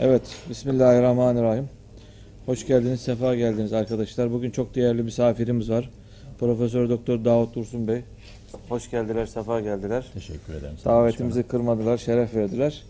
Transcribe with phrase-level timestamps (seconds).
[0.00, 1.68] Evet, Bismillahirrahmanirrahim.
[2.46, 4.32] Hoş geldiniz, sefa geldiniz arkadaşlar.
[4.32, 5.90] Bugün çok değerli misafirimiz var.
[6.38, 8.02] Profesör Doktor Davut Dursun Bey.
[8.68, 10.06] Hoş geldiler, sefa geldiler.
[10.14, 10.74] Teşekkür ederim.
[10.84, 12.82] Davetimizi kırmadılar, şeref verdiler.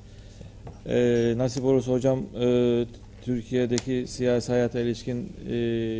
[0.86, 2.84] Ee, nasip olursa hocam e,
[3.22, 5.52] Türkiye'deki siyasi hayata ilişkin e,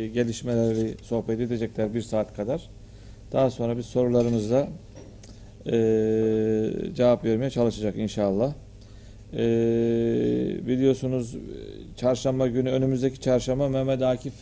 [0.07, 2.69] gelişmeleri sohbet edecekler bir saat kadar.
[3.31, 4.67] Daha sonra biz sorularımızla
[5.65, 5.71] e,
[6.95, 8.53] cevap vermeye çalışacak inşallah.
[9.33, 9.41] E,
[10.67, 11.35] biliyorsunuz
[11.95, 14.33] çarşamba günü önümüzdeki çarşamba Mehmet Akif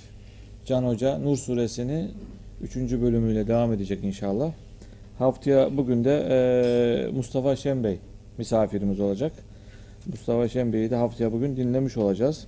[0.65, 2.07] Can Hoca Nur suresini
[2.61, 2.75] 3.
[2.75, 4.51] bölümüyle devam edecek inşallah.
[5.19, 7.99] Haftaya bugün de e, Mustafa Şen Bey
[8.37, 9.31] misafirimiz olacak.
[10.05, 12.47] Mustafa Şen Bey'i de haftaya bugün dinlemiş olacağız.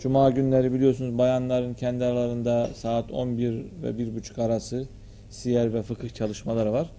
[0.00, 3.52] Cuma günleri biliyorsunuz bayanların kendi aralarında saat 11
[3.82, 4.86] ve 1.30 arası
[5.30, 6.90] siyer ve fıkıh çalışmaları var.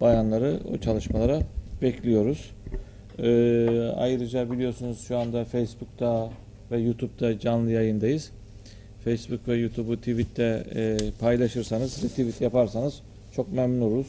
[0.00, 1.38] Bayanları o çalışmalara
[1.82, 2.50] bekliyoruz.
[3.18, 6.30] Ee, ayrıca biliyorsunuz şu anda Facebook'ta
[6.70, 8.30] ve YouTube'da canlı yayındayız.
[9.04, 13.02] Facebook ve YouTube'u tweet'te e, paylaşırsanız, retweet yaparsanız
[13.36, 14.06] çok memnun oluruz.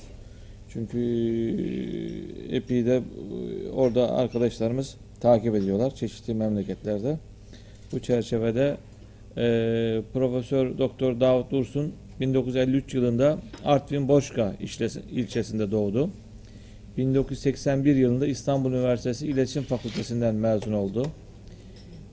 [0.70, 1.00] Çünkü
[2.50, 7.18] e, epey de e, orada arkadaşlarımız takip ediyorlar çeşitli memleketlerde.
[7.92, 8.78] Bu çerçevede
[9.38, 14.54] e, Profesör Doktor Davut Dursun 1953 yılında Artvin Boşka
[15.12, 16.10] ilçesinde doğdu.
[16.98, 21.06] 1981 yılında İstanbul Üniversitesi İletişim Fakültesinden mezun oldu.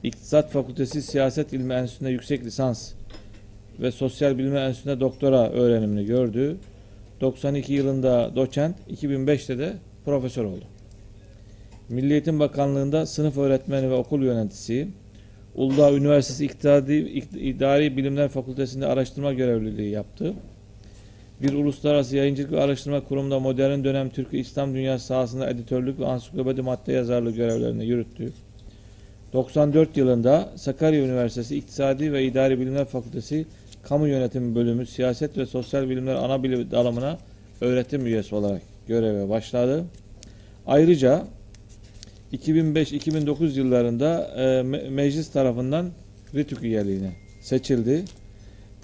[0.02, 2.92] İktisat Fakültesi Siyaset İlmi Enstitüsü'nde yüksek lisans
[3.80, 6.56] ve Sosyal Bilimler Enstitüsü'nde doktora öğrenimini gördü.
[7.20, 9.72] 92 yılında doçent, 2005'te de
[10.04, 10.64] profesör oldu.
[11.88, 14.88] Milli Eğitim Bakanlığı'nda sınıf öğretmeni ve okul yöneticisi,
[15.54, 20.34] Uludağ Üniversitesi İktisadi İk- İdari Bilimler Fakültesi'nde araştırma görevliliği yaptı.
[21.42, 26.62] Bir uluslararası yayıncılık ve araştırma kurumunda modern dönem Türkiye İslam dünyası sahasında editörlük ve ansiklopedi
[26.62, 28.32] madde yazarlığı görevlerini yürüttü.
[29.32, 33.46] 94 yılında Sakarya Üniversitesi İktisadi ve İdari Bilimler Fakültesi
[33.82, 37.18] Kamu Yönetimi Bölümü Siyaset ve Sosyal Bilimler Ana Bilim Dalımına
[37.60, 39.84] öğretim üyesi olarak göreve başladı.
[40.66, 41.24] Ayrıca
[42.32, 45.86] 2005-2009 yıllarında me- meclis tarafından
[46.34, 47.10] RİTÜK üyeliğine
[47.40, 48.04] seçildi.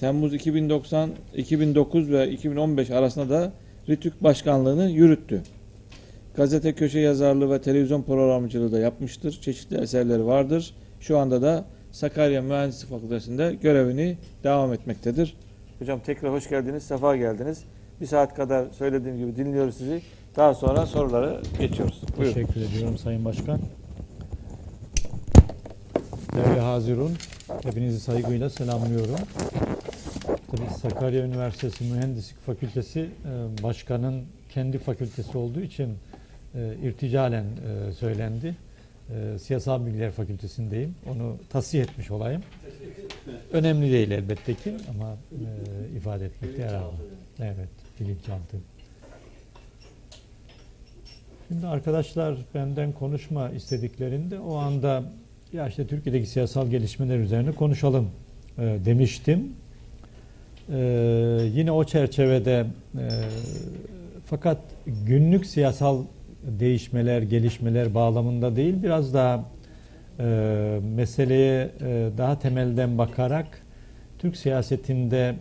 [0.01, 3.53] Temmuz 2090, 2009 ve 2015 arasında da
[3.89, 5.43] RİTÜK başkanlığını yürüttü.
[6.37, 9.41] Gazete köşe yazarlığı ve televizyon programcılığı da yapmıştır.
[9.41, 10.75] Çeşitli eserleri vardır.
[11.01, 15.37] Şu anda da Sakarya Mühendislik Fakültesi'nde görevini devam etmektedir.
[15.79, 17.65] Hocam tekrar hoş geldiniz, sefa geldiniz.
[18.01, 20.03] Bir saat kadar söylediğim gibi dinliyoruz sizi.
[20.37, 22.03] Daha sonra sorulara geçiyoruz.
[22.19, 22.35] Buyurun.
[22.35, 23.61] Teşekkür ediyorum Sayın Başkan.
[26.35, 27.13] Değerli Hazirun,
[27.63, 29.17] hepinizi saygıyla selamlıyorum.
[30.51, 35.95] Tabii Sakarya Üniversitesi Mühendislik Fakültesi e, başkanın kendi fakültesi olduğu için
[36.55, 38.57] e, irticalen e, söylendi.
[39.41, 40.95] Siyasal Bilgiler Fakültesindeyim.
[41.11, 42.43] Onu tasih etmiş olayım.
[43.53, 45.17] Önemli değil elbette ki ama
[45.97, 46.83] ifade etmekte yarar.
[47.39, 47.69] Evet,
[48.01, 48.57] bilinçaltı.
[51.49, 55.05] Şimdi arkadaşlar benden konuşma istediklerinde o anda
[55.53, 58.11] ya işte Türkiye'deki siyasal gelişmeler üzerine konuşalım
[58.59, 59.53] demiştim.
[60.73, 60.79] E,
[61.55, 62.67] yine o çerçevede
[62.99, 63.09] e,
[64.27, 64.59] fakat
[65.07, 66.05] günlük siyasal
[66.43, 69.45] değişmeler, gelişmeler bağlamında değil biraz daha
[70.19, 70.25] e,
[70.97, 73.47] meseleye e, daha temelden bakarak
[74.19, 75.35] Türk siyasetinde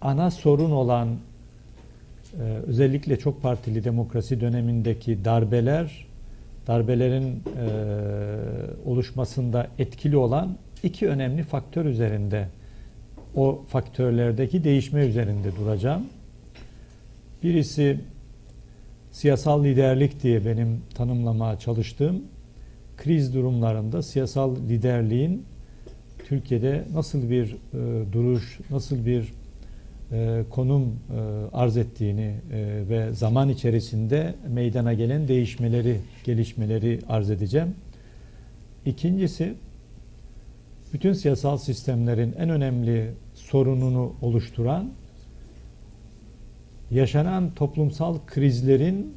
[0.00, 1.08] ana sorun olan
[2.40, 6.06] ee, özellikle çok partili demokrasi dönemindeki darbeler,
[6.66, 7.66] darbelerin e,
[8.84, 12.48] oluşmasında etkili olan iki önemli faktör üzerinde,
[13.36, 16.02] o faktörlerdeki değişme üzerinde duracağım.
[17.42, 18.00] Birisi
[19.12, 22.22] siyasal liderlik diye benim tanımlamaya çalıştığım
[22.96, 25.42] kriz durumlarında siyasal liderliğin
[26.28, 29.32] Türkiye'de nasıl bir e, duruş, nasıl bir
[30.12, 31.20] e, konum e,
[31.52, 37.74] arz ettiğini e, ve zaman içerisinde meydana gelen değişmeleri, gelişmeleri arz edeceğim.
[38.86, 39.54] İkincisi,
[40.92, 43.10] bütün siyasal sistemlerin en önemli
[43.50, 44.90] sorununu oluşturan
[46.90, 49.16] yaşanan toplumsal krizlerin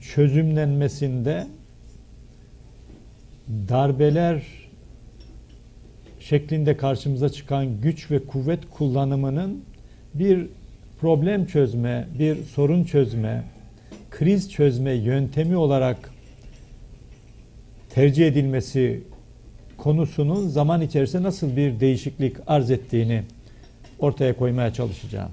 [0.00, 1.46] çözümlenmesinde
[3.48, 4.42] darbeler
[6.20, 9.64] şeklinde karşımıza çıkan güç ve kuvvet kullanımının
[10.14, 10.46] bir
[11.00, 13.44] problem çözme, bir sorun çözme,
[14.10, 16.10] kriz çözme yöntemi olarak
[17.90, 19.02] tercih edilmesi
[19.82, 23.22] konusunun zaman içerisinde nasıl bir değişiklik arz ettiğini
[23.98, 25.30] ortaya koymaya çalışacağım.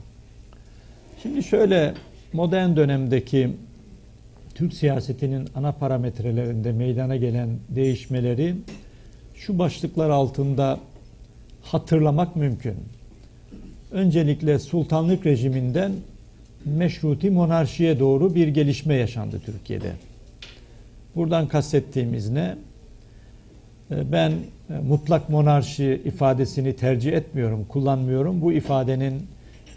[1.24, 1.94] Şimdi şöyle
[2.34, 3.50] modern dönemdeki
[4.56, 8.56] Türk siyasetinin ana parametrelerinde meydana gelen değişmeleri
[9.36, 10.80] şu başlıklar altında
[11.64, 12.76] hatırlamak mümkün.
[13.92, 15.92] Öncelikle sultanlık rejiminden
[16.66, 19.92] meşruti monarşiye doğru bir gelişme yaşandı Türkiye'de.
[21.16, 22.56] Buradan kastettiğimiz ne?
[23.92, 28.42] Ee, Ben e, mutlak monarşi ifadesini tercih etmiyorum, kullanmıyorum.
[28.42, 29.22] Bu ifadenin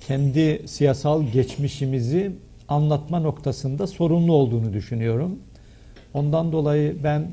[0.06, 2.32] kendi siyasal geçmişimizi
[2.68, 5.38] anlatma noktasında sorumlu olduğunu düşünüyorum.
[6.14, 7.26] Ondan dolayı ben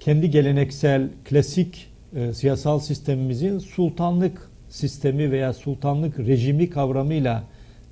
[0.00, 1.86] kendi geleneksel klasik
[2.16, 7.42] e, siyasal sistemimizin sultanlık sistemi veya sultanlık rejimi kavramıyla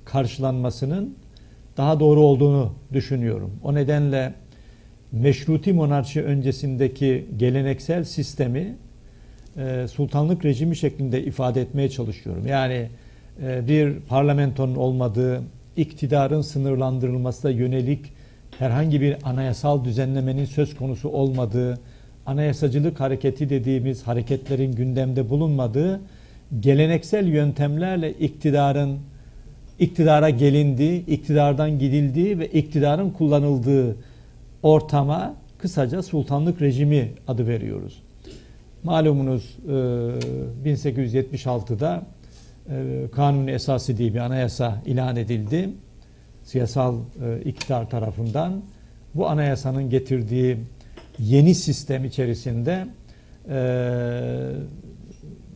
[0.05, 1.15] karşılanmasının
[1.77, 3.51] daha doğru olduğunu düşünüyorum.
[3.63, 4.33] O nedenle
[5.11, 8.75] meşruti monarşi öncesindeki geleneksel sistemi
[9.57, 12.47] e, sultanlık rejimi şeklinde ifade etmeye çalışıyorum.
[12.47, 12.89] Yani
[13.43, 15.41] e, bir parlamentonun olmadığı,
[15.77, 17.99] iktidarın sınırlandırılmasına yönelik
[18.59, 21.79] herhangi bir anayasal düzenlemenin söz konusu olmadığı,
[22.25, 26.01] anayasacılık hareketi dediğimiz hareketlerin gündemde bulunmadığı,
[26.59, 28.99] geleneksel yöntemlerle iktidarın
[29.79, 33.95] iktidara gelindiği, iktidardan gidildiği ve iktidarın kullanıldığı
[34.63, 38.03] ortama kısaca sultanlık rejimi adı veriyoruz.
[38.83, 39.71] Malumunuz e,
[40.69, 42.05] 1876'da
[42.69, 45.69] e, kanuni esası diye bir anayasa ilan edildi.
[46.43, 48.61] Siyasal e, iktidar tarafından.
[49.15, 50.57] Bu anayasanın getirdiği
[51.19, 52.87] yeni sistem içerisinde
[53.49, 53.57] e,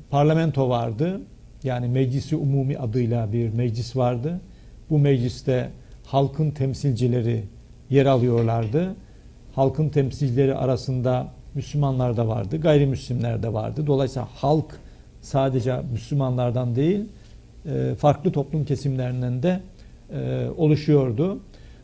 [0.10, 1.22] parlamento vardı.
[1.64, 4.42] Yani Meclisi Umumi adıyla bir meclis vardı.
[4.90, 5.70] Bu mecliste
[6.06, 7.44] halkın temsilcileri
[7.90, 8.96] yer alıyorlardı.
[9.56, 13.88] Halkın temsilcileri arasında Müslümanlar da vardı, gayrimüslimler de vardı.
[13.88, 14.80] Dolayısıyla halk
[15.22, 17.06] sadece Müslümanlardan değil,
[17.66, 19.60] e, farklı toplum kesimlerinden de
[20.14, 21.40] e, oluşuyordu.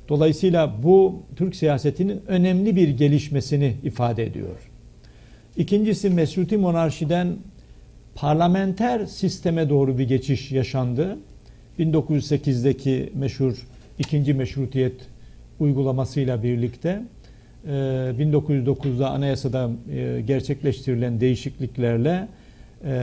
[0.09, 4.69] Dolayısıyla bu Türk siyasetinin önemli bir gelişmesini ifade ediyor.
[5.57, 7.27] İkincisi meşruti monarşiden
[8.15, 11.17] parlamenter sisteme doğru bir geçiş yaşandı.
[11.79, 13.67] 1908'deki meşhur
[13.99, 14.93] ikinci meşrutiyet
[15.59, 17.01] uygulamasıyla birlikte
[17.67, 19.69] 1909'da anayasada
[20.27, 22.27] gerçekleştirilen değişikliklerle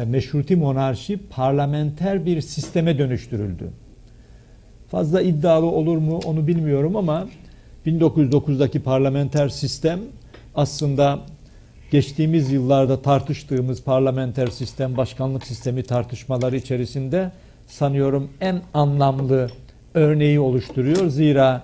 [0.07, 3.71] meşruti monarşi parlamenter bir sisteme dönüştürüldü.
[4.89, 7.29] Fazla iddialı olur mu onu bilmiyorum ama
[7.87, 10.01] 1909'daki parlamenter sistem
[10.55, 11.21] aslında
[11.91, 17.31] geçtiğimiz yıllarda tartıştığımız parlamenter sistem, başkanlık sistemi tartışmaları içerisinde
[17.67, 19.51] sanıyorum en anlamlı
[19.95, 21.09] örneği oluşturuyor.
[21.09, 21.63] Zira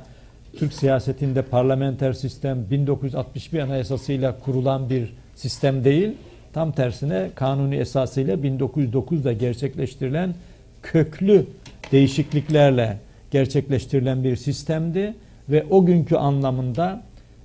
[0.56, 6.12] Türk siyasetinde parlamenter sistem 1961 anayasasıyla kurulan bir sistem değil.
[6.52, 10.34] Tam tersine kanuni esasıyla 1909'da gerçekleştirilen
[10.82, 11.46] köklü
[11.92, 12.98] değişikliklerle
[13.30, 15.14] gerçekleştirilen bir sistemdi
[15.48, 17.02] ve o günkü anlamında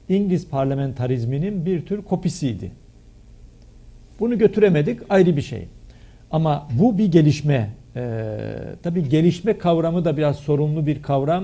[0.09, 2.71] İngiliz parlamentarizminin bir tür kopisiydi.
[4.19, 5.67] Bunu götüremedik ayrı bir şey.
[6.31, 7.69] Ama bu bir gelişme.
[7.95, 8.37] Ee,
[8.83, 11.43] tabii gelişme kavramı da biraz sorunlu bir kavram.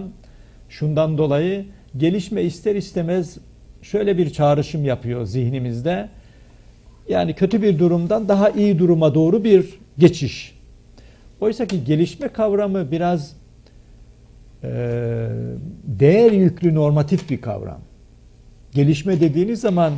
[0.70, 1.66] Şundan dolayı
[1.98, 3.38] gelişme ister istemez
[3.82, 6.10] şöyle bir çağrışım yapıyor zihnimizde.
[7.10, 10.60] Yani kötü bir durumdan daha iyi duruma doğru bir geçiş.
[11.42, 13.36] Oysa ki gelişme kavramı biraz
[14.64, 14.70] e,
[15.84, 17.82] değer yüklü normatif bir kavram.
[18.72, 19.94] Gelişme dediğiniz zaman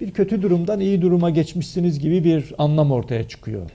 [0.00, 3.70] bir kötü durumdan iyi duruma geçmişsiniz gibi bir anlam ortaya çıkıyor.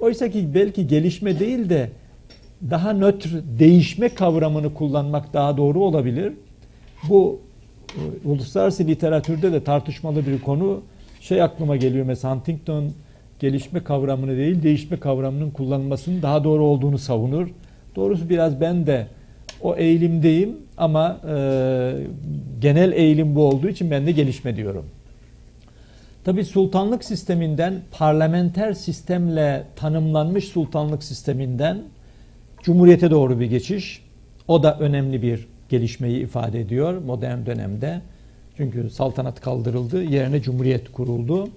[0.00, 1.90] Oysa ki belki gelişme değil de
[2.70, 6.32] daha nötr değişme kavramını kullanmak daha doğru olabilir.
[7.08, 7.40] Bu
[7.88, 10.80] e, uluslararası literatürde de tartışmalı bir konu.
[11.20, 12.92] Şey aklıma geliyor mesela Huntington
[13.40, 17.48] gelişme kavramını değil değişme kavramının kullanılmasının daha doğru olduğunu savunur.
[17.96, 19.06] Doğrusu biraz ben de
[19.62, 21.92] o eğilimdeyim ama e,
[22.60, 24.84] genel eğilim bu olduğu için ben de gelişme diyorum.
[26.24, 31.82] Tabi sultanlık sisteminden parlamenter sistemle tanımlanmış sultanlık sisteminden
[32.66, 34.02] cumhuriyete doğru bir geçiş.
[34.48, 38.00] O da önemli bir gelişmeyi ifade ediyor modern dönemde.
[38.56, 41.48] Çünkü saltanat kaldırıldı, yerine cumhuriyet kuruldu.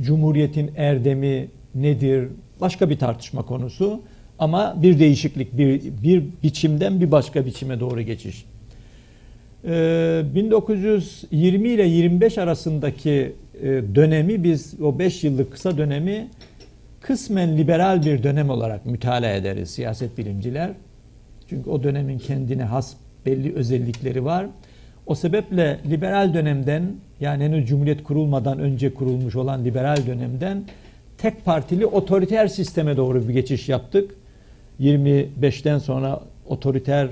[0.00, 2.28] Cumhuriyetin erdemi nedir?
[2.60, 4.00] Başka bir tartışma konusu.
[4.38, 8.44] Ama bir değişiklik, bir, bir biçimden bir başka biçime doğru geçiş.
[9.64, 16.28] Ee, 1920 ile 25 arasındaki e, dönemi biz o 5 yıllık kısa dönemi
[17.00, 20.70] kısmen liberal bir dönem olarak mütalaa ederiz siyaset bilimciler.
[21.48, 22.94] Çünkü o dönemin kendine has
[23.26, 24.46] belli özellikleri var.
[25.06, 30.64] O sebeple liberal dönemden yani henüz cumhuriyet kurulmadan önce kurulmuş olan liberal dönemden
[31.18, 34.14] tek partili otoriter sisteme doğru bir geçiş yaptık.
[34.80, 37.08] 25'ten sonra otoriter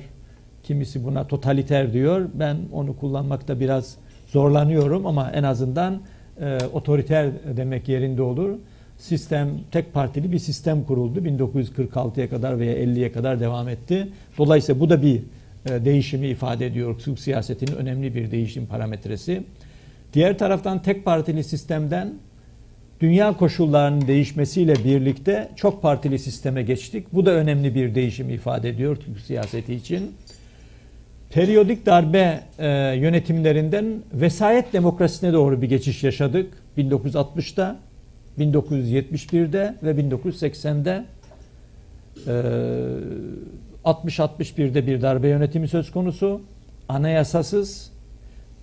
[0.62, 2.28] kimisi buna totaliter diyor.
[2.34, 6.00] Ben onu kullanmakta biraz zorlanıyorum ama en azından
[6.40, 8.50] e, otoriter demek yerinde olur.
[8.98, 11.20] Sistem tek partili bir sistem kuruldu.
[11.20, 14.08] 1946'ya kadar veya 50'ye kadar devam etti.
[14.38, 15.20] Dolayısıyla bu da bir
[15.70, 16.98] e, değişimi ifade ediyor.
[16.98, 19.42] Türk siyasetinin önemli bir değişim parametresi.
[20.12, 22.14] Diğer taraftan tek partili sistemden
[23.00, 27.06] dünya koşullarının değişmesiyle birlikte çok partili sisteme geçtik.
[27.12, 30.12] Bu da önemli bir değişim ifade ediyor Türk siyaseti için.
[31.30, 36.52] Periyodik darbe e, yönetimlerinden vesayet demokrasisine doğru bir geçiş yaşadık.
[36.78, 37.76] 1960'da,
[38.38, 41.04] 1971'de ve 1980'de.
[42.26, 42.32] E,
[43.84, 46.40] 60-61'de bir darbe yönetimi söz konusu.
[46.88, 47.92] Anayasasız,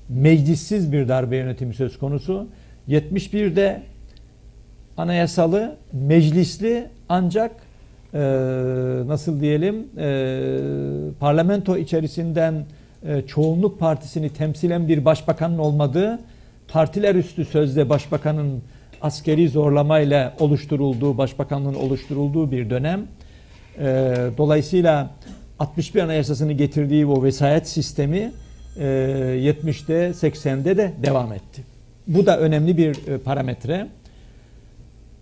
[0.10, 2.48] meclissiz bir darbe yönetimi söz konusu.
[2.90, 3.84] 71'de
[4.98, 7.52] anayasalı, meclisli ancak
[8.14, 8.20] e,
[9.08, 10.40] nasıl diyelim e,
[11.20, 12.66] parlamento içerisinden
[13.08, 16.20] e, çoğunluk partisini temsilen bir başbakanın olmadığı,
[16.68, 18.62] partiler üstü sözde başbakanın
[19.04, 23.08] askeri zorlamayla oluşturulduğu, başbakanlığın oluşturulduğu bir dönem.
[23.80, 23.86] E,
[24.38, 25.10] dolayısıyla
[25.60, 28.32] 61 Anayasası'nı getirdiği o vesayet sistemi
[28.78, 31.64] e, 70'te 80'de de devam etti.
[32.08, 33.88] Bu da önemli bir e, parametre.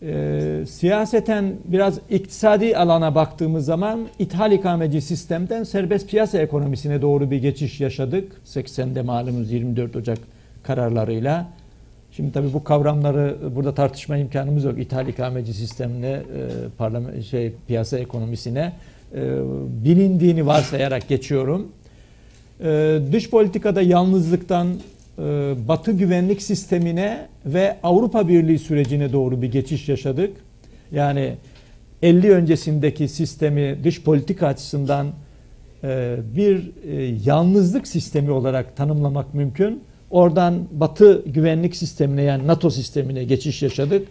[0.01, 7.37] E, siyaseten biraz iktisadi alana baktığımız zaman ithal ikameci sistemden serbest piyasa ekonomisine doğru bir
[7.37, 8.41] geçiş yaşadık.
[8.45, 10.19] 80'de malumunuz 24 Ocak
[10.63, 11.47] kararlarıyla.
[12.21, 14.79] Şimdi tabii bu kavramları burada tartışma imkanımız yok.
[14.79, 16.21] İthal ikameci sistemine,
[17.17, 18.73] e, şey piyasa ekonomisine
[19.15, 19.19] e,
[19.85, 21.67] bilindiğini varsayarak geçiyorum.
[22.63, 25.21] E, dış politikada yalnızlıktan e,
[25.67, 30.37] Batı güvenlik sistemine ve Avrupa Birliği sürecine doğru bir geçiş yaşadık.
[30.91, 31.33] Yani
[32.01, 35.07] 50 öncesindeki sistemi dış politika açısından
[35.83, 39.83] e, bir e, yalnızlık sistemi olarak tanımlamak mümkün.
[40.11, 44.07] Oradan Batı güvenlik sistemine yani NATO sistemine geçiş yaşadık.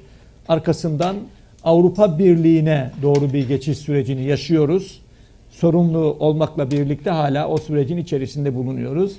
[0.48, 1.16] Arkasından
[1.64, 5.00] Avrupa Birliği'ne doğru bir geçiş sürecini yaşıyoruz.
[5.50, 9.16] Sorumlu olmakla birlikte hala o sürecin içerisinde bulunuyoruz.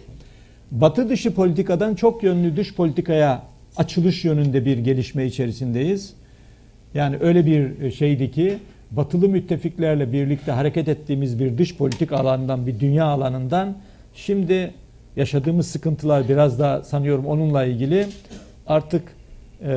[0.71, 3.43] Batı dışı politikadan çok yönlü dış politikaya
[3.77, 6.13] açılış yönünde bir gelişme içerisindeyiz.
[6.93, 8.57] Yani öyle bir şeydi ki
[8.91, 13.77] batılı müttefiklerle birlikte hareket ettiğimiz bir dış politik alandan, bir dünya alanından
[14.15, 14.71] şimdi
[15.15, 18.07] yaşadığımız sıkıntılar biraz da sanıyorum onunla ilgili
[18.67, 19.03] artık
[19.63, 19.73] e,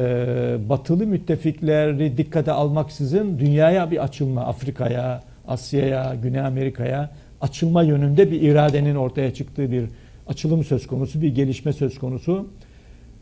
[0.68, 7.10] batılı müttefikleri dikkate almaksızın dünyaya bir açılma, Afrika'ya, Asya'ya, Güney Amerika'ya
[7.40, 9.84] açılma yönünde bir iradenin ortaya çıktığı bir
[10.26, 12.48] açılım söz konusu, bir gelişme söz konusu.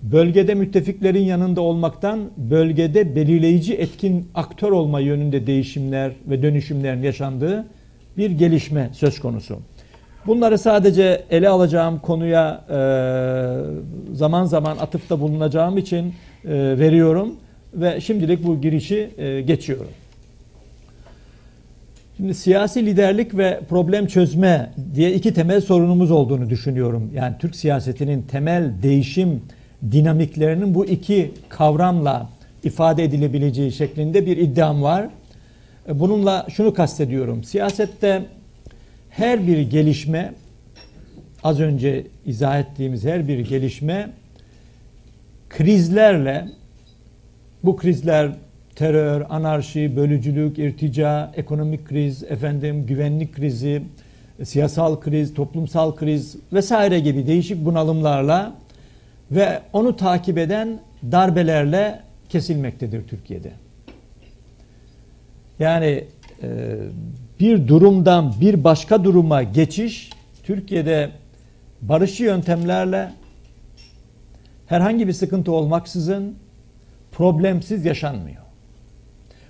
[0.03, 7.67] Bölgede müttefiklerin yanında olmaktan bölgede belirleyici etkin aktör olma yönünde değişimler ve dönüşümlerin yaşandığı
[8.17, 9.59] bir gelişme söz konusu.
[10.27, 12.79] Bunları sadece ele alacağım konuya e,
[14.15, 16.07] zaman zaman atıfta bulunacağım için
[16.45, 17.35] e, veriyorum
[17.75, 19.91] ve şimdilik bu girişi e, geçiyorum.
[22.17, 27.11] Şimdi siyasi liderlik ve problem çözme diye iki temel sorunumuz olduğunu düşünüyorum.
[27.15, 29.43] Yani Türk siyasetinin temel değişim
[29.93, 32.29] dinamiklerinin bu iki kavramla
[32.65, 35.09] ifade edilebileceği şeklinde bir iddiam var.
[35.89, 37.45] Bununla şunu kastediyorum.
[37.45, 38.23] Siyasette
[39.13, 40.35] her bir gelişme
[41.45, 44.11] az önce izah ettiğimiz her bir gelişme
[45.49, 46.49] krizlerle
[47.65, 48.31] bu krizler
[48.75, 53.83] terör, anarşi, bölücülük, irtica, ekonomik kriz, efendim güvenlik krizi,
[54.45, 58.55] siyasal kriz, toplumsal kriz vesaire gibi değişik bunalımlarla
[59.31, 60.81] ve onu takip eden
[61.13, 63.51] darbelerle kesilmektedir Türkiye'de.
[65.59, 66.05] Yani
[66.43, 66.49] e,
[67.43, 70.11] bir durumdan bir başka duruma geçiş
[70.43, 71.11] Türkiye'de
[71.83, 73.11] barışçı yöntemlerle
[74.67, 76.35] herhangi bir sıkıntı olmaksızın
[77.13, 78.43] problemsiz yaşanmıyor.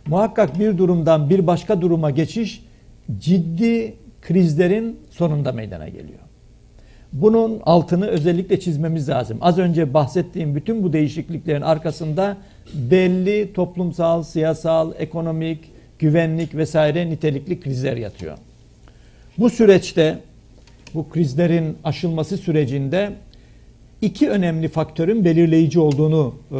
[0.06, 2.64] Muhakkak bir durumdan bir başka duruma geçiş
[3.18, 6.20] ciddi krizlerin sonunda meydana geliyor.
[7.12, 9.38] Bunun altını özellikle çizmemiz lazım.
[9.40, 12.36] Az önce bahsettiğim bütün bu değişikliklerin arkasında
[12.74, 15.71] belli toplumsal, siyasal, ekonomik,
[16.02, 18.38] güvenlik vesaire nitelikli krizler yatıyor.
[19.38, 20.18] Bu süreçte
[20.94, 23.12] bu krizlerin aşılması sürecinde
[24.00, 26.56] iki önemli faktörün belirleyici olduğunu e,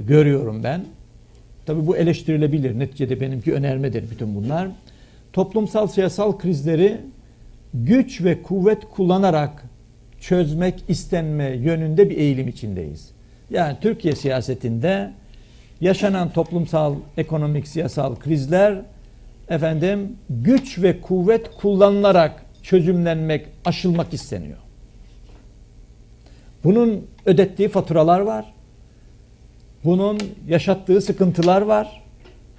[0.00, 0.84] görüyorum ben.
[1.66, 2.78] Tabi bu eleştirilebilir.
[2.78, 4.68] Neticede benimki önermedir bütün bunlar.
[5.32, 6.96] Toplumsal siyasal krizleri
[7.74, 9.64] güç ve kuvvet kullanarak
[10.20, 13.10] çözmek istenme yönünde bir eğilim içindeyiz.
[13.50, 15.10] Yani Türkiye siyasetinde
[15.80, 18.82] yaşanan toplumsal, ekonomik, siyasal krizler
[19.48, 24.58] efendim güç ve kuvvet kullanılarak çözümlenmek, aşılmak isteniyor.
[26.64, 28.44] Bunun ödettiği faturalar var.
[29.84, 30.18] Bunun
[30.48, 32.02] yaşattığı sıkıntılar var.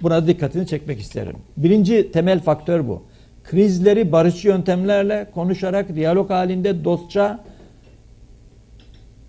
[0.02, 1.36] Buna dikkatini çekmek isterim.
[1.56, 3.02] Birinci temel faktör bu.
[3.44, 7.44] Krizleri barış yöntemlerle konuşarak diyalog halinde dostça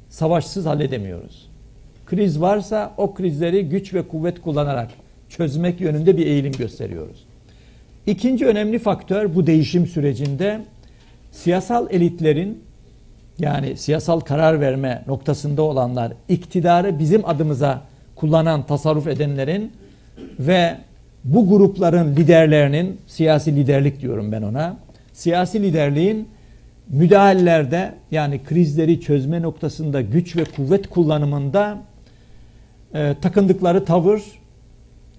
[0.09, 1.48] savaşsız halledemiyoruz.
[2.09, 4.89] Kriz varsa o krizleri güç ve kuvvet kullanarak
[5.29, 7.25] çözmek yönünde bir eğilim gösteriyoruz.
[8.07, 10.61] İkinci önemli faktör bu değişim sürecinde
[11.31, 12.63] siyasal elitlerin
[13.39, 17.81] yani siyasal karar verme noktasında olanlar, iktidarı bizim adımıza
[18.15, 19.71] kullanan, tasarruf edenlerin
[20.39, 20.77] ve
[21.23, 24.77] bu grupların liderlerinin, siyasi liderlik diyorum ben ona,
[25.13, 26.27] siyasi liderliğin
[26.89, 31.77] müdahalelerde yani krizleri çözme noktasında güç ve kuvvet kullanımında
[32.93, 34.21] e, takındıkları tavır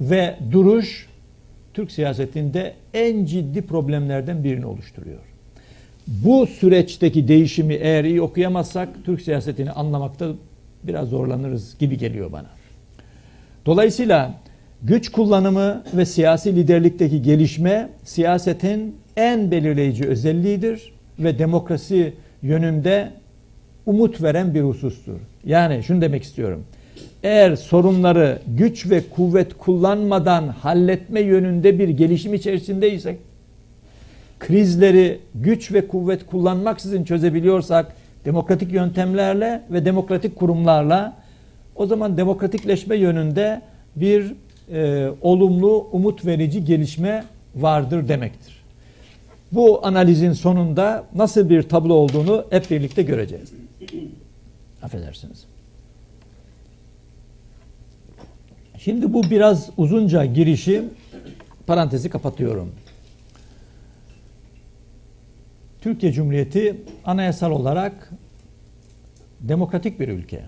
[0.00, 1.08] ve duruş
[1.74, 5.20] Türk siyasetinde en ciddi problemlerden birini oluşturuyor.
[6.06, 10.32] Bu süreçteki değişimi eğer iyi okuyamazsak Türk siyasetini anlamakta
[10.82, 12.48] biraz zorlanırız gibi geliyor bana.
[13.66, 14.34] Dolayısıyla
[14.82, 23.10] güç kullanımı ve siyasi liderlikteki gelişme siyasetin en belirleyici özelliğidir ve demokrasi yönünde
[23.86, 25.16] umut veren bir husustur.
[25.44, 26.64] Yani şunu demek istiyorum.
[27.22, 33.18] Eğer sorunları güç ve kuvvet kullanmadan halletme yönünde bir gelişim içerisindeysek,
[34.38, 41.16] krizleri güç ve kuvvet kullanmaksızın çözebiliyorsak, demokratik yöntemlerle ve demokratik kurumlarla
[41.76, 43.62] o zaman demokratikleşme yönünde
[43.96, 44.34] bir
[44.72, 47.24] e, olumlu, umut verici gelişme
[47.56, 48.60] vardır demektir.
[49.52, 53.52] Bu analizin sonunda nasıl bir tablo olduğunu hep birlikte göreceğiz.
[54.82, 55.44] Affedersiniz.
[58.84, 60.84] Şimdi bu biraz uzunca girişi
[61.66, 62.72] parantezi kapatıyorum.
[65.80, 68.10] Türkiye Cumhuriyeti anayasal olarak
[69.40, 70.42] demokratik bir ülke.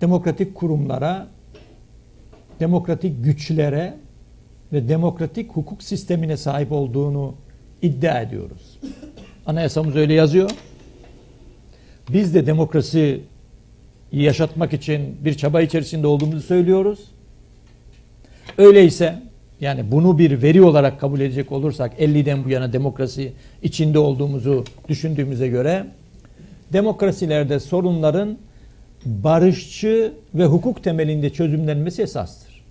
[0.00, 1.26] Demokratik kurumlara,
[2.60, 3.94] demokratik güçlere
[4.72, 7.34] ve demokratik hukuk sistemine sahip olduğunu
[7.82, 8.78] iddia ediyoruz.
[9.46, 10.50] Anayasamız öyle yazıyor.
[12.12, 13.20] Biz de demokrasi
[14.12, 17.00] yaşatmak için bir çaba içerisinde olduğumuzu söylüyoruz.
[18.58, 19.22] Öyleyse
[19.60, 25.48] yani bunu bir veri olarak kabul edecek olursak 50'den bu yana demokrasi içinde olduğumuzu düşündüğümüze
[25.48, 25.86] göre
[26.72, 28.38] demokrasilerde sorunların
[29.04, 32.62] barışçı ve hukuk temelinde çözümlenmesi esastır.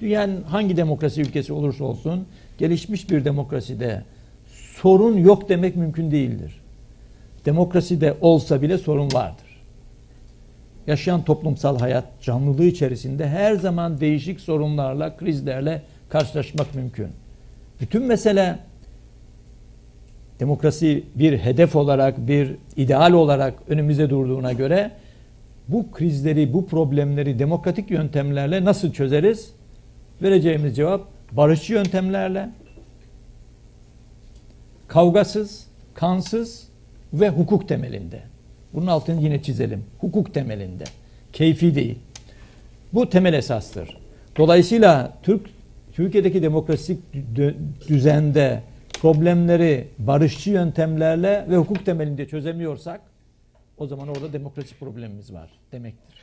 [0.00, 2.26] Dünyanın hangi demokrasi ülkesi olursa olsun
[2.58, 4.02] gelişmiş bir demokraside
[4.76, 6.60] sorun yok demek mümkün değildir.
[7.46, 9.51] Demokraside olsa bile sorun vardır.
[10.86, 17.08] Yaşayan toplumsal hayat canlılığı içerisinde her zaman değişik sorunlarla, krizlerle karşılaşmak mümkün.
[17.80, 18.58] Bütün mesele
[20.40, 24.90] demokrasi bir hedef olarak, bir ideal olarak önümüze durduğuna göre
[25.68, 29.52] bu krizleri, bu problemleri demokratik yöntemlerle nasıl çözeriz?
[30.22, 31.00] Vereceğimiz cevap
[31.32, 32.48] barışçı yöntemlerle,
[34.88, 36.68] kavgasız, kansız
[37.12, 38.31] ve hukuk temelinde.
[38.74, 39.84] Bunun altını yine çizelim.
[39.98, 40.84] Hukuk temelinde.
[41.32, 41.98] Keyfi değil.
[42.92, 43.98] Bu temel esastır.
[44.36, 45.50] Dolayısıyla Türk
[45.92, 46.98] Türkiye'deki demokratik
[47.88, 48.62] düzende
[49.00, 53.00] problemleri barışçı yöntemlerle ve hukuk temelinde çözemiyorsak
[53.78, 56.22] o zaman orada demokrasi problemimiz var demektir.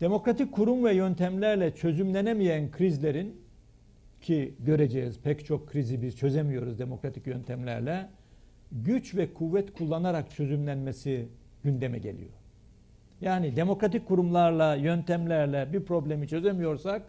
[0.00, 3.36] Demokratik kurum ve yöntemlerle çözümlenemeyen krizlerin
[4.22, 8.06] ki göreceğiz pek çok krizi biz çözemiyoruz demokratik yöntemlerle
[8.72, 11.28] güç ve kuvvet kullanarak çözümlenmesi
[11.64, 12.30] gündeme geliyor.
[13.20, 17.02] Yani demokratik kurumlarla, yöntemlerle bir problemi çözemiyorsak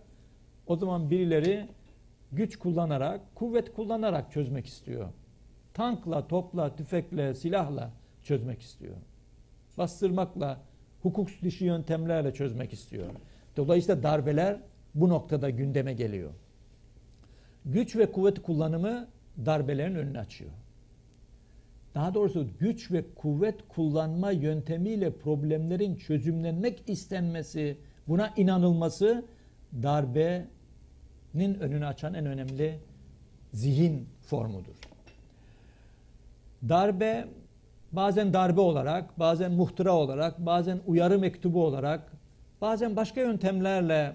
[0.68, 1.68] o zaman birileri
[2.32, 5.08] güç kullanarak, kuvvet kullanarak çözmek istiyor.
[5.74, 7.92] Tankla, topla, tüfekle, silahla
[8.24, 8.96] çözmek istiyor.
[9.78, 10.62] Bastırmakla,
[11.02, 13.08] hukuk dışı yöntemlerle çözmek istiyor.
[13.58, 14.60] Dolayısıyla darbeler
[14.96, 16.32] bu noktada gündeme geliyor.
[17.66, 19.08] Güç ve kuvvet kullanımı
[19.46, 20.52] darbelerin önünü açıyor.
[21.96, 27.78] Daha doğrusu güç ve kuvvet kullanma yöntemiyle problemlerin çözümlenmek istenmesi,
[28.08, 29.26] buna inanılması
[29.84, 32.80] darbenin önünü açan en önemli
[33.54, 34.76] zihin formudur.
[36.70, 37.28] Darbe
[37.92, 42.12] bazen darbe olarak, bazen muhtıra olarak, bazen uyarı mektubu olarak,
[42.62, 44.14] bazen başka yöntemlerle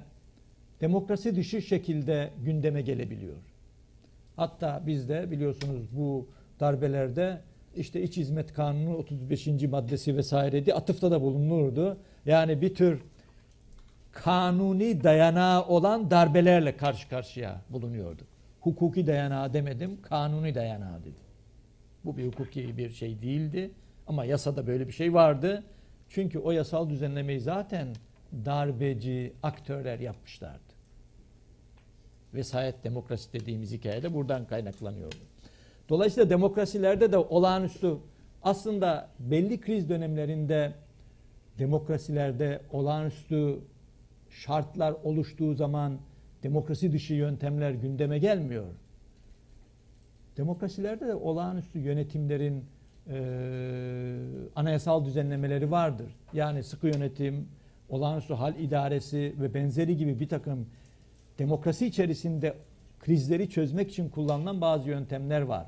[0.81, 3.37] demokrasi dışı şekilde gündeme gelebiliyor.
[4.37, 6.29] Hatta bizde biliyorsunuz bu
[6.61, 7.41] darbelerde
[7.77, 9.47] işte İç Hizmet Kanunu 35.
[9.47, 10.75] maddesi vesaireydi.
[10.75, 11.99] Atıfta da bulunurdu.
[12.27, 13.03] Yani bir tür
[14.13, 18.27] kanuni dayanağı olan darbelerle karşı karşıya bulunuyorduk.
[18.61, 21.15] Hukuki dayanağı demedim, kanuni dayanağı dedim.
[22.05, 23.71] Bu bir hukuki bir şey değildi.
[24.07, 25.65] Ama yasada böyle bir şey vardı.
[26.09, 27.89] Çünkü o yasal düzenlemeyi zaten
[28.45, 30.61] darbeci aktörler yapmışlardı.
[32.35, 35.17] Vesayet demokrasi dediğimiz hikaye de buradan kaynaklanıyordu.
[35.89, 37.97] Dolayısıyla demokrasilerde de olağanüstü
[38.43, 40.73] aslında belli kriz dönemlerinde
[41.59, 43.59] demokrasilerde olağanüstü
[44.31, 45.99] şartlar oluştuğu zaman
[46.43, 48.67] demokrasi dışı yöntemler gündeme gelmiyor.
[50.37, 52.65] Demokrasilerde de olağanüstü yönetimlerin
[53.09, 53.17] e,
[54.57, 56.07] anayasal düzenlemeleri vardır.
[56.33, 57.49] Yani sıkı yönetim,
[57.89, 60.67] olağanüstü hal idaresi ve benzeri gibi bir takım
[61.39, 62.55] demokrasi içerisinde
[63.07, 65.67] krizleri çözmek için kullanılan bazı yöntemler var.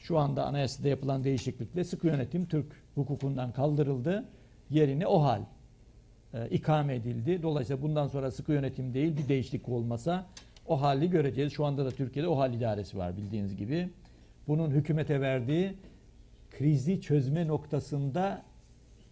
[0.00, 4.24] Şu anda anayasada yapılan değişiklikle sıkı yönetim Türk hukukundan kaldırıldı.
[4.70, 5.42] Yerine o hal
[6.34, 7.42] e, ikame edildi.
[7.42, 10.26] Dolayısıyla bundan sonra sıkı yönetim değil bir değişiklik olmasa
[10.66, 11.52] o hali göreceğiz.
[11.52, 13.90] Şu anda da Türkiye'de o hal idaresi var bildiğiniz gibi.
[14.48, 15.74] Bunun hükümete verdiği
[16.50, 18.42] krizi çözme noktasında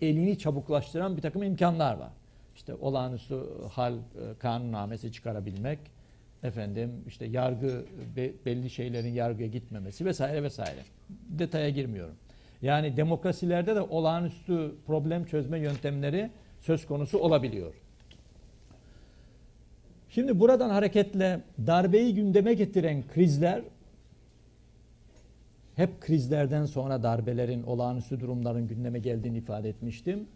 [0.01, 2.13] elini çabuklaştıran bir takım imkanlar var.
[2.55, 3.41] İşte olağanüstü
[3.73, 3.99] hal e,
[4.39, 5.79] kanunnamesi çıkarabilmek,
[6.47, 7.85] efendim işte yargı
[8.17, 10.81] be- belli şeylerin yargıya gitmemesi vesaire vesaire.
[11.29, 12.15] Detaya girmiyorum.
[12.63, 16.31] Yani demokrasilerde de olağanüstü problem çözme yöntemleri
[16.61, 17.75] söz konusu olabiliyor.
[20.09, 23.63] Şimdi buradan hareketle darbeyi gündeme getiren krizler
[25.77, 30.29] hep krizlerden sonra darbelerin, olağanüstü durumların gündeme geldiğini ifade etmiştim.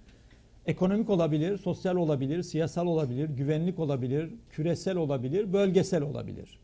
[0.67, 6.59] Ekonomik olabilir, sosyal olabilir, siyasal olabilir, güvenlik olabilir, küresel olabilir, bölgesel olabilir.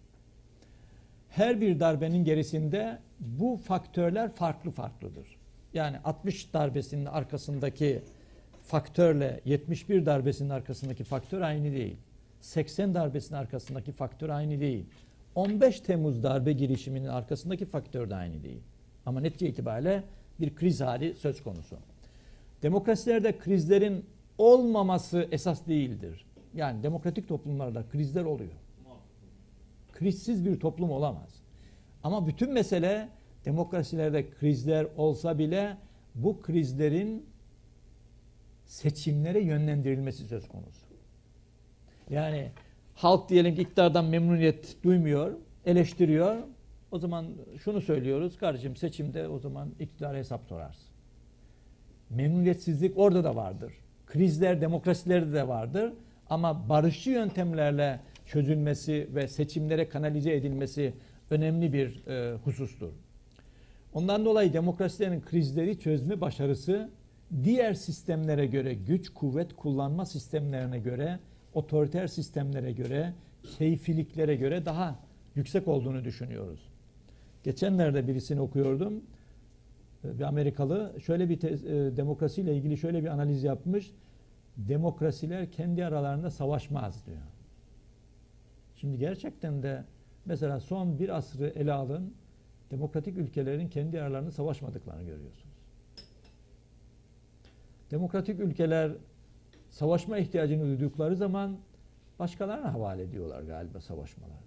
[1.29, 5.27] Her bir darbenin gerisinde bu faktörler farklı farklıdır.
[5.75, 8.03] Yani 60 darbesinin arkasındaki
[8.63, 11.97] faktörle 71 darbesinin arkasındaki faktör aynı değil.
[12.41, 14.85] 80 darbesinin arkasındaki faktör aynı değil.
[15.35, 18.61] 15 Temmuz darbe girişiminin arkasındaki faktör de aynı değil.
[19.07, 20.03] Ama netice itibariyle
[20.41, 21.77] bir kriz hali söz konusu.
[22.63, 24.05] Demokrasilerde krizlerin
[24.39, 26.27] olmaması esas değildir.
[26.55, 28.53] Yani demokratik toplumlarda krizler oluyor.
[29.93, 31.43] Krizsiz bir toplum olamaz.
[32.03, 33.09] Ama bütün mesele
[33.45, 35.77] demokrasilerde krizler olsa bile
[36.15, 37.27] bu krizlerin
[38.65, 40.87] seçimlere yönlendirilmesi söz konusu.
[42.11, 42.51] Yani
[42.95, 45.33] halk diyelim ki iktidardan memnuniyet duymuyor,
[45.67, 46.37] eleştiriyor.
[46.91, 47.27] O zaman
[47.65, 50.86] şunu söylüyoruz, kardeşim seçimde o zaman iktidara hesap sorarsın.
[52.11, 53.73] Memnuniyetsizlik orada da vardır.
[54.07, 55.93] Krizler demokrasilerde de vardır.
[56.31, 60.95] Ama barışçı yöntemlerle çözülmesi ve seçimlere kanalize edilmesi
[61.31, 62.93] önemli bir e, husustur.
[63.95, 66.91] Ondan dolayı demokrasilerin krizleri çözme başarısı
[67.45, 71.19] diğer sistemlere göre, güç kuvvet kullanma sistemlerine göre,
[71.55, 73.13] otoriter sistemlere göre,
[73.59, 74.99] keyfiliklere göre daha
[75.35, 76.61] yüksek olduğunu düşünüyoruz.
[77.45, 79.03] Geçenlerde birisini okuyordum.
[80.05, 83.93] Bir Amerikalı şöyle bir tez, e, demokrasiyle ilgili şöyle bir analiz yapmış.
[84.57, 87.19] Demokrasiler kendi aralarında savaşmaz diyor.
[88.77, 89.85] Şimdi gerçekten de
[90.25, 92.15] mesela son bir asrı ele alın.
[92.71, 95.57] Demokratik ülkelerin kendi aralarında savaşmadıklarını görüyorsunuz.
[97.91, 98.93] Demokratik ülkeler
[99.71, 101.59] savaşma ihtiyacını duydukları zaman
[102.19, 104.39] başkalarına havale ediyorlar galiba savaşmalar.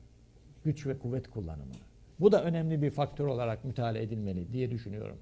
[0.63, 1.73] Güç ve kuvvet kullanımını.
[2.19, 5.17] Bu da önemli bir faktör olarak müteala edilmeli diye düşünüyorum.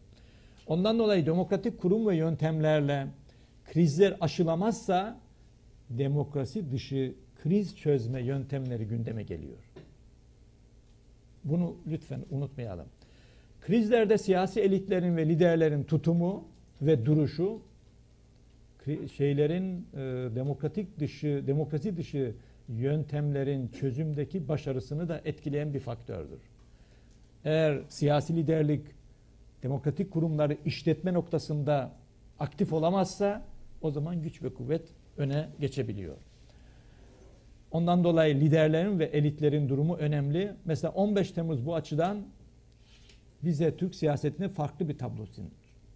[0.68, 3.08] Ondan dolayı demokratik kurum ve yöntemlerle
[3.66, 5.20] krizler aşılamazsa
[5.90, 9.58] demokrasi dışı kriz çözme yöntemleri gündeme geliyor.
[11.44, 12.88] Bunu lütfen unutmayalım.
[13.62, 16.48] Krizlerde siyasi elitlerin ve liderlerin tutumu
[16.82, 17.62] ve duruşu
[19.18, 19.98] şeylerin e,
[20.36, 22.34] demokratik dışı, demokrasi dışı
[22.70, 26.40] yöntemlerin çözümdeki başarısını da etkileyen bir faktördür.
[27.46, 28.82] Eğer siyasi liderlik
[29.64, 31.92] demokratik kurumları işletme noktasında
[32.40, 33.42] aktif olamazsa
[33.82, 34.82] o zaman güç ve kuvvet
[35.18, 36.18] öne geçebiliyor.
[37.72, 40.54] Ondan dolayı liderlerin ve elitlerin durumu önemli.
[40.66, 42.18] Mesela 15 Temmuz bu açıdan
[43.44, 45.26] bize Türk siyasetine farklı bir tablo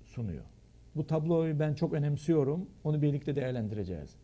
[0.05, 0.43] sunuyor.
[0.95, 2.69] Bu tabloyu ben çok önemsiyorum.
[2.83, 4.15] Onu birlikte değerlendireceğiz.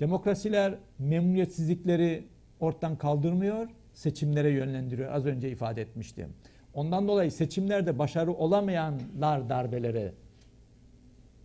[0.00, 2.24] Demokrasiler memnuniyetsizlikleri
[2.60, 5.12] ortadan kaldırmıyor, seçimlere yönlendiriyor.
[5.12, 6.28] Az önce ifade etmiştim.
[6.74, 10.12] Ondan dolayı seçimlerde başarı olamayanlar darbelere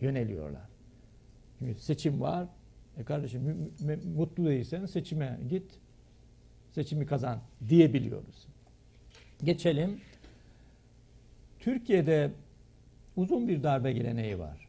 [0.00, 0.68] yöneliyorlar.
[1.58, 2.48] Çünkü seçim var.
[2.98, 3.72] E kardeşim
[4.16, 5.80] mutlu değilsen seçime git.
[6.70, 8.46] Seçimi kazan diyebiliyoruz.
[9.44, 10.00] Geçelim.
[11.58, 12.30] Türkiye'de
[13.16, 14.68] uzun bir darbe geleneği var.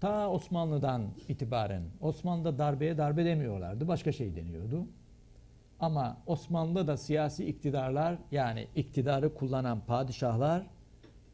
[0.00, 3.88] Ta Osmanlı'dan itibaren Osmanlı'da darbeye darbe demiyorlardı.
[3.88, 4.86] Başka şey deniyordu.
[5.80, 10.66] Ama Osmanlı'da da siyasi iktidarlar yani iktidarı kullanan padişahlar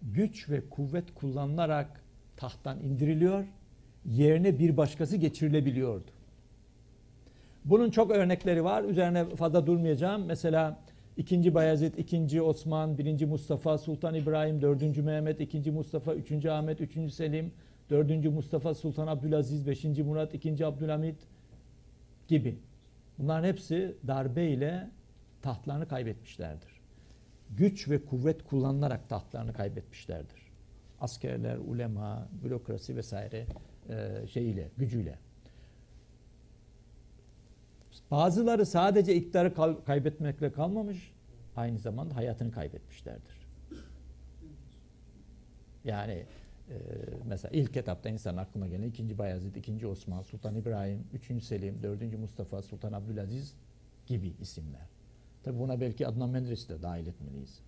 [0.03, 2.03] güç ve kuvvet kullanılarak
[2.37, 3.45] tahttan indiriliyor,
[4.05, 6.11] yerine bir başkası geçirilebiliyordu.
[7.65, 8.85] Bunun çok örnekleri var.
[8.85, 10.25] Üzerine fazla durmayacağım.
[10.25, 10.79] Mesela
[11.17, 11.55] 2.
[11.55, 12.43] Bayezid, 2.
[12.43, 13.27] Osman, 1.
[13.27, 14.97] Mustafa, Sultan İbrahim, 4.
[14.97, 15.71] Mehmet, 2.
[15.71, 16.47] Mustafa, 3.
[16.47, 17.13] Ahmet, 3.
[17.13, 17.53] Selim,
[17.91, 18.25] 4.
[18.25, 19.85] Mustafa, Sultan Abdülaziz, 5.
[19.85, 20.67] Murat, 2.
[20.67, 21.17] Abdülhamit
[22.29, 22.59] gibi.
[23.23, 24.91] Bunların hepsi darbe ile
[25.43, 26.81] tahtlarını kaybetmişlerdir.
[27.51, 30.53] Güç ve kuvvet kullanılarak tahtlarını kaybetmişlerdir.
[31.01, 33.47] Askerler, ulema, bürokrasi vesaire
[33.89, 35.19] e, şeyiyle, gücüyle.
[38.11, 41.13] Bazıları sadece iktidarı kaybetmekle kalmamış,
[41.57, 43.49] aynı zamanda hayatını kaybetmişlerdir.
[45.85, 46.27] Yani
[46.71, 46.75] e,
[47.27, 49.19] mesela ilk etapta insan aklına gelen 2.
[49.19, 49.87] Bayezid, 2.
[49.87, 51.45] Osman, Sultan İbrahim, 3.
[51.45, 52.19] Selim, 4.
[52.19, 53.55] Mustafa, Sultan Abdülaziz
[54.07, 54.89] gibi isimler.
[55.43, 57.61] Tabi buna belki Adnan Menderes'i de dahil etmeliyiz.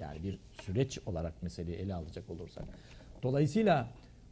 [0.00, 2.64] Yani bir süreç olarak meseleyi ele alacak olursak.
[3.22, 3.88] Dolayısıyla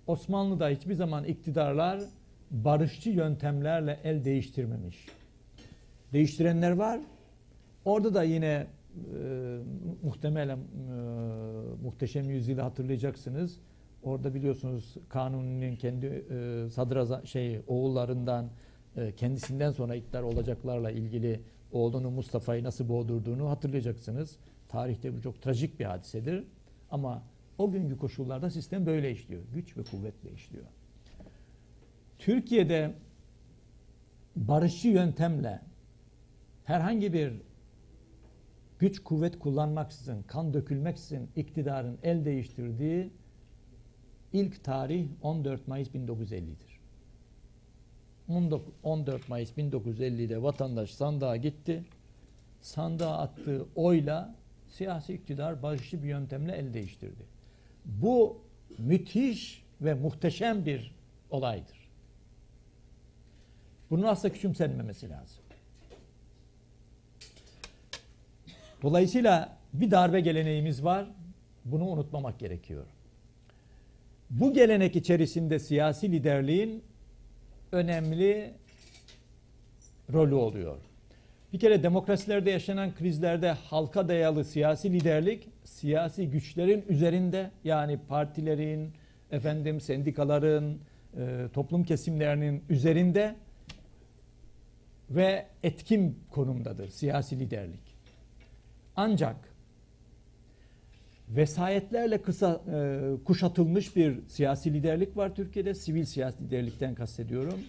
[0.07, 2.01] Osmanlı'da hiçbir zaman iktidarlar
[2.51, 5.07] barışçı yöntemlerle el değiştirmemiş.
[6.13, 7.01] Değiştirenler var.
[7.85, 8.67] Orada da yine
[9.15, 9.59] e,
[10.03, 10.63] muhtemelen e,
[11.83, 13.59] muhteşem yüzyılı hatırlayacaksınız.
[14.03, 18.51] Orada biliyorsunuz Kanuni'nin kendi e, sadrazam şey oğullarından
[18.97, 21.41] e, kendisinden sonra iktidar olacaklarla ilgili
[21.73, 24.37] oğlunu Mustafa'yı nasıl boğdurduğunu hatırlayacaksınız.
[24.69, 26.45] Tarihte bu çok trajik bir hadisedir.
[26.91, 27.23] Ama
[27.59, 29.43] o günkü koşullarda sistem böyle işliyor.
[29.55, 30.65] Güç ve kuvvetle işliyor.
[32.19, 32.95] Türkiye'de
[34.37, 35.61] barışçı yöntemle
[36.65, 37.33] herhangi bir
[38.79, 43.13] güç kuvvet kullanmaksızın, kan dökülmeksizin iktidarın el değiştirdiği
[44.33, 46.79] ilk tarih 14 Mayıs 1950'dir.
[48.83, 51.85] 14 Mayıs 1950'de vatandaş sandığa gitti.
[52.61, 54.35] Sandığa attığı oyla
[54.69, 57.23] siyasi iktidar barışçı bir yöntemle el değiştirdi.
[57.85, 58.41] Bu
[58.79, 60.95] müthiş ve muhteşem bir
[61.31, 61.89] olaydır.
[63.91, 65.45] Bunun asla küçümsenmemesi lazım.
[68.83, 71.09] Dolayısıyla bir darbe geleneğimiz var.
[71.65, 72.87] Bunu unutmamak gerekiyor.
[74.31, 76.83] Bu gelenek içerisinde siyasi liderliğin
[77.73, 78.55] önemli
[80.13, 80.77] rolü oluyor.
[81.53, 88.93] Bir kere demokrasilerde yaşanan krizlerde halka dayalı siyasi liderlik siyasi güçlerin üzerinde yani partilerin,
[89.31, 90.79] efendim sendikaların,
[91.17, 93.35] e, toplum kesimlerinin üzerinde
[95.11, 97.97] ve etkin konumdadır siyasi liderlik.
[98.97, 99.37] Ancak
[101.31, 105.75] vesayetlerle kısa e, kuşatılmış bir siyasi liderlik var Türkiye'de.
[105.75, 107.61] Sivil siyasi liderlikten kastediyorum.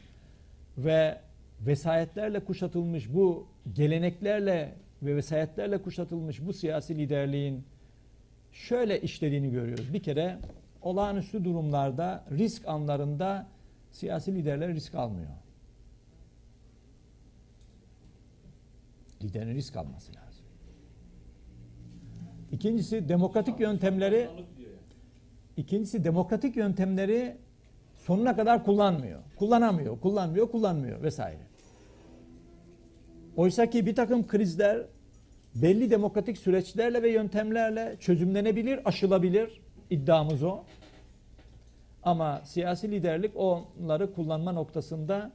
[0.77, 1.21] Ve
[1.61, 7.63] vesayetlerle kuşatılmış bu geleneklerle ve vesayetlerle kuşatılmış bu siyasi liderliğin
[8.51, 9.93] şöyle işlediğini görüyoruz.
[9.93, 10.37] Bir kere
[10.81, 13.47] olağanüstü durumlarda, risk anlarında
[13.91, 15.31] siyasi liderler risk almıyor.
[19.23, 20.28] Liderin risk alması lazım.
[22.51, 24.29] İkincisi demokratik yöntemleri
[25.57, 27.37] ikincisi demokratik yöntemleri
[27.95, 29.19] sonuna kadar kullanmıyor.
[29.35, 31.39] Kullanamıyor, kullanmıyor, kullanmıyor vesaire.
[33.35, 34.81] Oysa ki bir takım krizler
[35.55, 39.61] belli demokratik süreçlerle ve yöntemlerle çözümlenebilir, aşılabilir.
[39.89, 40.63] İddiamız o.
[42.03, 45.31] Ama siyasi liderlik onları kullanma noktasında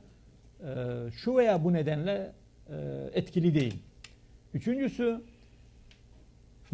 [0.61, 0.66] e,
[1.12, 2.33] şu veya bu nedenle
[2.68, 2.74] e,
[3.12, 3.83] etkili değil.
[4.55, 5.20] Üçüncüsü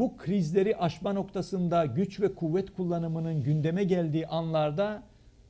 [0.00, 5.02] bu krizleri aşma noktasında güç ve kuvvet kullanımının gündeme geldiği anlarda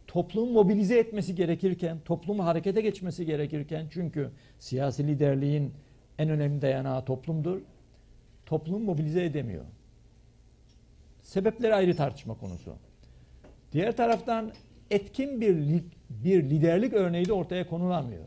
[0.07, 5.73] toplumu mobilize etmesi gerekirken, toplumu harekete geçmesi gerekirken çünkü siyasi liderliğin
[6.19, 7.61] en önemli dayanağı toplumdur.
[8.47, 9.65] Toplum mobilize edemiyor.
[11.23, 12.77] Sebepleri ayrı tartışma konusu.
[13.73, 14.53] Diğer taraftan
[14.91, 18.27] etkin bir bir liderlik örneği de ortaya konulamıyor.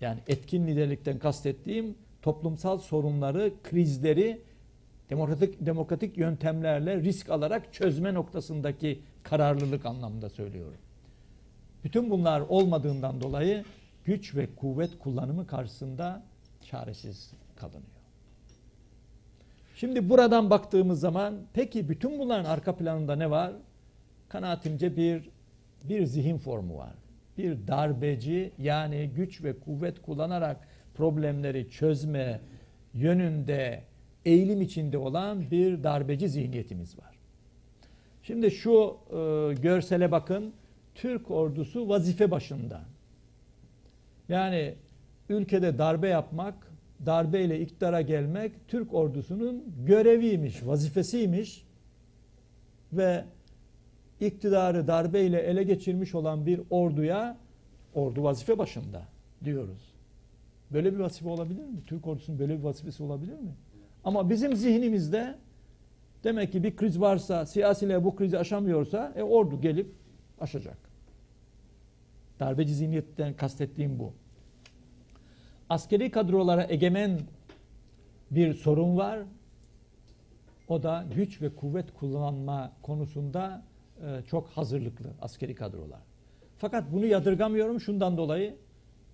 [0.00, 1.94] Yani etkin liderlikten kastettiğim
[2.26, 4.40] toplumsal sorunları, krizleri
[5.10, 10.78] demokratik demokratik yöntemlerle risk alarak çözme noktasındaki kararlılık anlamında söylüyorum.
[11.84, 13.64] Bütün bunlar olmadığından dolayı
[14.04, 16.22] güç ve kuvvet kullanımı karşısında
[16.62, 17.82] çaresiz kalınıyor.
[19.76, 23.52] Şimdi buradan baktığımız zaman peki bütün bunların arka planında ne var?
[24.28, 25.28] Kanaatimce bir
[25.84, 26.94] bir zihin formu var.
[27.38, 32.40] Bir darbeci yani güç ve kuvvet kullanarak problemleri çözme
[32.94, 33.82] yönünde
[34.24, 37.18] eğilim içinde olan bir darbeci zihniyetimiz var.
[38.22, 39.14] Şimdi şu e,
[39.54, 40.52] görsele bakın.
[40.94, 42.80] Türk ordusu vazife başında.
[44.28, 44.74] Yani
[45.28, 46.54] ülkede darbe yapmak
[47.06, 51.66] darbeyle iktidara gelmek Türk ordusunun göreviymiş, vazifesiymiş
[52.92, 53.24] ve
[54.20, 57.36] iktidarı darbeyle ele geçirmiş olan bir orduya
[57.94, 59.02] ordu vazife başında
[59.44, 59.95] diyoruz.
[60.70, 61.80] Böyle bir vazife olabilir mi?
[61.86, 63.54] Türk ordusunun böyle bir vazifesi olabilir mi?
[64.04, 65.38] Ama bizim zihnimizde
[66.24, 69.94] demek ki bir kriz varsa, siyasiler bu krizi aşamıyorsa e, ordu gelip
[70.40, 70.78] aşacak.
[72.40, 74.12] Darbeci zihniyetten kastettiğim bu.
[75.68, 77.20] Askeri kadrolara egemen
[78.30, 79.20] bir sorun var.
[80.68, 83.62] O da güç ve kuvvet kullanma konusunda
[84.02, 86.00] e, çok hazırlıklı askeri kadrolar.
[86.58, 88.56] Fakat bunu yadırgamıyorum şundan dolayı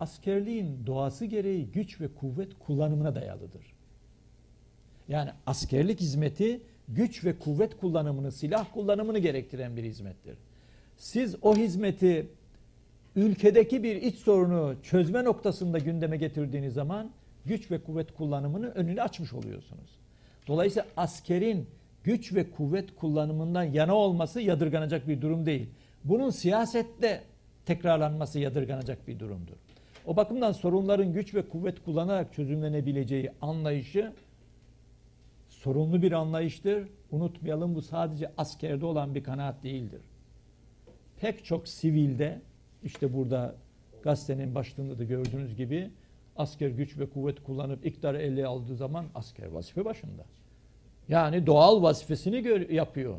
[0.03, 3.75] askerliğin doğası gereği güç ve kuvvet kullanımına dayalıdır.
[5.09, 10.39] Yani askerlik hizmeti güç ve kuvvet kullanımını, silah kullanımını gerektiren bir hizmettir.
[10.97, 12.27] Siz o hizmeti
[13.17, 17.11] ülkedeki bir iç sorunu çözme noktasında gündeme getirdiğiniz zaman
[17.47, 19.99] güç ve kuvvet kullanımını önünü açmış oluyorsunuz.
[20.47, 21.69] Dolayısıyla askerin
[22.05, 25.69] güç ve kuvvet kullanımından yana olması yadırganacak bir durum değil.
[26.05, 27.23] Bunun siyasette
[27.67, 29.57] tekrarlanması yadırganacak bir durumdur.
[30.07, 34.13] O bakımdan sorunların güç ve kuvvet kullanarak çözümlenebileceği anlayışı
[35.49, 36.89] sorunlu bir anlayıştır.
[37.11, 40.01] Unutmayalım bu sadece askerde olan bir kanaat değildir.
[41.21, 42.41] Pek çok sivilde
[42.85, 43.55] işte burada
[44.03, 45.91] gazetenin başlığında da gördüğünüz gibi
[46.37, 50.25] asker güç ve kuvvet kullanıp iktidarı ele aldığı zaman asker vazife başında.
[51.09, 53.17] Yani doğal vazifesini yapıyor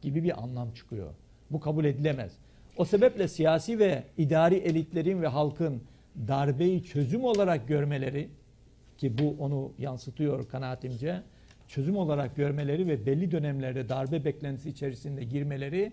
[0.00, 1.14] gibi bir anlam çıkıyor.
[1.50, 2.32] Bu kabul edilemez.
[2.76, 5.82] O sebeple siyasi ve idari elitlerin ve halkın
[6.28, 8.28] darbeyi çözüm olarak görmeleri
[8.98, 11.22] ki bu onu yansıtıyor kanaatimce
[11.68, 15.92] çözüm olarak görmeleri ve belli dönemlerde darbe beklentisi içerisinde girmeleri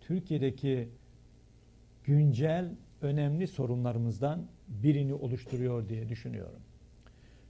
[0.00, 0.88] Türkiye'deki
[2.04, 2.70] güncel
[3.02, 6.60] önemli sorunlarımızdan birini oluşturuyor diye düşünüyorum.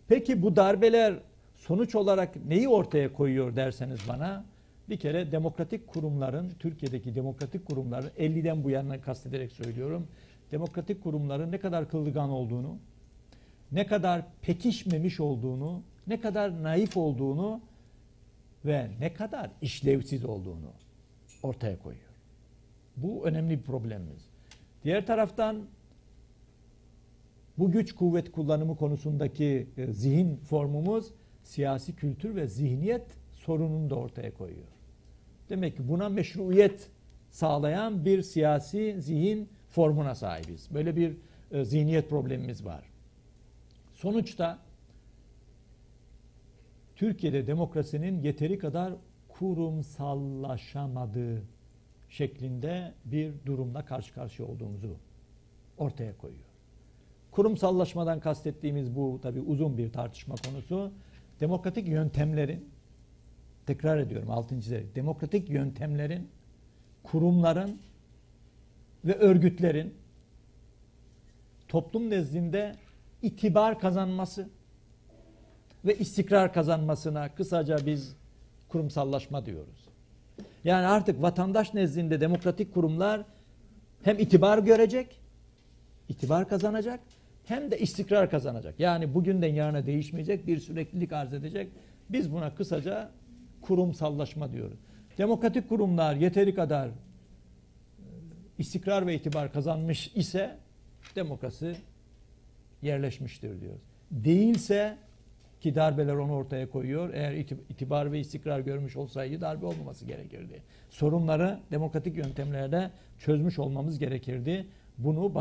[0.09, 1.15] Peki bu darbeler
[1.57, 4.45] sonuç olarak neyi ortaya koyuyor derseniz bana
[4.89, 10.07] bir kere demokratik kurumların Türkiye'deki demokratik kurumların 50'den bu yana kastederek söylüyorum.
[10.53, 12.79] Demokratik kurumların ne kadar kıldıgan olduğunu,
[13.73, 17.61] ne kadar pekişmemiş olduğunu, ne kadar naif olduğunu
[18.65, 20.73] ve ne kadar işlevsiz olduğunu
[21.43, 22.09] ortaya koyuyor.
[22.97, 24.29] Bu önemli bir problemimiz.
[24.85, 25.67] Diğer taraftan
[27.59, 34.35] bu güç kuvvet kullanımı konusundaki e, zihin formumuz siyasi kültür ve zihniyet sorununu da ortaya
[34.35, 34.69] koyuyor.
[35.49, 36.91] Demek ki buna meşruiyet
[37.31, 40.75] sağlayan bir siyasi zihin formuna sahibiz.
[40.75, 41.17] Böyle bir
[41.51, 42.85] e, zihniyet problemimiz var.
[43.93, 44.59] Sonuçta
[46.97, 48.93] Türkiye'de demokrasinin yeteri kadar
[49.29, 51.43] kurumsallaşamadığı
[52.09, 54.97] şeklinde bir durumla karşı karşıya olduğumuzu
[55.77, 56.49] ortaya koyuyor.
[57.31, 60.93] Kurumsallaşmadan kastettiğimiz bu tabii uzun bir tartışma konusu.
[61.41, 62.71] Demokratik yöntemlerin
[63.67, 66.29] tekrar ediyorum altın çizerek demokratik yöntemlerin
[67.03, 67.81] kurumların
[69.05, 69.95] ve örgütlerin
[71.69, 72.73] toplum nezdinde
[73.23, 74.49] itibar kazanması
[75.85, 78.17] ve istikrar kazanmasına kısaca biz
[78.69, 79.89] kurumsallaşma diyoruz.
[80.65, 83.23] Yani artık vatandaş nezdinde demokratik kurumlar
[84.03, 85.21] hem itibar görecek,
[86.09, 87.01] itibar kazanacak
[87.45, 88.81] hem de istikrar kazanacak.
[88.81, 91.69] Yani bugünden yarına değişmeyecek bir süreklilik arz edecek.
[92.11, 93.11] Biz buna kısaca
[93.61, 94.79] kurumsallaşma diyoruz.
[95.19, 96.91] Demokratik kurumlar yeteri kadar
[98.59, 100.57] istikrar ve itibar kazanmış ise
[101.17, 101.77] demokrasi
[102.83, 103.83] yerleşmiştir diyoruz.
[104.11, 104.97] Değilse
[105.61, 107.15] ki darbeler onu ortaya koyuyor.
[107.15, 107.33] Eğer
[107.69, 110.63] itibar ve istikrar görmüş olsaydı darbe olmaması gerekirdi.
[110.91, 114.67] Sorunları demokratik yöntemlerle çözmüş olmamız gerekirdi.
[114.99, 115.35] Bunu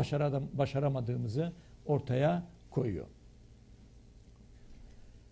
[0.58, 1.52] başaramadığımızı
[1.86, 3.06] ortaya koyuyor.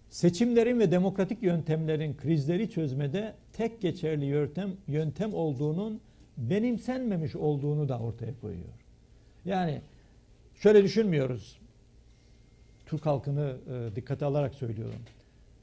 [0.09, 6.01] Seçimlerin ve demokratik yöntemlerin krizleri çözmede tek geçerli yöntem yöntem olduğunun
[6.37, 8.75] benimsenmemiş olduğunu da ortaya koyuyor.
[9.44, 9.81] Yani
[10.55, 11.59] şöyle düşünmüyoruz.
[12.87, 15.01] Türk halkını e, dikkate alarak söylüyorum.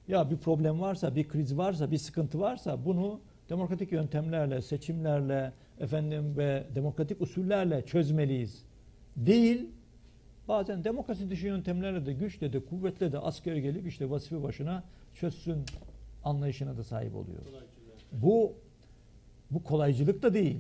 [0.08, 3.20] Ya bir problem varsa, bir kriz varsa, bir sıkıntı varsa bunu
[3.50, 8.64] demokratik yöntemlerle, seçimlerle, efendim ve demokratik usullerle çözmeliyiz.
[9.16, 9.70] Değil,
[10.48, 15.58] bazen demokrasi dışı yöntemlerle de, güçle de, kuvvetle de asker gelip işte vazife başına çözsün
[16.24, 17.42] anlayışına da sahip oluyor.
[18.12, 18.54] Bu
[19.52, 20.60] bu kolaycılık da değil.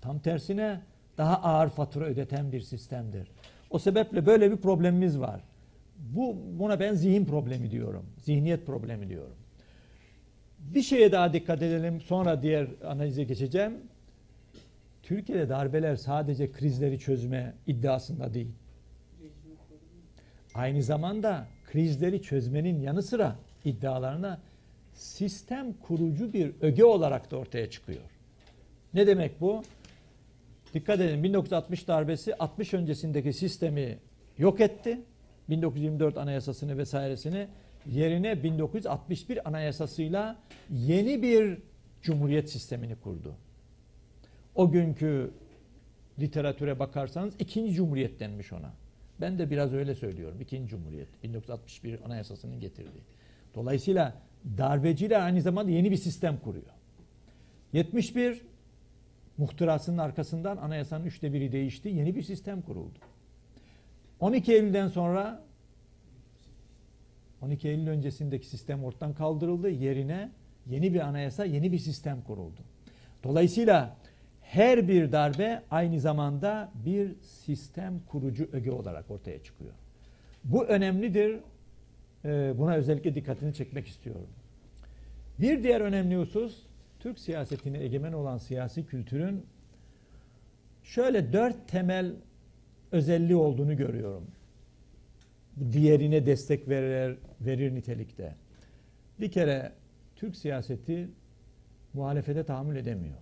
[0.00, 0.80] Tam tersine
[1.18, 3.28] daha ağır fatura ödeten bir sistemdir.
[3.70, 5.40] O sebeple böyle bir problemimiz var.
[5.98, 8.06] Bu buna ben zihin problemi diyorum.
[8.18, 9.36] Zihniyet problemi diyorum.
[10.58, 12.00] Bir şeye daha dikkat edelim.
[12.00, 13.72] Sonra diğer analize geçeceğim.
[15.02, 18.52] Türkiye'de darbeler sadece krizleri çözme iddiasında değil.
[20.54, 24.40] Aynı zamanda krizleri çözmenin yanı sıra iddialarına
[24.92, 28.17] sistem kurucu bir öge olarak da ortaya çıkıyor.
[28.94, 29.62] Ne demek bu?
[30.74, 33.98] Dikkat edin 1960 darbesi 60 öncesindeki sistemi
[34.38, 35.00] yok etti.
[35.48, 37.48] 1924 anayasasını vesairesini
[37.86, 40.36] yerine 1961 anayasasıyla
[40.70, 41.58] yeni bir
[42.02, 43.34] cumhuriyet sistemini kurdu.
[44.54, 45.30] O günkü
[46.18, 48.72] literatüre bakarsanız ikinci cumhuriyet denmiş ona.
[49.20, 50.40] Ben de biraz öyle söylüyorum.
[50.40, 51.08] İkinci cumhuriyet.
[51.22, 53.02] 1961 anayasasının getirdiği.
[53.54, 54.22] Dolayısıyla
[54.58, 56.64] darbeciler aynı zamanda yeni bir sistem kuruyor.
[57.72, 58.42] 71
[59.38, 61.88] muhtırasının arkasından anayasanın üçte biri değişti.
[61.88, 62.98] Yeni bir sistem kuruldu.
[64.20, 65.42] 12 Eylül'den sonra
[67.42, 69.70] 12 Eylül öncesindeki sistem ortadan kaldırıldı.
[69.70, 70.30] Yerine
[70.66, 72.60] yeni bir anayasa, yeni bir sistem kuruldu.
[73.24, 73.96] Dolayısıyla
[74.42, 79.72] her bir darbe aynı zamanda bir sistem kurucu öge olarak ortaya çıkıyor.
[80.44, 81.40] Bu önemlidir.
[82.24, 84.26] Ee, Buna özellikle dikkatini çekmek istiyorum.
[85.40, 86.62] Bir diğer önemli husus
[87.00, 89.46] Türk siyasetine egemen olan siyasi kültürün
[90.82, 92.14] şöyle dört temel
[92.92, 94.26] özelliği olduğunu görüyorum.
[95.72, 98.34] Diğerine destek verir, verir nitelikte.
[99.20, 99.72] Bir kere
[100.16, 101.08] Türk siyaseti
[101.94, 103.18] muhalefete tahammül edemiyor.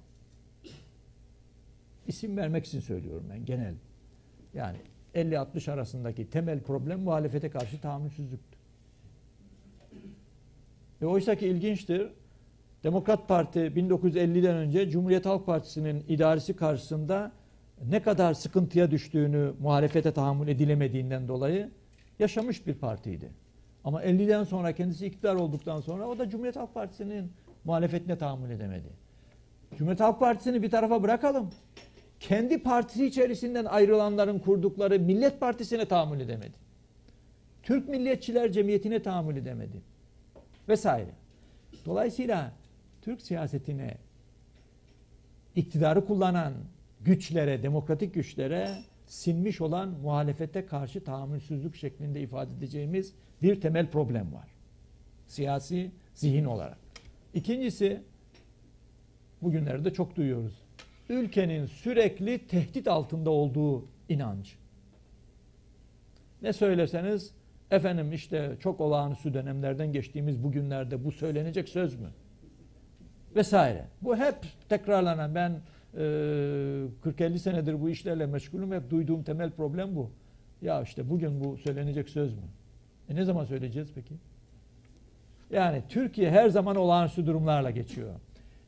[2.07, 3.75] İsim vermek için söylüyorum ben genel.
[4.55, 4.79] Yani
[5.15, 8.59] 50-60 arasındaki temel problem muhalefete karşı tahammülsüzlüktü.
[11.03, 12.13] E oysa ki ilginçtir.
[12.85, 17.33] Demokrat Parti 1950'den önce Cumhuriyet Halk Partisi'nin idaresi karşısında
[17.89, 21.71] ne kadar sıkıntıya düştüğünü muhalefete tahammül edilemediğinden dolayı
[22.19, 23.31] yaşamış bir partiydi.
[23.85, 27.33] Ama 50'den sonra kendisi iktidar olduktan sonra o da Cumhuriyet Halk Partisi'nin
[27.65, 28.89] muhalefetine tahammül edemedi.
[29.77, 31.51] Cumhuriyet Halk Partisi'ni bir tarafa bırakalım.
[32.21, 36.57] Kendi partisi içerisinden ayrılanların kurdukları Millet Partisi'ne tahammül edemedi.
[37.63, 39.83] Türk Milliyetçiler Cemiyeti'ne tahammül edemedi.
[40.69, 41.11] Vesaire.
[41.87, 42.53] Dolayısıyla
[43.07, 43.97] Türk siyasetine
[45.57, 46.55] iktidarı kullanan
[47.01, 48.69] güçlere, demokratik güçlere
[49.07, 54.49] sinmiş olan muhalefete karşı tahammülsüzlük şeklinde ifade edeceğimiz bir temel problem var.
[55.27, 56.79] Siyasi zihin olarak.
[57.35, 58.03] İkincisi
[59.43, 60.63] bugünlerde çok duyuyoruz.
[61.09, 64.55] Ülkenin sürekli tehdit altında olduğu inancı.
[66.43, 67.35] Ne söyleseniz
[67.71, 72.09] efendim işte çok olağanüstü dönemlerden geçtiğimiz bugünlerde bu söylenecek söz mü?
[73.37, 73.85] Vesaire.
[74.03, 74.37] Bu hep
[74.69, 75.51] tekrarlanan ben
[75.95, 80.11] e, 40-50 senedir bu işlerle meşgulüm hep duyduğum temel problem bu.
[80.63, 82.43] Ya işte bugün bu söylenecek söz mü?
[83.09, 84.15] E ne zaman söyleyeceğiz peki?
[85.51, 88.15] Yani Türkiye her zaman olağanüstü durumlarla geçiyor.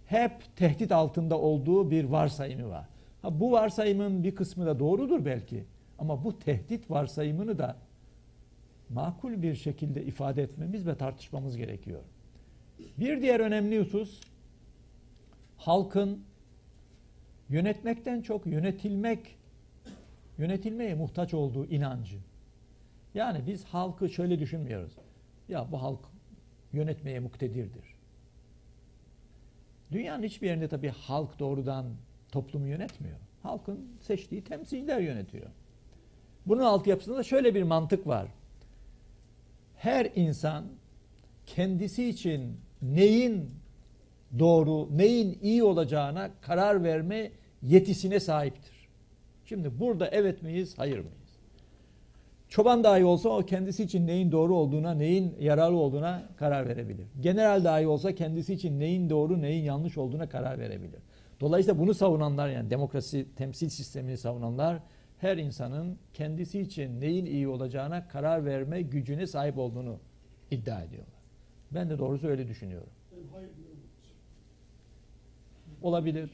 [0.07, 2.87] Hep tehdit altında olduğu bir varsayımı var.
[3.23, 5.64] Ha, bu varsayımın bir kısmı da doğrudur belki.
[5.99, 7.77] Ama bu tehdit varsayımını da
[8.89, 12.01] makul bir şekilde ifade etmemiz ve tartışmamız gerekiyor.
[12.99, 14.21] Bir diğer önemli husus
[15.59, 16.25] halkın
[17.49, 19.39] yönetmekten çok yönetilmek
[20.39, 22.19] yönetilmeye muhtaç olduğu inancı.
[23.15, 24.93] Yani biz halkı şöyle düşünmüyoruz.
[25.49, 26.01] Ya bu halk
[26.73, 27.99] yönetmeye muktedirdir.
[29.93, 31.87] Dünyanın hiçbir yerinde tabii halk doğrudan
[32.33, 33.19] toplumu yönetmiyor.
[33.43, 35.47] Halkın seçtiği temsilciler yönetiyor.
[36.47, 38.29] Bunun altyapısında da şöyle bir mantık var.
[39.77, 40.65] Her insan
[41.47, 43.51] kendisi için neyin
[44.39, 47.31] doğru, neyin iyi olacağına karar verme
[47.62, 48.89] yetisine sahiptir.
[49.45, 51.18] Şimdi burada evet miyiz, hayır mıyız?
[52.49, 57.07] Çoban dahi olsa o kendisi için neyin doğru olduğuna, neyin yararlı olduğuna karar verebilir.
[57.20, 61.01] General dahi olsa kendisi için neyin doğru, neyin yanlış olduğuna karar verebilir.
[61.41, 64.79] Dolayısıyla bunu savunanlar yani demokrasi temsil sistemini savunanlar
[65.18, 69.97] her insanın kendisi için neyin iyi olacağına karar verme gücüne sahip olduğunu
[70.51, 71.18] iddia ediyorlar.
[71.70, 72.91] Ben de doğrusu öyle düşünüyorum.
[75.83, 76.31] Olabilir.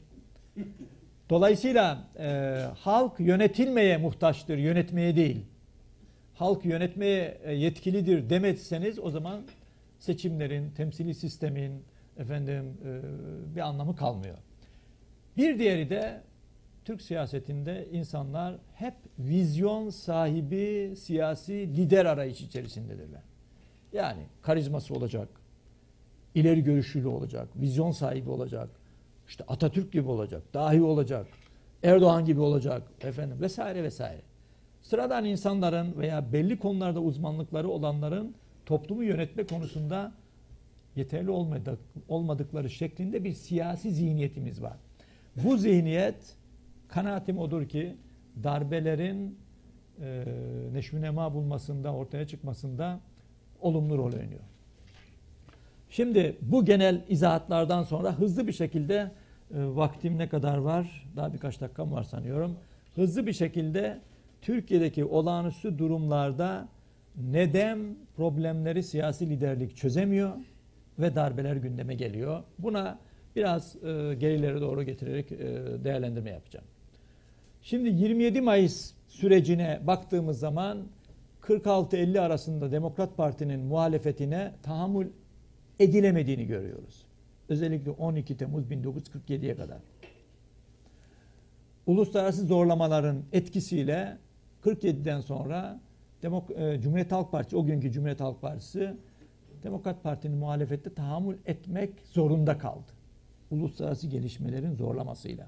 [1.29, 2.27] Dolayısıyla e,
[2.77, 5.45] halk yönetilmeye muhtaçtır, yönetmeye değil.
[6.33, 9.41] Halk yönetmeye e, yetkilidir demezseniz o zaman
[9.99, 11.83] seçimlerin, temsili sistemin
[12.17, 14.37] efendim e, bir anlamı kalmıyor.
[15.37, 16.21] Bir diğeri de
[16.85, 23.21] Türk siyasetinde insanlar hep vizyon sahibi siyasi lider arayışı içerisindedirler.
[23.93, 25.27] Yani karizması olacak,
[26.35, 28.69] ileri görüşlü olacak, vizyon sahibi olacak,
[29.27, 31.27] işte Atatürk gibi olacak, dahi olacak,
[31.83, 34.21] Erdoğan gibi olacak efendim vesaire vesaire.
[34.81, 40.11] Sıradan insanların veya belli konularda uzmanlıkları olanların toplumu yönetme konusunda
[40.95, 44.77] yeterli olmadık, olmadıkları şeklinde bir siyasi zihniyetimiz var.
[45.35, 46.35] Bu zihniyet
[46.87, 47.95] kanaatim odur ki
[48.43, 49.37] darbelerin
[50.01, 50.25] e,
[50.73, 52.99] neşvünema bulmasında, ortaya çıkmasında
[53.61, 54.41] olumlu rol oynuyor.
[55.89, 59.09] Şimdi bu genel izahatlardan sonra hızlı bir şekilde e,
[59.51, 61.07] vaktim ne kadar var?
[61.15, 62.57] Daha birkaç dakikam var sanıyorum.
[62.95, 64.01] Hızlı bir şekilde
[64.41, 66.67] Türkiye'deki olağanüstü durumlarda
[67.31, 70.31] neden problemleri siyasi liderlik çözemiyor
[70.99, 72.43] ve darbeler gündeme geliyor.
[72.59, 72.99] Buna
[73.35, 75.37] biraz e, gerilere doğru getirerek e,
[75.83, 76.65] değerlendirme yapacağım.
[77.61, 80.77] Şimdi 27 Mayıs sürecine baktığımız zaman
[81.41, 85.07] 46-50 arasında Demokrat Parti'nin muhalefetine tahammül
[85.79, 87.05] edilemediğini görüyoruz.
[87.49, 89.77] Özellikle 12 Temmuz 1947'ye kadar.
[91.85, 94.17] Uluslararası zorlamaların etkisiyle
[94.63, 95.79] 47'den sonra
[96.21, 98.95] Demok e, Cumhuriyet Halk Partisi, o günkü Cumhuriyet Halk Partisi
[99.63, 102.91] Demokrat Parti'nin muhalefette tahammül etmek zorunda kaldı.
[103.51, 105.47] Uluslararası gelişmelerin zorlamasıyla.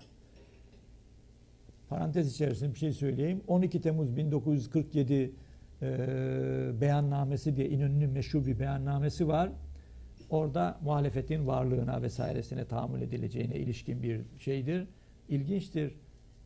[1.89, 3.41] Parantez içerisinde bir şey söyleyeyim.
[3.47, 5.31] 12 Temmuz 1947
[5.81, 5.87] e,
[6.81, 9.49] beyannamesi diye İnönü'nün meşhur bir beyannamesi var.
[10.29, 14.87] Orada muhalefetin varlığına vesairesine tahammül edileceğine ilişkin bir şeydir.
[15.29, 15.93] İlginçtir.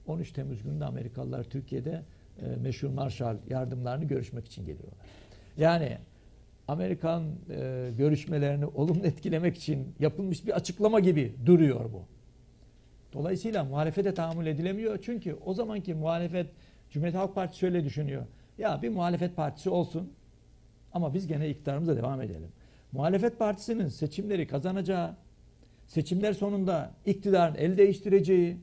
[0.08, 2.04] 13 Temmuz günü de Amerikalılar Türkiye'de
[2.42, 4.98] e, meşhur Marshall yardımlarını görüşmek için geliyorlar.
[5.58, 5.98] Yani
[6.68, 12.02] Amerikan e, görüşmelerini olumlu etkilemek için yapılmış bir açıklama gibi duruyor bu.
[13.14, 15.00] Dolayısıyla muhalefete tahammül edilemiyor.
[15.02, 16.48] Çünkü o zamanki muhalefet
[16.90, 18.26] Cumhuriyet Halk Partisi şöyle düşünüyor.
[18.58, 20.14] Ya bir muhalefet partisi olsun
[20.94, 22.50] ama biz gene iktidarımıza devam edelim.
[22.92, 25.16] Muhalefet partisinin seçimleri kazanacağı,
[25.88, 28.58] seçimler sonunda iktidarın el değiştireceği,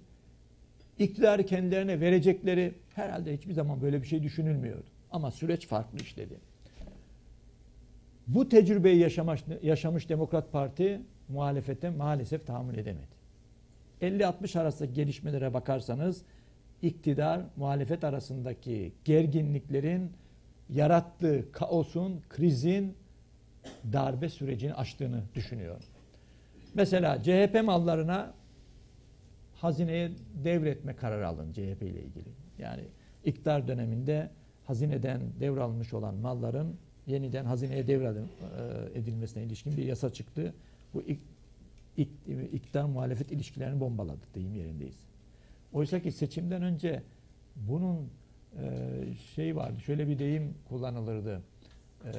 [0.99, 4.87] iktidarı kendilerine verecekleri herhalde hiçbir zaman böyle bir şey düşünülmüyordu.
[5.11, 6.35] Ama süreç farklı işledi.
[8.27, 13.19] Bu tecrübeyi yaşamış, yaşamış Demokrat Parti muhalefete maalesef tahammül edemedi.
[14.03, 16.23] 50-60 arasındaki gelişmelere bakarsanız
[16.83, 20.13] iktidar muhalefet arasındaki gerginliklerin
[20.71, 22.95] yarattığı kaosun, krizin
[23.93, 25.87] darbe sürecini açtığını düşünüyorum.
[26.75, 28.35] Mesela CHP mallarına
[29.55, 30.11] hazineye
[30.45, 32.29] devretme kararı alın CHP ile ilgili.
[32.59, 32.83] Yani
[33.25, 34.31] iktidar döneminde
[34.65, 40.55] hazineden devralınmış olan malların yeniden hazineye devredilmesine ilişkin bir yasa çıktı.
[40.95, 41.21] Bu ik,
[41.97, 42.09] ik,
[42.53, 44.97] iktidar muhalefet ilişkilerini bombaladı deyim yerindeyiz.
[45.73, 47.03] Oysa ki seçimden önce
[47.57, 48.11] bunun
[48.63, 51.43] e, şey vardı, şöyle bir deyim kullanılırdı.
[52.05, 52.11] E,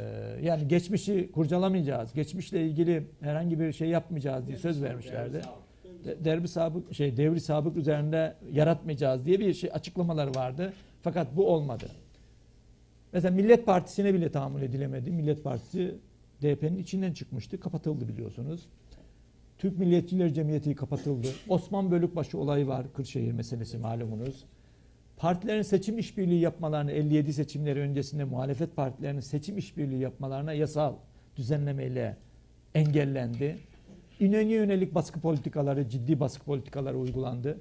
[0.44, 5.42] yani geçmişi kurcalamayacağız, geçmişle ilgili herhangi bir şey yapmayacağız diye söz vermişlerdi.
[6.06, 10.74] De- Derbi sabık şey devri sabık üzerinde yaratmayacağız diye bir şey açıklamaları vardı.
[11.02, 11.86] Fakat bu olmadı.
[13.14, 15.12] Mesela Millet Partisi'ne bile tahammül edilemedi.
[15.12, 15.96] Millet Partisi
[16.42, 17.60] DP'nin içinden çıkmıştı.
[17.60, 18.66] Kapatıldı biliyorsunuz.
[19.58, 21.28] Türk Milliyetçiler Cemiyeti kapatıldı.
[21.50, 22.86] Osman Bölükbaşı olayı var.
[22.94, 24.46] Kırşehir meselesi malumunuz.
[25.20, 30.94] Partilerin seçim işbirliği yapmalarını 57 seçimleri öncesinde muhalefet partilerinin seçim işbirliği yapmalarına yasal
[31.38, 32.18] düzenlemeyle
[32.76, 33.58] engellendi.
[34.20, 37.58] İnönü'ye yönelik baskı politikaları, ciddi baskı politikaları uygulandı.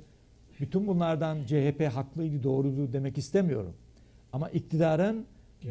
[0.60, 3.74] Bütün bunlardan CHP haklıydı, doğruydu demek istemiyorum.
[4.32, 5.26] Ama iktidarın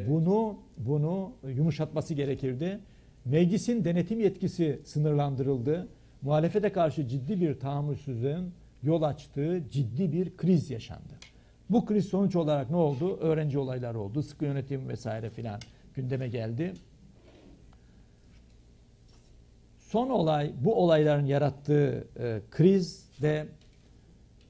[0.07, 2.79] bunu bunu yumuşatması gerekirdi.
[3.25, 5.87] Meclisin denetim yetkisi sınırlandırıldı.
[6.21, 8.51] Muhalefete karşı ciddi bir tahammülsüzlüğün
[8.83, 11.13] yol açtığı ciddi bir kriz yaşandı.
[11.69, 13.17] Bu kriz sonuç olarak ne oldu?
[13.17, 15.59] Öğrenci olayları oldu, sıkı yönetim vesaire filan
[15.95, 16.73] gündeme geldi.
[19.79, 23.47] Son olay bu olayların yarattığı e, kriz ve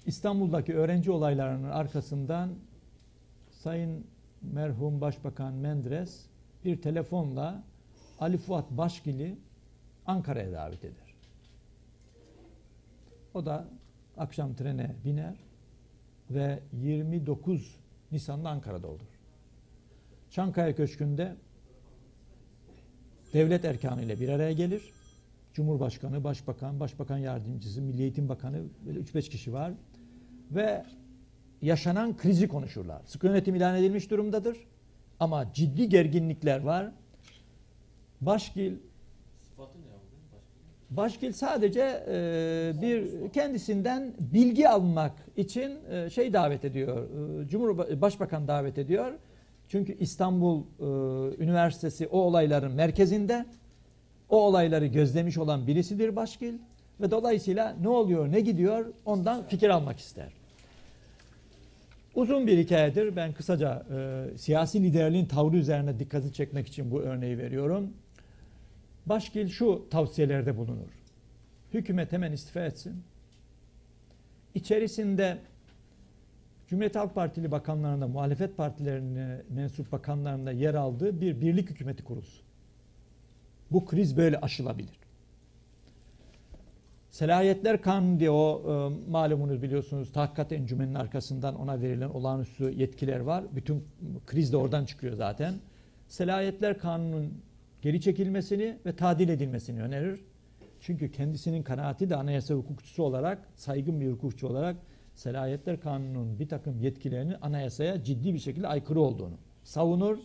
[0.05, 2.49] İstanbul'daki öğrenci olaylarının arkasından
[3.51, 4.05] Sayın
[4.41, 6.25] merhum Başbakan Menderes
[6.65, 7.63] bir telefonla
[8.19, 9.37] Ali Fuat Başgil'i
[10.05, 11.15] Ankara'ya davet eder.
[13.33, 13.65] O da
[14.17, 15.46] akşam trene biner
[16.31, 17.75] ve 29
[18.11, 19.07] Nisan'da Ankara'da olur.
[20.29, 21.35] Çankaya Köşkü'nde
[23.33, 24.81] devlet erkanıyla bir araya gelir.
[25.53, 29.73] Cumhurbaşkanı, Başbakan, Başbakan Yardımcısı, Milli Eğitim Bakanı böyle 3-5 kişi var.
[30.51, 30.85] Ve
[31.61, 33.01] yaşanan krizi konuşurlar.
[33.05, 34.57] Sıkı yönetim ilan edilmiş durumdadır.
[35.19, 36.91] Ama ciddi gerginlikler var.
[38.21, 38.75] Başgil
[40.89, 47.07] Başgil sadece e, bir kendisinden bilgi almak için e, şey davet ediyor.
[47.43, 49.13] E, Cumhurbaşkanı Başbakan davet ediyor.
[49.69, 50.83] Çünkü İstanbul e,
[51.43, 53.45] Üniversitesi o olayların merkezinde.
[54.29, 56.53] O olayları gözlemiş olan birisidir Başgil
[57.01, 60.33] ve dolayısıyla ne oluyor, ne gidiyor ondan fikir almak ister.
[62.15, 63.15] Uzun bir hikayedir.
[63.15, 67.93] Ben kısaca e, siyasi liderliğin tavrı üzerine dikkati çekmek için bu örneği veriyorum.
[69.09, 70.89] Başgil şu tavsiyelerde bulunur.
[71.73, 73.03] Hükümet hemen istifa etsin.
[74.55, 75.37] İçerisinde
[76.67, 82.45] Cumhuriyet Halk Partili bakanlarında, muhalefet partilerine mensup bakanlarında yer aldığı bir birlik hükümeti kurulsun.
[83.71, 84.99] Bu kriz böyle aşılabilir.
[87.09, 93.43] Selahiyetler Kanunu diye o e, malumunuz biliyorsunuz tahkikat encümeninin arkasından ona verilen olağanüstü yetkiler var.
[93.55, 93.83] Bütün
[94.25, 95.53] kriz de oradan çıkıyor zaten.
[96.07, 97.41] Selahiyetler Kanunu'nun
[97.87, 100.19] geri çekilmesini ve tadil edilmesini önerir.
[100.79, 104.75] Çünkü kendisinin kanaati de anayasa hukukçusu olarak, saygın bir hukukçu olarak
[105.15, 110.17] Selahiyetler Kanunu'nun bir takım yetkilerinin anayasaya ciddi bir şekilde aykırı olduğunu savunur.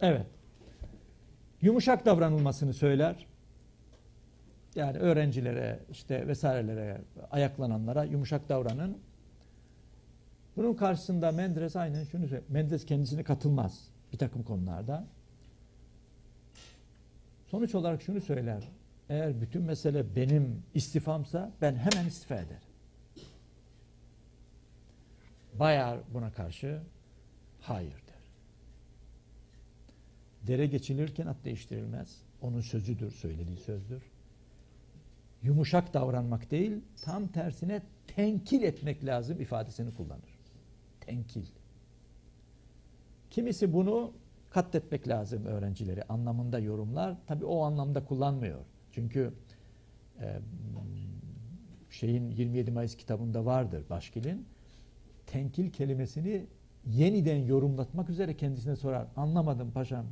[0.00, 0.26] Evet.
[1.62, 3.26] Yumuşak davranılmasını söyler.
[4.74, 8.98] Yani öğrencilere işte vesairelere ayaklananlara yumuşak davranın.
[10.56, 12.42] Bunun karşısında Menderes aynen şunu söylüyor.
[12.48, 15.15] Menderes kendisine katılmaz bir takım konularda.
[17.56, 18.68] Sonuç olarak şunu söyler.
[19.08, 22.68] Eğer bütün mesele benim istifamsa ben hemen istifa ederim.
[25.54, 26.80] Bayar buna karşı
[27.60, 28.22] hayır der.
[30.46, 32.22] Dere geçilirken at değiştirilmez.
[32.40, 34.02] Onun sözüdür, söylediği sözdür.
[35.42, 40.38] Yumuşak davranmak değil, tam tersine tenkil etmek lazım ifadesini kullanır.
[41.00, 41.46] Tenkil.
[43.30, 44.12] Kimisi bunu
[44.56, 47.16] katletmek lazım öğrencileri anlamında yorumlar.
[47.26, 48.58] Tabi o anlamda kullanmıyor.
[48.92, 49.32] Çünkü
[50.20, 50.38] e,
[51.90, 54.46] şeyin 27 Mayıs kitabında vardır Başkil'in.
[55.26, 56.46] Tenkil kelimesini
[56.86, 59.06] yeniden yorumlatmak üzere kendisine sorar.
[59.16, 60.06] Anlamadım paşam.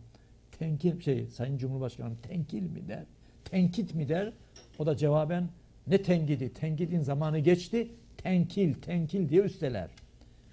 [0.59, 3.05] Tenkil şey Sayın Cumhurbaşkanım tenkil mi der?
[3.45, 4.33] Tenkit mi der?
[4.79, 5.49] O da cevaben
[5.87, 6.53] ne tenkidi?
[6.53, 7.91] Tenkidin zamanı geçti.
[8.17, 9.91] Tenkil, tenkil diye üsteler.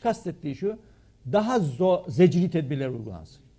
[0.03, 0.79] Kastettiği şu
[1.31, 3.50] daha zo zecri tedbirler uygulansın.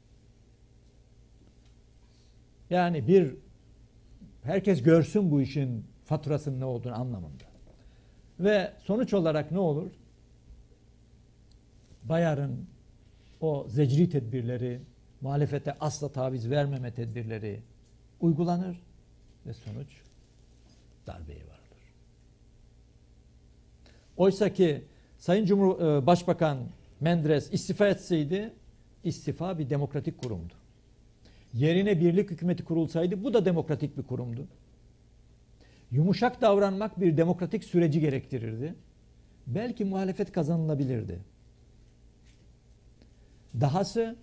[2.73, 3.35] Yani bir
[4.43, 7.45] herkes görsün bu işin faturasının ne olduğunu anlamında.
[8.41, 9.91] Ve sonuç olarak ne olur?
[12.05, 12.67] Bayar'ın
[13.41, 14.81] o zecri tedbirleri,
[15.21, 17.61] muhalefete asla taviz vermeme tedbirleri
[18.21, 18.83] uygulanır
[19.47, 20.03] ve sonuç
[21.07, 21.83] darbeye varılır.
[24.17, 24.85] Oysa ki
[25.19, 26.59] Sayın Cumhur e, Başbakan
[27.01, 28.53] Menderes istifa etseydi
[29.05, 30.62] istifa bir demokratik kurumdu.
[31.55, 34.49] Yerine birlik hükümeti kurulsaydı bu da demokratik bir kurumdu.
[35.91, 38.75] Yumuşak davranmak bir demokratik süreci gerektirirdi.
[39.47, 41.21] Belki muhalefet kazanılabilirdi.
[43.61, 44.17] Dahası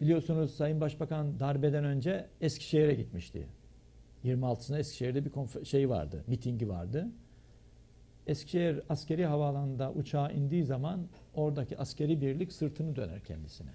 [0.00, 3.46] biliyorsunuz Sayın Başbakan darbeden önce Eskişehir'e gitmişti.
[4.24, 7.08] 26'sında Eskişehir'de bir şey vardı, mitingi vardı.
[8.26, 13.70] Eskişehir askeri havaalanında uçağa indiği zaman oradaki askeri birlik sırtını döner kendisine.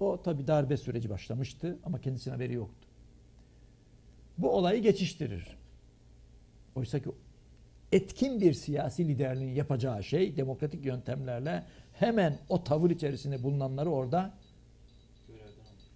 [0.00, 2.88] O tabi darbe süreci başlamıştı ama kendisine haberi yoktu.
[4.38, 5.56] Bu olayı geçiştirir.
[6.74, 7.10] Oysa ki
[7.92, 14.34] etkin bir siyasi liderliğin yapacağı şey demokratik yöntemlerle hemen o tavır içerisinde bulunanları orada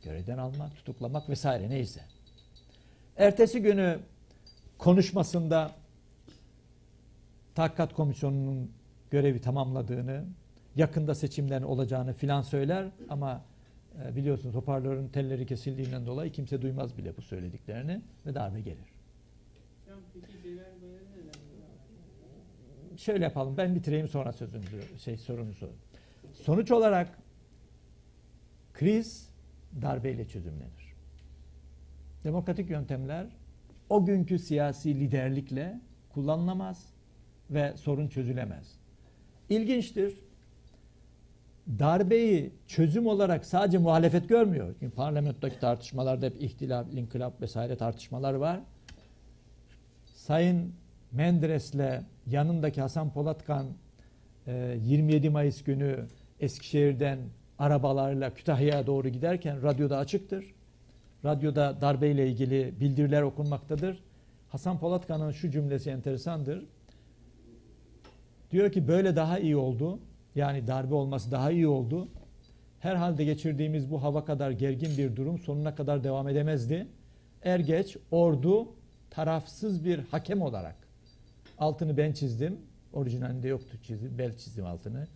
[0.05, 2.01] görevden almak, tutuklamak vesaire neyse.
[3.17, 3.99] Ertesi günü
[4.79, 5.75] konuşmasında
[7.55, 8.71] Tahkikat Komisyonu'nun
[9.11, 10.25] görevi tamamladığını,
[10.77, 13.45] yakında seçimlerin olacağını filan söyler ama
[14.17, 18.97] biliyorsunuz hoparlörün telleri kesildiğinden dolayı kimse duymaz bile bu söylediklerini ve darbe gelir.
[22.97, 25.73] Şöyle yapalım ben bitireyim sonra sözünüzü, şey sorunuzu.
[26.33, 27.19] Sonuç olarak
[28.73, 29.31] kriz
[29.83, 30.95] darbeyle çözümlenir.
[32.25, 33.27] Demokratik yöntemler
[33.89, 36.95] o günkü siyasi liderlikle kullanılamaz
[37.51, 38.79] ve sorun çözülemez.
[39.49, 40.26] İlginçtir.
[41.79, 44.75] Darbeyi çözüm olarak sadece muhalefet görmüyor.
[44.81, 48.61] Çünkü parlamentodaki tartışmalarda hep ihtilaf, inkılap vesaire tartışmalar var.
[50.15, 50.73] Sayın
[51.13, 53.67] Menderes'le yanındaki Hasan Polatkan
[54.47, 56.07] 27 Mayıs günü
[56.41, 57.19] Eskişehir'den
[57.59, 60.55] arabalarla Kütahya'ya doğru giderken radyoda açıktır.
[61.25, 64.03] Radyoda darbeyle ilgili bildiriler okunmaktadır.
[64.49, 66.65] Hasan Polatkan'ın şu cümlesi enteresandır.
[68.51, 69.99] Diyor ki böyle daha iyi oldu.
[70.37, 72.09] Yani darbe olması daha iyi oldu.
[72.81, 76.87] Herhalde geçirdiğimiz bu hava kadar gergin bir durum sonuna kadar devam edemezdi.
[77.43, 78.69] Er geç ordu
[79.11, 80.77] tarafsız bir hakem olarak
[81.59, 82.59] altını ben çizdim.
[82.93, 84.19] Orijinalinde yoktu çizdim.
[84.19, 85.07] Bel çizdim altını.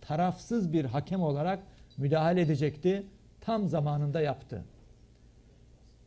[0.00, 1.58] Tarafsız bir hakem olarak
[1.96, 3.06] müdahale edecekti.
[3.40, 4.64] Tam zamanında yaptı.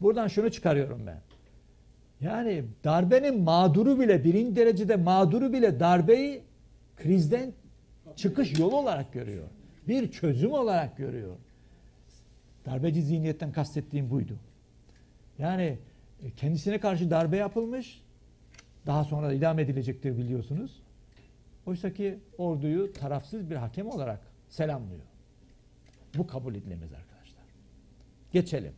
[0.01, 1.22] Buradan şunu çıkarıyorum ben.
[2.22, 6.43] Yani darbenin mağduru bile birinci derecede mağduru bile darbeyi
[6.97, 7.53] krizden
[8.18, 9.47] çıkış yolu olarak görüyor.
[9.88, 11.36] Bir çözüm olarak görüyor.
[12.65, 14.39] Darbeci zihniyetten kastettiğim buydu.
[15.39, 15.78] Yani
[16.24, 18.01] e, kendisine karşı darbe yapılmış,
[18.86, 20.84] daha sonra idam edilecektir biliyorsunuz.
[21.65, 25.01] Oysa ki orduyu tarafsız bir hakem olarak selamlıyor.
[26.18, 27.43] Bu kabul edilemez arkadaşlar.
[28.32, 28.74] Geçelim.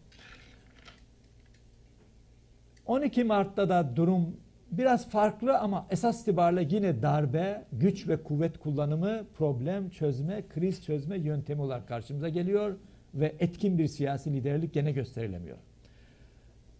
[2.85, 4.37] 12 Mart'ta da durum
[4.71, 11.17] biraz farklı ama esas itibariyle yine darbe, güç ve kuvvet kullanımı, problem çözme, kriz çözme
[11.17, 12.75] yöntemi olarak karşımıza geliyor
[13.13, 15.57] ve etkin bir siyasi liderlik gene gösterilemiyor.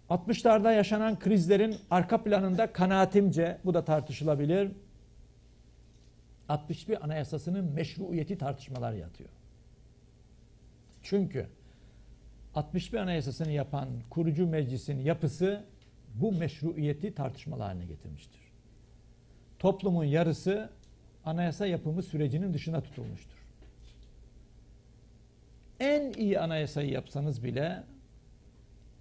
[0.09, 4.71] 60'larda yaşanan krizlerin arka planında kanaatimce bu da tartışılabilir.
[6.49, 9.29] 61 Anayasası'nın meşruiyeti tartışmalar yatıyor.
[11.03, 11.47] Çünkü
[12.55, 15.63] 61 Anayasası'nı yapan kurucu meclisin yapısı
[16.21, 18.41] bu meşruiyeti tartışmalar haline getirmiştir.
[19.59, 20.69] Toplumun yarısı
[21.25, 23.37] anayasa yapımı sürecinin dışına tutulmuştur.
[25.79, 27.83] En iyi anayasayı yapsanız bile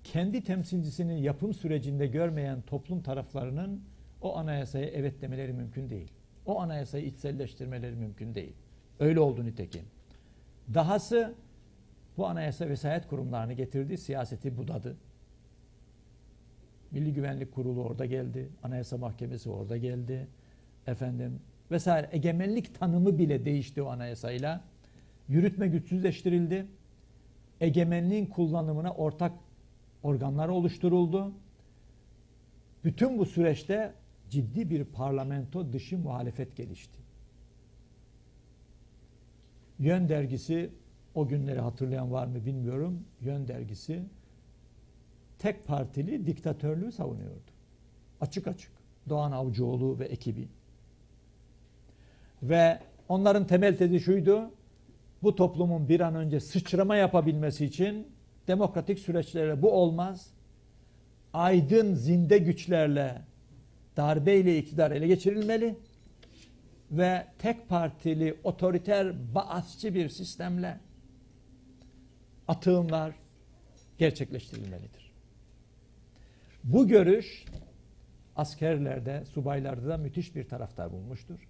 [0.05, 3.83] kendi temsilcisinin yapım sürecinde görmeyen toplum taraflarının
[4.23, 6.12] o anayasaya evet demeleri mümkün değil.
[6.47, 8.55] O anayasayı içselleştirmeleri mümkün değil.
[9.01, 9.83] Öyle oldu nitekim.
[10.75, 11.35] Dahası
[12.16, 14.97] bu anayasa vesayet kurumlarını getirdi, siyaseti budadı.
[16.91, 20.28] Milli Güvenlik Kurulu orada geldi, Anayasa Mahkemesi orada geldi.
[20.86, 24.64] Efendim vesaire egemenlik tanımı bile değişti o anayasayla.
[25.28, 26.66] Yürütme güçsüzleştirildi.
[27.61, 29.32] Egemenliğin kullanımına ortak
[30.03, 31.32] organlar oluşturuldu.
[32.84, 33.95] Bütün bu süreçte
[34.30, 36.99] ciddi bir parlamento dışı muhalefet gelişti.
[39.78, 40.70] Yön dergisi
[41.14, 43.05] o günleri hatırlayan var mı bilmiyorum.
[43.20, 44.03] Yön dergisi
[45.39, 47.51] tek partili diktatörlüğü savunuyordu.
[48.20, 48.72] Açık açık.
[49.09, 50.49] Doğan Avcıoğlu ve ekibi.
[52.43, 52.78] Ve
[53.09, 54.51] onların temel tezi şuydu.
[55.22, 58.07] Bu toplumun bir an önce sıçrama yapabilmesi için
[58.49, 60.30] demokratik süreçlere bu olmaz.
[61.32, 63.22] Aydın zinde güçlerle
[63.97, 65.76] darbeyle iktidar ele geçirilmeli
[66.91, 70.80] ve tek partili otoriter baasçı bir sistemle
[72.49, 73.14] atığımlar
[73.99, 75.08] gerçekleştirilmelidir.
[76.69, 77.45] Bu görüş
[78.37, 81.49] askerlerde, subaylarda da müthiş bir taraftar bulmuştur.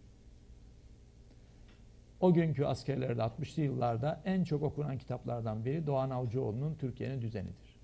[2.20, 7.76] O günkü askerlerde 60'lı yıllarda en çok okunan kitaplardan biri Doğan Avcıoğlu'nun Türkiye'nin düzenidir.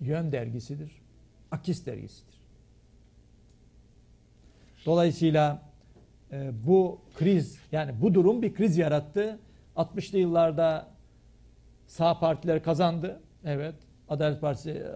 [0.00, 1.02] Yön dergisidir.
[1.50, 2.40] Akis dergisidir.
[4.86, 5.62] Dolayısıyla
[6.32, 9.38] e, bu kriz yani bu durum bir kriz yarattı.
[9.76, 10.88] 60'lı yıllarda
[11.86, 13.20] sağ partiler kazandı.
[13.44, 13.74] Evet.
[14.08, 14.86] Adalet Partisi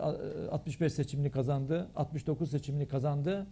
[0.51, 1.89] 65 seçimini kazandı.
[1.97, 3.47] 69 seçimini kazandı.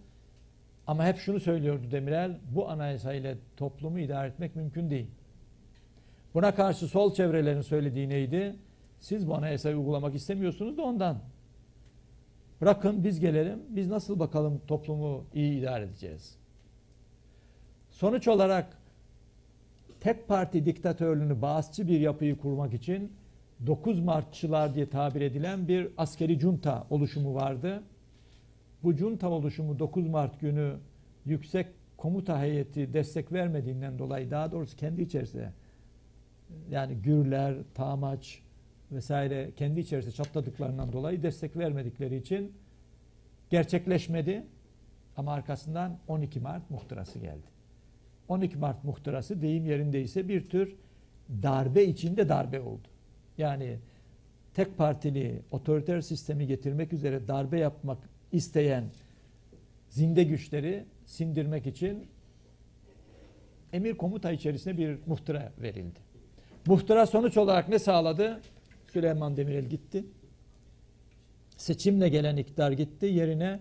[0.87, 5.11] Ama hep şunu söylüyordu Demirel, bu anayasa ile toplumu idare etmek mümkün değil.
[6.35, 8.57] Buna karşı sol çevrelerin söylediği neydi?
[9.01, 11.19] Siz bu anayasayı uygulamak istemiyorsunuz da ondan.
[12.61, 16.39] Bırakın biz gelelim, biz nasıl bakalım toplumu iyi idare edeceğiz.
[17.91, 18.79] Sonuç olarak
[20.01, 23.13] tek parti diktatörlüğünü bağızçı bir yapıyı kurmak için
[23.67, 27.83] 9 Martçılar diye tabir edilen bir askeri junta oluşumu vardı.
[28.83, 30.77] Bu junta oluşumu 9 Mart günü
[31.25, 35.53] yüksek komuta heyeti destek vermediğinden dolayı daha doğrusu kendi içerisinde
[36.71, 38.43] yani Gürler, Tamaç
[38.93, 42.53] vesaire kendi içerisinde çatladıklarından dolayı destek vermedikleri için
[43.51, 44.45] gerçekleşmedi.
[45.17, 47.47] Ama arkasından 12 Mart muhtırası geldi.
[48.29, 50.77] 12 Mart muhtırası deyim yerindeyse bir tür
[51.43, 52.89] darbe içinde darbe oldu.
[53.39, 53.79] Yani
[54.55, 57.99] tek partili otoriter sistemi getirmek üzere darbe yapmak
[58.33, 58.85] isteyen
[59.89, 62.07] zinde güçleri sindirmek için
[63.73, 65.99] emir komuta içerisinde bir muhtıra verildi.
[66.67, 68.41] Muhtıra sonuç olarak ne sağladı?
[68.93, 70.05] Süleyman Demirel gitti.
[71.57, 73.07] Seçimle gelen iktidar gitti.
[73.07, 73.61] Yerine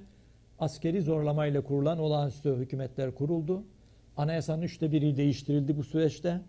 [0.60, 3.64] askeri zorlamayla kurulan olağanüstü hükümetler kuruldu.
[4.18, 6.42] Anayasanın üçte biri değiştirildi bu süreçte.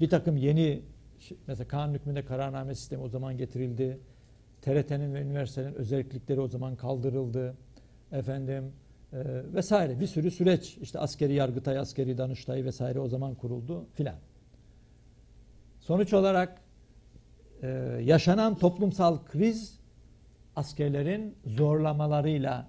[0.00, 0.82] Bir takım yeni
[1.46, 3.98] mesela kanun hükmünde kararname sistemi o zaman getirildi.
[4.62, 7.54] TRT'nin ve üniversitelerin özellikleri o zaman kaldırıldı.
[8.12, 8.72] Efendim
[9.12, 9.18] e,
[9.54, 14.16] vesaire bir sürü süreç işte askeri yargıtay, askeri danıştay vesaire o zaman kuruldu filan.
[15.80, 16.60] Sonuç olarak
[17.62, 17.68] e,
[18.02, 19.78] yaşanan toplumsal kriz
[20.56, 22.68] askerlerin zorlamalarıyla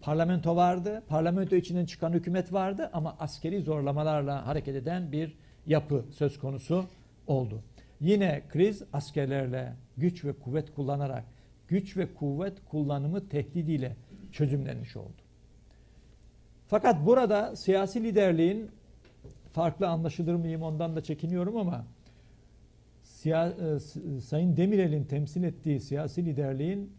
[0.00, 1.02] parlamento vardı.
[1.08, 5.36] Parlamento içinden çıkan hükümet vardı ama askeri zorlamalarla hareket eden bir
[5.66, 6.84] yapı söz konusu
[7.26, 7.62] oldu.
[8.02, 11.24] Yine kriz askerlerle güç ve kuvvet kullanarak
[11.68, 13.96] güç ve kuvvet kullanımı tehdidiyle
[14.32, 15.22] çözümlenmiş oldu.
[16.66, 18.70] Fakat burada siyasi liderliğin
[19.52, 21.84] farklı anlaşılır mıyım ondan da çekiniyorum ama
[23.02, 23.78] siya, e,
[24.20, 26.92] Sayın Demirel'in temsil ettiği siyasi liderliğin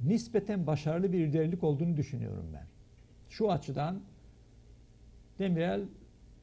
[0.00, 2.66] nispeten başarılı bir liderlik olduğunu düşünüyorum ben.
[3.28, 4.00] Şu açıdan
[5.38, 5.82] Demirel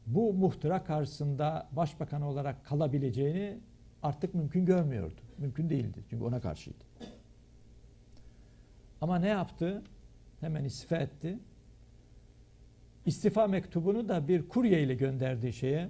[0.07, 3.57] bu muhtıra karşısında başbakan olarak kalabileceğini
[4.03, 5.21] artık mümkün görmüyordu.
[5.37, 6.83] Mümkün değildi çünkü ona karşıydı.
[9.01, 9.83] Ama ne yaptı?
[10.39, 11.39] Hemen istifa etti.
[13.05, 15.89] İstifa mektubunu da bir kurye ile gönderdiği şeye,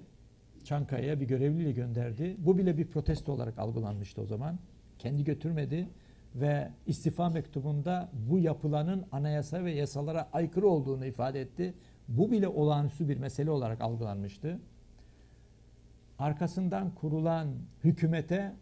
[0.64, 2.36] Çankaya'ya bir görevliyle gönderdi.
[2.40, 4.60] Bu bile bir protesto olarak algılanmıştı o zaman.
[5.00, 5.88] Kendi götürmedi
[6.36, 11.74] ve istifa mektubunda bu yapılanın anayasa ve yasalara aykırı olduğunu ifade etti.
[12.08, 14.60] Bu bile olağanüstü bir mesele olarak algılanmıştı.
[16.22, 17.48] Arkasından kurulan
[17.84, 18.54] hükümete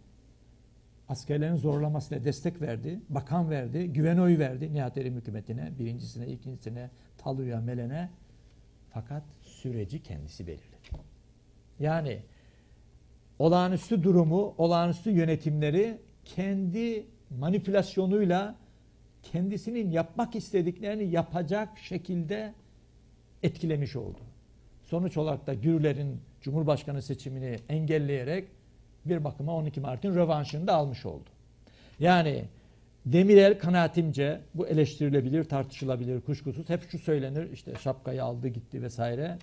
[1.10, 7.62] askerlerin zorlamasıyla destek verdi, bakan verdi, güven oyu verdi Nihat Erim hükümetine, birincisine, ikincisine, Talu'ya,
[7.62, 8.10] Melen'e.
[8.90, 10.70] Fakat süreci kendisi belirledi.
[11.80, 12.20] Yani
[13.40, 17.08] olağanüstü durumu, olağanüstü yönetimleri kendi
[17.40, 18.56] manipülasyonuyla
[19.24, 22.54] kendisinin yapmak istediklerini yapacak şekilde
[23.44, 24.20] etkilemiş oldu.
[24.84, 28.48] Sonuç olarak da Gürler'in Cumhurbaşkanı seçimini engelleyerek
[29.06, 31.30] bir bakıma 12 Mart'ın rövanşını da almış oldu.
[32.00, 32.46] Yani
[33.06, 36.70] Demirel kanaatimce bu eleştirilebilir, tartışılabilir, kuşkusuz.
[36.70, 39.38] Hep şu söylenir işte şapkayı aldı gitti vesaire.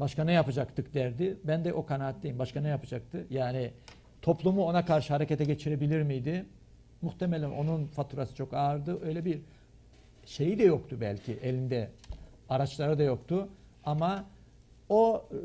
[0.00, 1.36] Başka ne yapacaktık derdi.
[1.44, 2.38] Ben de o kanaatteyim.
[2.38, 3.26] Başka ne yapacaktı?
[3.30, 3.70] Yani
[4.22, 6.44] toplumu ona karşı harekete geçirebilir miydi?
[7.02, 9.06] Muhtemelen onun faturası çok ağırdı.
[9.06, 9.40] Öyle bir
[10.26, 11.90] şeyi de yoktu belki elinde.
[12.48, 13.48] Araçları da yoktu.
[13.84, 14.24] Ama
[14.90, 15.40] o e, e,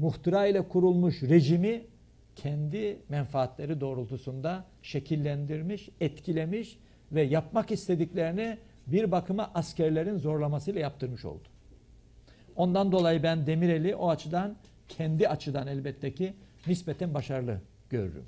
[0.00, 1.82] muhtıra ile kurulmuş rejimi
[2.36, 6.78] kendi menfaatleri doğrultusunda şekillendirmiş, etkilemiş
[7.12, 11.48] ve yapmak istediklerini bir bakıma askerlerin zorlamasıyla yaptırmış oldu.
[12.56, 14.56] Ondan dolayı ben Demirel'i o açıdan
[14.88, 16.34] kendi açıdan elbette ki
[16.66, 17.60] nispeten başarılı
[17.90, 18.26] görürüm.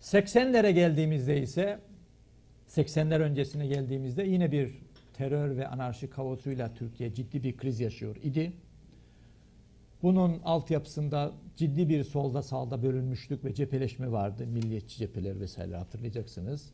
[0.00, 1.78] 80'lere geldiğimizde ise
[2.68, 4.72] 80'ler öncesine geldiğimizde yine bir
[5.20, 8.52] terör ve anarşi kaosuyla Türkiye ciddi bir kriz yaşıyor idi.
[10.02, 14.46] Bunun altyapısında ciddi bir solda sağda bölünmüşlük ve cepheleşme vardı.
[14.46, 16.72] Milliyetçi cepheler vesaire hatırlayacaksınız.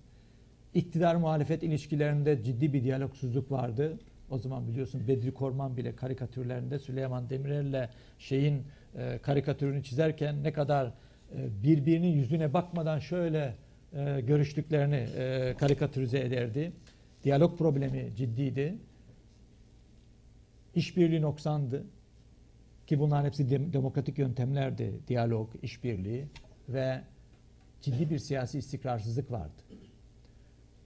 [0.75, 3.99] İktidar muhalefet ilişkilerinde ciddi bir diyalogsuzluk vardı.
[4.31, 7.89] O zaman biliyorsun Bedri Korman bile karikatürlerinde Süleyman Demirel'le
[8.19, 8.63] şeyin
[8.99, 10.93] e, karikatürünü çizerken ne kadar e,
[11.63, 13.55] birbirinin yüzüne bakmadan şöyle
[13.93, 16.73] e, görüştüklerini e, karikatürize ederdi.
[17.27, 18.77] Diyalog problemi ciddiydi.
[20.75, 21.85] İşbirliği noksandı.
[22.87, 24.93] Ki bunların hepsi dem- demokratik yöntemlerdi.
[25.09, 26.27] Diyalog, işbirliği
[26.69, 27.01] ve
[27.81, 29.63] ciddi bir siyasi istikrarsızlık vardı.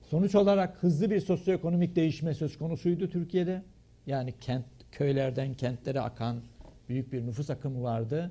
[0.03, 3.63] Sonuç olarak hızlı bir sosyoekonomik değişme söz konusuydu Türkiye'de.
[4.07, 6.41] Yani kent köylerden kentlere akan
[6.89, 8.31] büyük bir nüfus akımı vardı.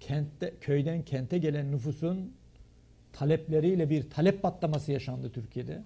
[0.00, 2.32] Kentte köyden kente gelen nüfusun
[3.12, 5.82] talepleriyle bir talep patlaması yaşandı Türkiye'de.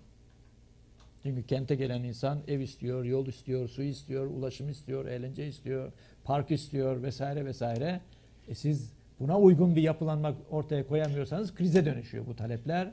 [1.22, 5.92] Çünkü kente gelen insan ev istiyor, yol istiyor, su istiyor, ulaşım istiyor, eğlence istiyor,
[6.24, 8.00] park istiyor vesaire vesaire.
[8.48, 12.92] E siz buna uygun bir yapılanma ortaya koyamıyorsanız krize dönüşüyor bu talepler.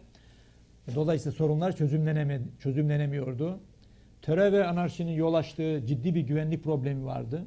[0.95, 3.59] Dolayısıyla sorunlar çözümleneme, çözümlenemiyordu.
[4.21, 7.45] Terör ve anarşinin yol açtığı ciddi bir güvenlik problemi vardı.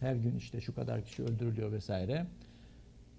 [0.00, 2.26] Her gün işte şu kadar kişi öldürülüyor vesaire.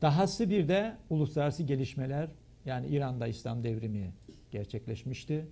[0.01, 2.29] Dahası bir de uluslararası gelişmeler
[2.65, 4.13] yani İran'da İslam devrimi
[4.51, 5.45] gerçekleşmişti.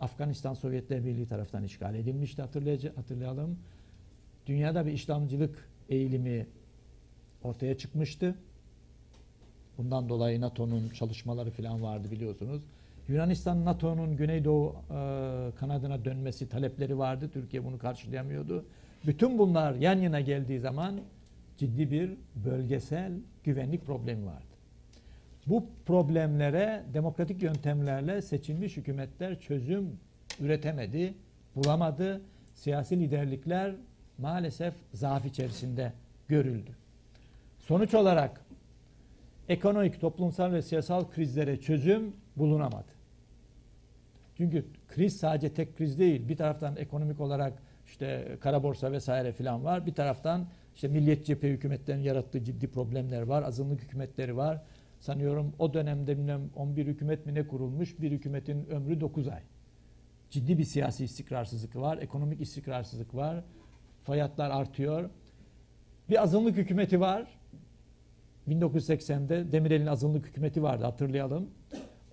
[0.00, 2.42] Afganistan Sovyetler Birliği tarafından işgal edilmişti
[2.96, 3.58] hatırlayalım.
[4.46, 6.46] Dünyada bir İslamcılık eğilimi
[7.42, 8.34] ortaya çıkmıştı.
[9.78, 12.62] Bundan dolayı NATO'nun çalışmaları falan vardı biliyorsunuz.
[13.08, 14.94] Yunanistan NATO'nun Güneydoğu e,
[15.56, 17.30] kanadına dönmesi talepleri vardı.
[17.32, 18.64] Türkiye bunu karşılayamıyordu.
[19.06, 21.00] Bütün bunlar yan yana geldiği zaman
[21.58, 22.10] ciddi bir
[22.44, 23.12] bölgesel
[23.44, 24.49] güvenlik problemi vardı.
[25.46, 29.98] Bu problemlere demokratik yöntemlerle seçilmiş hükümetler çözüm
[30.40, 31.14] üretemedi,
[31.56, 32.20] bulamadı.
[32.54, 33.74] Siyasi liderlikler
[34.18, 35.92] maalesef zaaf içerisinde
[36.28, 36.70] görüldü.
[37.58, 38.40] Sonuç olarak
[39.48, 42.88] ekonomik, toplumsal ve siyasal krizlere çözüm bulunamadı.
[44.36, 46.28] Çünkü kriz sadece tek kriz değil.
[46.28, 47.52] Bir taraftan ekonomik olarak
[47.86, 49.86] işte kara borsa vesaire filan var.
[49.86, 53.42] Bir taraftan işte milliyet cephe hükümetlerin yarattığı ciddi problemler var.
[53.42, 54.62] Azınlık hükümetleri var.
[55.00, 58.00] Sanıyorum o dönemde bilmem 11 hükümet mi ne kurulmuş?
[58.00, 59.42] Bir hükümetin ömrü 9 ay.
[60.30, 61.98] Ciddi bir siyasi istikrarsızlık var.
[61.98, 63.44] Ekonomik istikrarsızlık var.
[64.02, 65.10] Fiyatlar artıyor.
[66.10, 67.38] Bir azınlık hükümeti var.
[68.48, 71.50] 1980'de Demirel'in azınlık hükümeti vardı hatırlayalım.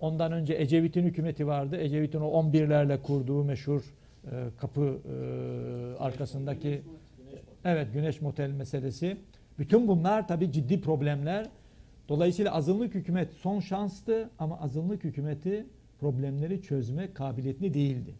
[0.00, 1.76] Ondan önce Ecevit'in hükümeti vardı.
[1.76, 4.30] Ecevit'in o 11'lerle kurduğu meşhur e,
[4.60, 6.82] kapı e, arkasındaki
[7.64, 9.16] evet Güneş Motel meselesi.
[9.58, 11.46] Bütün bunlar tabii ciddi problemler.
[12.08, 15.66] Dolayısıyla azınlık hükümet son şanstı ama azınlık hükümeti
[16.00, 18.14] problemleri çözme kabiliyetli değildi.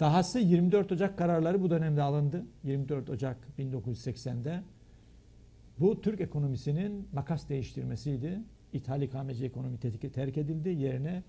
[0.00, 2.46] Dahası 24 Ocak kararları bu dönemde alındı.
[2.64, 4.62] 24 Ocak 1980'de.
[5.78, 8.40] Bu Türk ekonomisinin makas değiştirmesiydi.
[8.72, 9.78] İthal ikameci ekonomi
[10.14, 10.68] terk edildi.
[10.68, 11.22] Yerine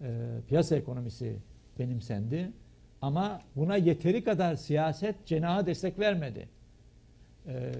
[0.00, 1.36] e, piyasa ekonomisi
[1.78, 2.52] benimsendi.
[3.02, 6.48] Ama buna yeteri kadar siyaset cenahı destek vermedi.
[7.46, 7.72] E,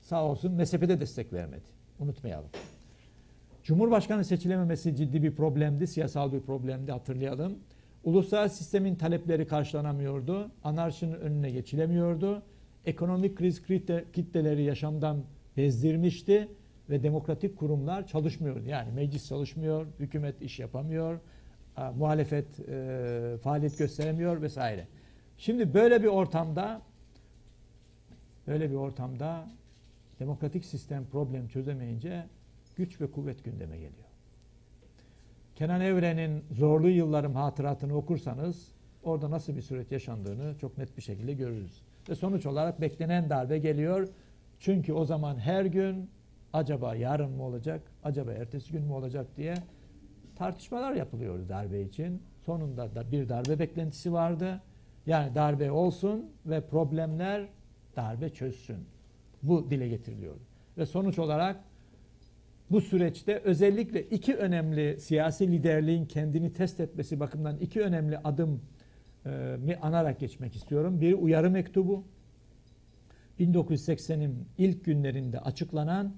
[0.00, 1.77] sağ olsun mezhebe de destek vermedi.
[2.00, 2.50] Unutmayalım.
[3.62, 7.58] Cumhurbaşkanı seçilememesi ciddi bir problemdi, siyasal bir problemdi hatırlayalım.
[8.04, 12.42] Uluslararası sistemin talepleri karşılanamıyordu, anarşinin önüne geçilemiyordu.
[12.84, 15.24] Ekonomik kriz kitle- kitleleri yaşamdan
[15.56, 16.48] bezdirmişti
[16.90, 18.68] ve demokratik kurumlar çalışmıyordu.
[18.68, 21.20] Yani meclis çalışmıyor, hükümet iş yapamıyor,
[21.76, 24.86] a, muhalefet e, faaliyet gösteremiyor vesaire.
[25.38, 26.82] Şimdi böyle bir ortamda
[28.46, 29.48] böyle bir ortamda
[30.20, 32.26] demokratik sistem problem çözemeyince
[32.76, 34.08] güç ve kuvvet gündeme geliyor.
[35.54, 41.32] Kenan Evren'in zorlu yıllarım hatıratını okursanız orada nasıl bir süreç yaşandığını çok net bir şekilde
[41.32, 41.82] görürüz.
[42.08, 44.08] Ve sonuç olarak beklenen darbe geliyor.
[44.58, 46.10] Çünkü o zaman her gün
[46.52, 49.54] acaba yarın mı olacak, acaba ertesi gün mü olacak diye
[50.36, 52.22] tartışmalar yapılıyordu darbe için.
[52.46, 54.60] Sonunda da bir darbe beklentisi vardı.
[55.06, 57.48] Yani darbe olsun ve problemler
[57.96, 58.78] darbe çözsün.
[59.42, 60.40] Bu dile getiriliyordu.
[60.78, 61.56] Ve sonuç olarak
[62.70, 68.60] bu süreçte özellikle iki önemli siyasi liderliğin kendini test etmesi bakımından iki önemli adım
[69.26, 71.00] e, mi anarak geçmek istiyorum.
[71.00, 72.04] Bir uyarı mektubu.
[73.40, 76.14] 1980'in ilk günlerinde açıklanan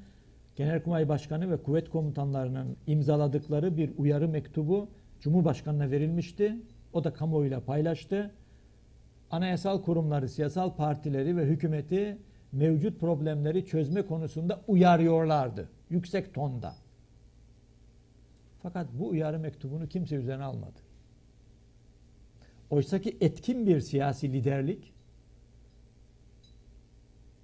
[0.56, 4.88] Genelkurmay Başkanı ve kuvvet komutanlarının imzaladıkları bir uyarı mektubu
[5.20, 6.56] Cumhurbaşkanı'na verilmişti.
[6.92, 8.30] O da kamuoyuyla paylaştı.
[9.30, 12.18] Anayasal kurumları, siyasal partileri ve hükümeti
[12.52, 15.68] mevcut problemleri çözme konusunda uyarıyorlardı.
[15.90, 16.74] Yüksek tonda.
[18.62, 20.78] Fakat bu uyarı mektubunu kimse üzerine almadı.
[22.70, 24.92] Oysaki etkin bir siyasi liderlik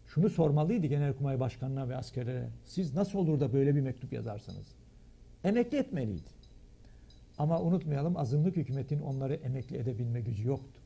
[0.07, 2.48] şunu sormalıydı Genelkurmay Başkanı'na ve askerlere.
[2.64, 4.66] Siz nasıl olur da böyle bir mektup yazarsınız?
[5.44, 6.30] Emekli etmeliydi.
[7.38, 10.80] Ama unutmayalım azınlık hükümetin onları emekli edebilme gücü yoktu.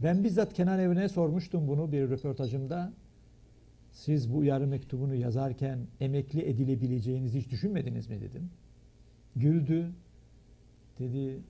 [0.00, 2.92] Ben bizzat Kenan Evren'e sormuştum bunu bir röportajımda.
[3.96, 8.50] Siz bu uyarı mektubunu yazarken emekli edilebileceğinizi hiç düşünmediniz mi dedim.
[9.36, 9.92] Güldü.
[10.98, 11.40] Dedi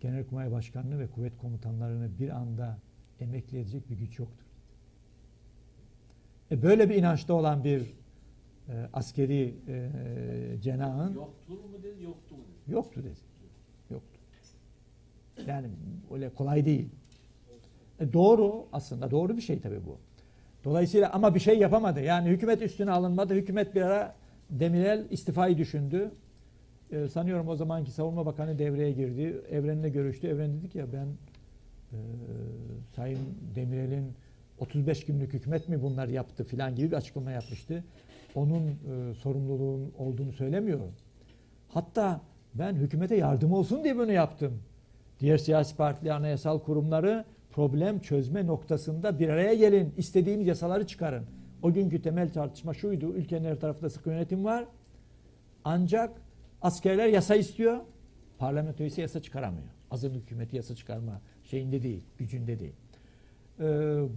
[0.00, 2.78] Genelkurmay Başkanlığı ve kuvvet komutanlarını bir anda
[3.20, 4.46] emekli edecek bir güç yoktur.
[6.50, 9.90] E böyle bir inançta olan bir e, askeri e,
[10.62, 12.74] cenahın Yoktur mu dedi, yoktu mu dedi.
[12.74, 13.20] yoktu dedi.
[13.90, 14.18] Yoktu.
[15.46, 15.68] Yani
[16.10, 16.88] öyle kolay değil.
[18.00, 19.98] E doğru aslında doğru bir şey tabii bu.
[20.64, 22.00] Dolayısıyla ama bir şey yapamadı.
[22.00, 23.34] Yani hükümet üstüne alınmadı.
[23.34, 24.14] Hükümet bir ara
[24.50, 26.10] Demirel istifayı düşündü.
[26.92, 29.42] Ee, sanıyorum o zamanki savunma bakanı devreye girdi.
[29.50, 30.26] Evren'le görüştü.
[30.26, 31.06] Evren dedi ki ya ben
[31.92, 31.98] e,
[32.96, 33.18] Sayın
[33.54, 34.12] Demirel'in
[34.58, 37.84] 35 günlük hükümet mi bunlar yaptı filan gibi bir açıklama yapmıştı.
[38.34, 40.92] Onun e, sorumluluğun olduğunu söylemiyorum.
[41.68, 42.20] Hatta
[42.54, 44.62] ben hükümete yardım olsun diye bunu yaptım.
[45.20, 49.94] Diğer siyasi partiler, anayasal kurumları problem çözme noktasında bir araya gelin.
[49.96, 51.24] İstediğiniz yasaları çıkarın.
[51.62, 53.12] O günkü temel tartışma şuydu.
[53.14, 54.64] Ülkenin her tarafında sıkı yönetim var.
[55.64, 56.22] Ancak
[56.62, 57.80] askerler yasa istiyor.
[58.38, 59.68] Parlamento ise yasa çıkaramıyor.
[59.90, 62.72] Azınlık hükümeti yasa çıkarma şeyinde değil, gücünde değil.
[63.60, 63.64] Ee,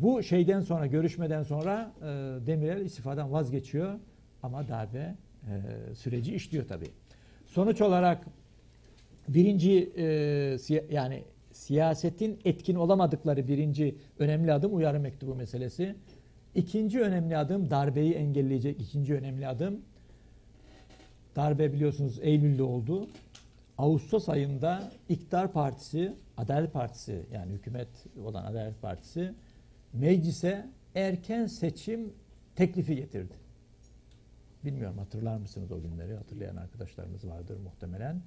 [0.01, 2.05] bu şeyden sonra, görüşmeden sonra e,
[2.47, 3.99] Demirel istifadan vazgeçiyor.
[4.43, 6.89] Ama darbe e, süreci işliyor tabii.
[7.45, 8.25] Sonuç olarak
[9.27, 10.05] birinci e,
[10.89, 11.23] yani
[11.55, 15.95] siyasetin etkin olamadıkları birinci önemli adım uyarı mektubu meselesi.
[16.55, 19.81] İkinci önemli adım darbeyi engelleyecek ikinci önemli adım.
[21.35, 23.07] Darbe biliyorsunuz Eylül'de oldu.
[23.77, 27.87] Ağustos ayında İktidar Partisi, Adalet Partisi yani hükümet
[28.25, 29.33] olan Adalet Partisi
[29.93, 32.13] meclise erken seçim
[32.55, 33.33] teklifi getirdi.
[34.65, 36.15] Bilmiyorum hatırlar mısınız o günleri?
[36.15, 38.21] Hatırlayan arkadaşlarımız vardır muhtemelen.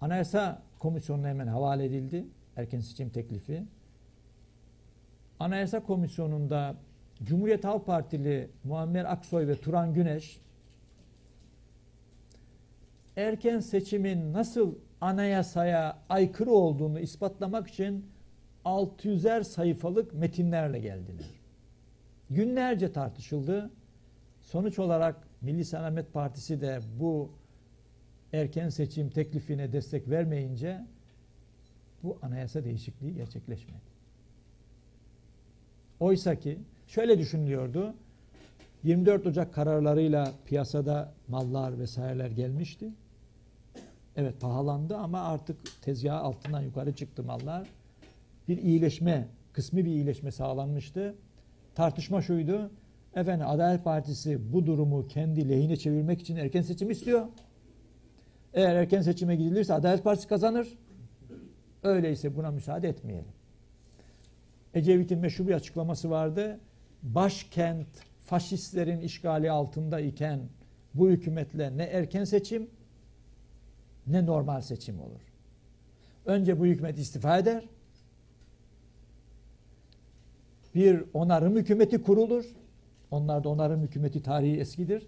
[0.00, 2.24] Anayasa Komisyonu'na hemen havale edildi
[2.56, 3.62] erken seçim teklifi.
[5.40, 6.76] Anayasa Komisyonu'nda
[7.22, 10.40] Cumhuriyet Halk Partili Muammer Aksoy ve Turan Güneş
[13.16, 18.06] erken seçimin nasıl anayasaya aykırı olduğunu ispatlamak için
[18.64, 21.26] 600'er sayfalık metinlerle geldiler.
[22.30, 23.70] Günlerce tartışıldı.
[24.42, 27.30] Sonuç olarak Milli Selamet Partisi de bu
[28.32, 30.84] erken seçim teklifine destek vermeyince
[32.02, 33.88] bu anayasa değişikliği gerçekleşmedi.
[36.00, 37.94] Oysa ki şöyle düşünülüyordu.
[38.84, 42.90] 24 Ocak kararlarıyla piyasada mallar vesaireler gelmişti.
[44.16, 47.68] Evet pahalandı ama artık tezgah altından yukarı çıktı mallar.
[48.48, 51.14] Bir iyileşme, kısmi bir iyileşme sağlanmıştı.
[51.74, 52.70] Tartışma şuydu.
[53.14, 57.26] Efendim Adalet Partisi bu durumu kendi lehine çevirmek için erken seçim istiyor.
[58.54, 60.78] Eğer erken seçime gidilirse Adalet Partisi kazanır.
[61.82, 63.32] Öyleyse buna müsaade etmeyelim.
[64.74, 66.60] Ecevit'in meşhur bir açıklaması vardı.
[67.02, 67.86] Başkent
[68.20, 70.40] faşistlerin işgali altında iken
[70.94, 72.70] bu hükümetle ne erken seçim
[74.06, 75.20] ne normal seçim olur.
[76.26, 77.64] Önce bu hükümet istifa eder.
[80.74, 82.44] Bir onarım hükümeti kurulur.
[83.10, 85.06] Onlarda onarım hükümeti tarihi eskidir.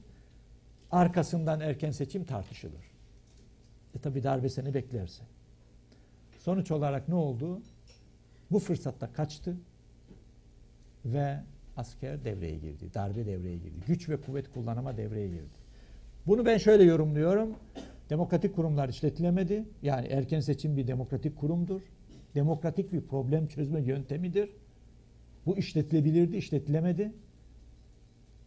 [0.91, 2.90] Arkasından erken seçim tartışılır.
[3.95, 5.23] E tabi darbe seni beklerse.
[6.39, 7.63] Sonuç olarak ne oldu?
[8.51, 9.57] Bu fırsatta kaçtı
[11.05, 11.41] ve
[11.77, 12.95] asker devreye girdi.
[12.95, 13.77] Darbe devreye girdi.
[13.87, 15.61] Güç ve kuvvet kullanama devreye girdi.
[16.27, 17.57] Bunu ben şöyle yorumluyorum.
[18.11, 19.65] Demokratik kurumlar işletilemedi.
[19.83, 21.81] Yani erken seçim bir demokratik kurumdur.
[22.35, 24.51] Demokratik bir problem çözme yöntemidir.
[25.47, 27.13] Bu işletilebilirdi, işletilemedi.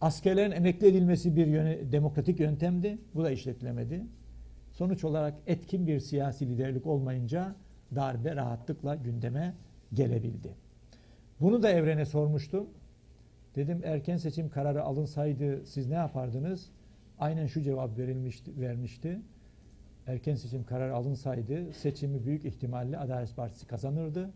[0.02, 2.98] Askerlerin emekli edilmesi bir yöne, demokratik yöntemdi.
[3.16, 4.04] Bu da işletilemedi.
[4.74, 7.56] Sonuç olarak etkin bir siyasi liderlik olmayınca
[7.96, 9.54] darbe rahatlıkla gündeme
[9.94, 10.56] gelebildi.
[11.42, 12.68] Bunu da evrene sormuştum.
[13.56, 16.70] Dedim erken seçim kararı alınsaydı siz ne yapardınız?
[17.20, 19.22] Aynen şu cevap verilmişti, vermişti.
[20.08, 24.30] Erken seçim kararı alınsaydı seçimi büyük ihtimalle Adalet Partisi kazanırdı.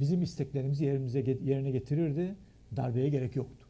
[0.00, 2.34] Bizim isteklerimizi yerimize yerine getirirdi.
[2.76, 3.66] Darbeye gerek yoktu.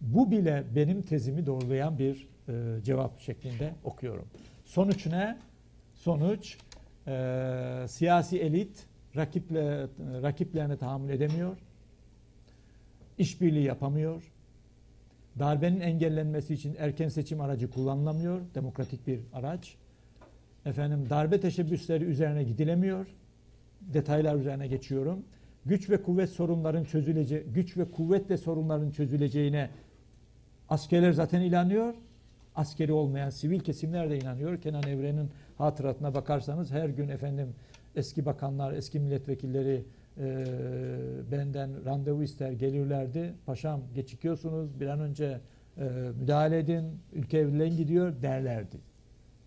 [0.00, 4.26] Bu bile benim tezimi doğrulayan bir e, cevap şeklinde okuyorum.
[4.64, 5.38] Sonuç ne?
[5.94, 6.58] Sonuç
[7.06, 8.86] e, siyasi elit
[9.16, 9.86] rakiple
[10.22, 11.56] rakiplerine tahammül edemiyor.
[13.18, 14.32] İşbirliği yapamıyor.
[15.38, 18.40] Darbenin engellenmesi için erken seçim aracı kullanılamıyor.
[18.54, 19.76] Demokratik bir araç.
[20.66, 23.06] Efendim darbe teşebbüsleri üzerine gidilemiyor.
[23.80, 25.24] Detaylar üzerine geçiyorum.
[25.66, 29.70] Güç ve kuvvet sorunların çözüleceği, güç ve kuvvetle sorunların çözüleceğine
[30.68, 31.94] askerler zaten inanıyor.
[32.54, 34.60] Askeri olmayan sivil kesimler de inanıyor.
[34.60, 37.54] Kenan Evren'in hatıratına bakarsanız her gün efendim
[37.94, 39.84] eski bakanlar, eski milletvekilleri
[40.18, 40.46] e,
[41.32, 43.34] benden randevu ister gelirlerdi.
[43.46, 45.40] Paşam geçikiyorsunuz bir an önce
[45.78, 45.82] e,
[46.20, 46.84] müdahale edin.
[47.12, 48.76] Ülke evliliğe gidiyor derlerdi.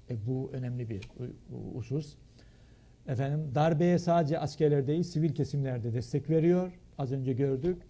[0.10, 1.10] E, bu önemli bir
[1.74, 2.16] husus.
[3.08, 6.80] Efendim darbeye sadece askerler değil sivil kesimler de destek veriyor.
[6.98, 7.82] Az önce gördük.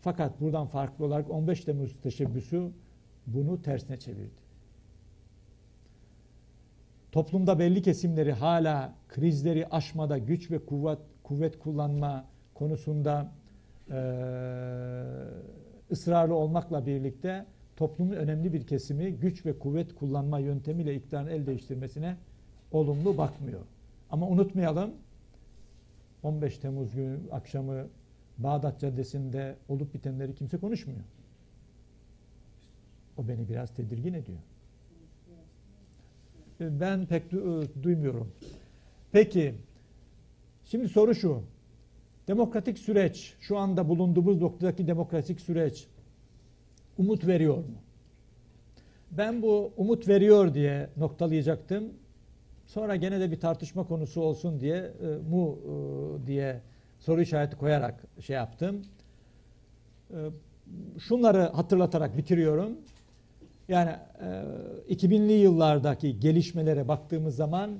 [0.00, 2.70] Fakat buradan farklı olarak 15 Temmuz teşebbüsü
[3.34, 4.40] bunu tersine çevirdi.
[7.12, 12.24] Toplumda belli kesimleri hala krizleri aşmada güç ve kuvvet kuvvet kullanma
[12.54, 13.32] konusunda
[13.90, 13.98] e,
[15.90, 22.16] ısrarlı olmakla birlikte toplumun önemli bir kesimi güç ve kuvvet kullanma yöntemiyle iktidarın el değiştirmesine
[22.72, 23.60] olumlu bakmıyor.
[24.10, 24.90] Ama unutmayalım
[26.22, 27.86] 15 Temmuz günü akşamı
[28.38, 31.00] Bağdat Caddesi'nde olup bitenleri kimse konuşmuyor.
[33.20, 34.38] O beni biraz tedirgin ediyor.
[36.60, 38.32] Ben pek du duymuyorum.
[39.12, 39.54] Peki,
[40.64, 41.42] şimdi soru şu.
[42.28, 45.86] Demokratik süreç, şu anda bulunduğumuz noktadaki demokratik süreç
[46.98, 47.64] umut veriyor mu?
[49.10, 51.84] Ben bu umut veriyor diye noktalayacaktım.
[52.66, 56.60] Sonra gene de bir tartışma konusu olsun diye e, mu e, diye
[56.98, 58.82] soru işareti koyarak şey yaptım.
[60.10, 60.18] E,
[60.98, 62.78] şunları hatırlatarak bitiriyorum.
[63.70, 63.90] Yani
[64.88, 67.78] e, 2000'li yıllardaki gelişmelere baktığımız zaman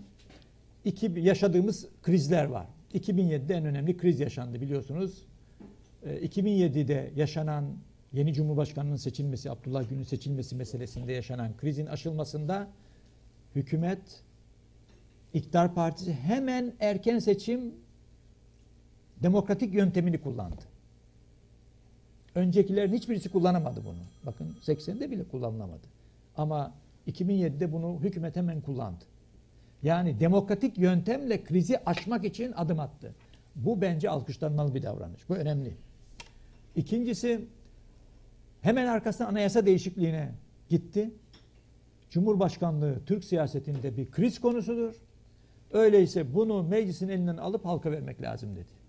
[0.84, 2.66] iki, yaşadığımız krizler var.
[2.94, 5.26] 2007'de en önemli kriz yaşandı biliyorsunuz.
[6.02, 7.64] E, 2007'de yaşanan
[8.12, 12.68] yeni Cumhurbaşkanı'nın seçilmesi, Abdullah Gül'ün seçilmesi meselesinde yaşanan krizin aşılmasında
[13.54, 14.22] hükümet,
[15.34, 17.74] iktidar partisi hemen erken seçim
[19.22, 20.69] demokratik yöntemini kullandı.
[22.34, 24.02] Öncekilerin hiçbirisi kullanamadı bunu.
[24.26, 25.86] Bakın 80'de bile kullanılamadı.
[26.36, 26.74] Ama
[27.08, 29.04] 2007'de bunu hükümet hemen kullandı.
[29.82, 33.14] Yani demokratik yöntemle krizi aşmak için adım attı.
[33.54, 35.28] Bu bence alkışlanmalı bir davranış.
[35.28, 35.76] Bu önemli.
[36.76, 37.44] İkincisi
[38.60, 40.32] hemen arkasından anayasa değişikliğine
[40.68, 41.10] gitti.
[42.10, 44.94] Cumhurbaşkanlığı Türk siyasetinde bir kriz konusudur.
[45.72, 48.79] Öyleyse bunu meclisin elinden alıp halka vermek lazım dedi.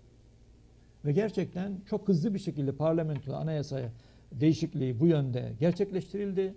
[1.04, 3.92] Ve gerçekten çok hızlı bir şekilde parlamentoda anayasaya
[4.32, 6.54] değişikliği bu yönde gerçekleştirildi.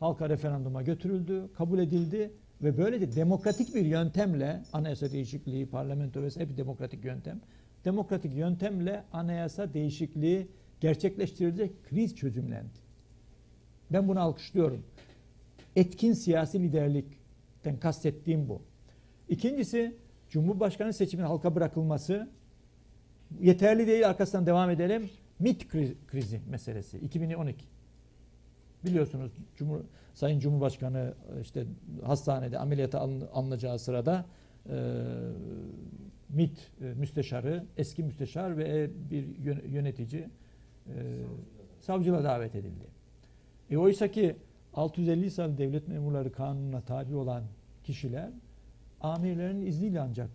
[0.00, 2.30] Halka referanduma götürüldü, kabul edildi
[2.62, 7.40] ve böylece demokratik bir yöntemle anayasa değişikliği, parlamento vesaire hep demokratik yöntem.
[7.84, 10.48] Demokratik yöntemle anayasa değişikliği
[10.80, 12.82] gerçekleştirilecek kriz çözümlendi.
[13.92, 14.84] Ben bunu alkışlıyorum.
[15.76, 18.62] Etkin siyasi liderlikten kastettiğim bu.
[19.28, 19.96] İkincisi
[20.28, 22.28] Cumhurbaşkanı seçimin halka bırakılması
[23.40, 25.10] yeterli değil arkasından devam edelim.
[25.38, 27.64] MIT kri- krizi meselesi 2012.
[28.84, 29.80] Biliyorsunuz Cumhur,
[30.14, 31.64] Sayın Cumhurbaşkanı işte
[32.02, 34.24] hastanede ameliyata alın- alınacağı sırada
[34.70, 34.74] e,
[36.28, 40.22] MIT e, müsteşarı, eski müsteşar ve bir yön- yönetici
[40.86, 40.94] e,
[41.80, 42.84] savcılığa davet edildi.
[43.70, 44.36] E oysa ki
[44.74, 47.44] 650 sayılı devlet memurları kanununa tabi olan
[47.84, 48.30] kişiler
[49.00, 50.30] amirlerin izniyle ancak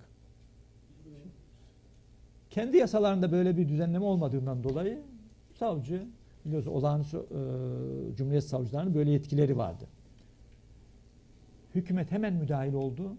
[2.50, 5.02] kendi yasalarında böyle bir düzenleme olmadığından dolayı
[5.60, 6.08] savcı
[6.46, 9.88] biliyorsunuz olağanüstü e, Cumhuriyet savcılarının böyle yetkileri vardı.
[11.76, 13.18] Hükümet hemen müdahil oldu.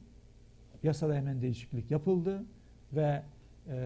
[0.83, 2.45] Yasada hemen değişiklik yapıldı
[2.93, 3.23] ve
[3.69, 3.77] e,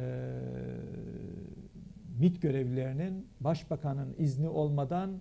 [2.18, 5.20] MİT görevlilerinin başbakanın izni olmadan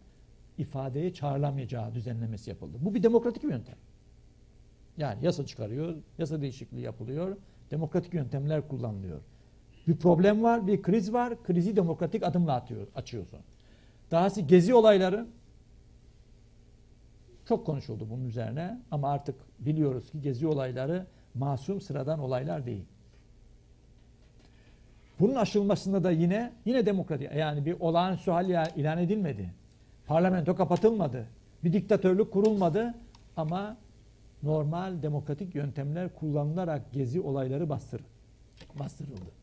[0.57, 2.77] ifadeye çağrılamayacağı düzenlemesi yapıldı.
[2.81, 3.77] Bu bir demokratik yöntem.
[4.97, 7.37] Yani yasa çıkarıyor, yasa değişikliği yapılıyor,
[7.71, 9.21] demokratik yöntemler kullanılıyor.
[9.87, 13.39] Bir problem var, bir kriz var, krizi demokratik adımla atıyor, açıyorsun.
[14.11, 15.25] Dahası gezi olayları
[17.45, 22.85] çok konuşuldu bunun üzerine ama artık biliyoruz ki gezi olayları masum sıradan olaylar değil.
[25.19, 29.53] Bunun aşılmasında da yine yine demokratik yani bir olağanüstü hal ilan edilmedi.
[30.07, 31.27] Parlamento kapatılmadı.
[31.63, 32.93] Bir diktatörlük kurulmadı
[33.37, 33.77] ama
[34.43, 38.01] normal demokratik yöntemler kullanılarak gezi olayları bastır,
[38.79, 39.40] bastırıldı.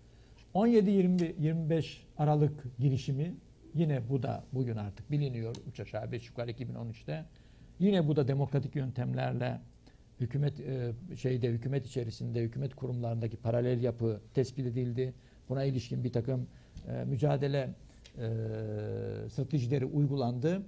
[0.54, 3.34] 17-25 Aralık girişimi
[3.74, 7.24] yine bu da bugün artık biliniyor 3 aşağı 5 yukarı 2013'te.
[7.78, 9.60] Yine bu da demokratik yöntemlerle
[10.20, 15.14] hükümet e, şeyde hükümet içerisinde hükümet kurumlarındaki paralel yapı tespit edildi.
[15.48, 16.46] Buna ilişkin bir takım
[16.88, 17.74] e, mücadele
[18.18, 18.28] e,
[19.30, 20.62] stratejileri uygulandı.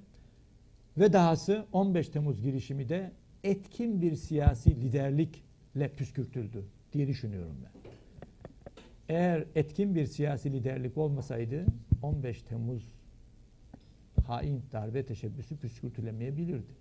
[0.98, 3.12] Ve dahası 15 Temmuz girişimi de
[3.44, 7.79] etkin bir siyasi liderlikle püskürtüldü diye düşünüyorum ben.
[9.10, 11.64] Eğer etkin bir siyasi liderlik olmasaydı
[12.02, 12.94] 15 Temmuz
[14.26, 16.72] hain darbe teşebbüsü püskürtülemeyebilirdi.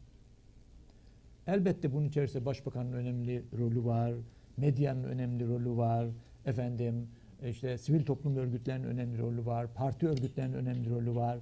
[1.48, 4.14] Elbette bunun içerisinde başbakanın önemli rolü var,
[4.58, 6.08] medyanın önemli rolü var,
[6.46, 7.08] efendim
[7.46, 11.40] işte sivil toplum örgütlerinin önemli rolü var, parti örgütlerinin önemli rolü var.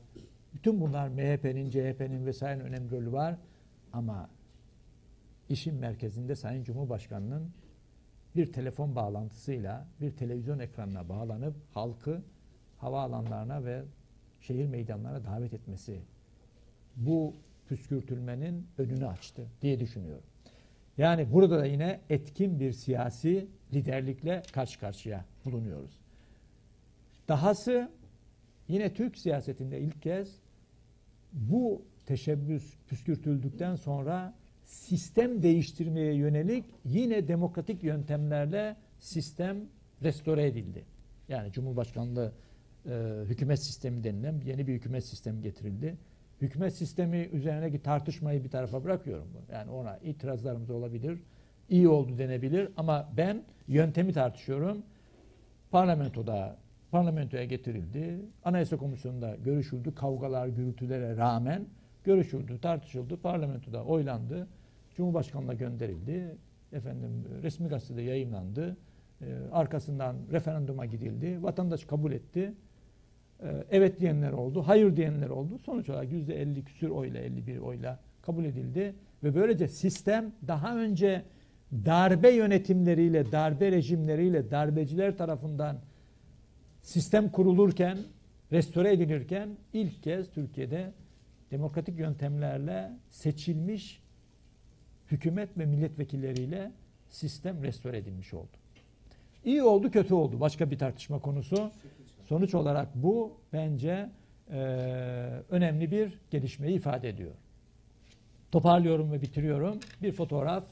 [0.54, 3.36] Bütün bunlar MHP'nin, CHP'nin vesairenin önemli rolü var.
[3.94, 4.30] Ama
[5.50, 7.52] işin merkezinde Sayın Cumhurbaşkanı'nın
[8.38, 12.22] bir telefon bağlantısıyla bir televizyon ekranına bağlanıp halkı
[12.78, 13.84] havaalanlarına ve
[14.42, 16.02] şehir meydanlarına davet etmesi
[16.96, 17.34] bu
[17.68, 20.24] püskürtülmenin önünü açtı diye düşünüyorum.
[20.98, 26.00] Yani burada da yine etkin bir siyasi liderlikle karşı karşıya bulunuyoruz.
[27.28, 27.92] Dahası
[28.68, 30.40] yine Türk siyasetinde ilk kez
[31.34, 34.34] bu teşebbüs püskürtüldükten sonra
[34.68, 39.58] sistem değiştirmeye yönelik yine demokratik yöntemlerle sistem
[40.04, 40.86] restore edildi.
[41.30, 42.32] Yani Cumhurbaşkanlığı
[42.86, 42.92] e,
[43.26, 45.98] hükümet sistemi denilen yeni bir hükümet sistemi getirildi.
[46.42, 49.28] Hükümet sistemi üzerindeki tartışmayı bir tarafa bırakıyorum.
[49.52, 51.20] Yani ona itirazlarımız olabilir,
[51.70, 54.84] iyi oldu denebilir ama ben yöntemi tartışıyorum.
[55.72, 56.58] Parlamentoda
[56.92, 58.20] parlamentoya getirildi.
[58.44, 59.96] Anayasa Komisyonu'nda görüşüldü.
[59.96, 61.66] Kavgalar, gürültülere rağmen
[62.08, 63.18] görüşüldü, tartışıldı.
[63.18, 64.48] Parlamentoda oylandı.
[64.96, 66.38] Cumhurbaşkanı'na gönderildi.
[66.74, 68.78] Efendim resmi gazetede yayınlandı.
[69.22, 71.44] Ee, arkasından referanduma gidildi.
[71.44, 72.54] Vatandaş kabul etti.
[73.44, 75.58] Ee, evet diyenler oldu, hayır diyenler oldu.
[75.58, 78.96] Sonuç olarak %50 küsür oyla, 51 oyla kabul edildi.
[79.24, 81.24] Ve böylece sistem daha önce
[81.86, 85.78] darbe yönetimleriyle, darbe rejimleriyle, darbeciler tarafından
[86.82, 87.98] sistem kurulurken,
[88.52, 90.92] restore edilirken ilk kez Türkiye'de
[91.52, 94.02] demokratik yöntemlerle seçilmiş
[95.12, 96.72] hükümet ve milletvekilleriyle
[97.10, 98.58] sistem restore edilmiş oldu.
[99.46, 100.40] İyi oldu, kötü oldu.
[100.40, 101.72] Başka bir tartışma konusu.
[102.26, 104.10] Sonuç olarak bu bence
[104.50, 104.58] e,
[105.50, 107.32] önemli bir gelişmeyi ifade ediyor.
[108.52, 109.80] Toparlıyorum ve bitiriyorum.
[110.02, 110.64] Bir fotoğraf.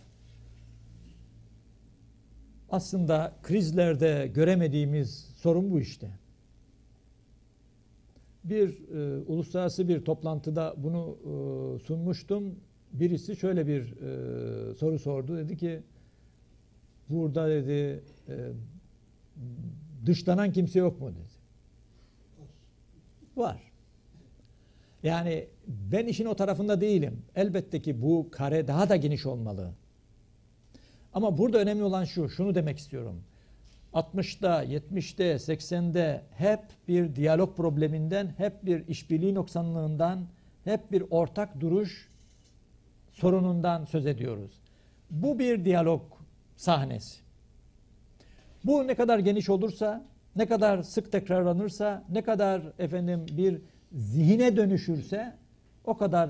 [2.69, 6.09] Aslında krizlerde göremediğimiz sorun bu işte.
[8.45, 12.55] Bir e, uluslararası bir toplantıda bunu e, sunmuştum.
[12.93, 15.37] Birisi şöyle bir e, soru sordu.
[15.37, 15.79] Dedi ki
[17.09, 18.51] burada dedi e,
[20.05, 21.35] dışlanan kimse yok mu dedi.
[23.37, 23.71] Var.
[25.03, 27.21] Yani ben işin o tarafında değilim.
[27.35, 29.71] Elbette ki bu kare daha da geniş olmalı.
[31.13, 33.23] Ama burada önemli olan şu, şunu demek istiyorum.
[33.95, 40.25] 60'da, 70'te, 80'de hep bir diyalog probleminden, hep bir işbirliği noksanlığından,
[40.63, 42.09] hep bir ortak duruş
[43.11, 44.61] sorunundan söz ediyoruz.
[45.11, 46.01] Bu bir diyalog
[46.55, 47.19] sahnesi.
[48.63, 50.05] Bu ne kadar geniş olursa
[50.35, 53.61] ne kadar sık tekrarlanırsa, ne kadar efendim bir
[53.93, 55.33] zihine dönüşürse
[55.83, 56.29] o kadar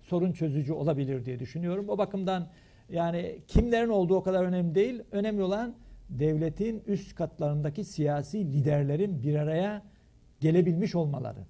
[0.00, 1.88] sorun çözücü olabilir diye düşünüyorum.
[1.88, 2.48] O bakımdan
[2.88, 5.02] yani kimlerin olduğu o kadar önemli değil.
[5.12, 5.74] Önemli olan
[6.10, 9.82] devletin üst katlarındaki siyasi liderlerin bir araya
[10.40, 11.40] gelebilmiş olmaları.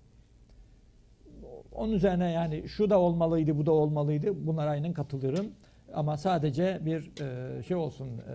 [1.72, 4.46] Onun üzerine yani şu da olmalıydı, bu da olmalıydı.
[4.46, 5.46] Bunlara aynen katılıyorum.
[5.94, 8.32] Ama sadece bir e, şey olsun, e,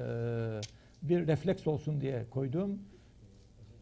[1.02, 2.80] bir refleks olsun diye koydum.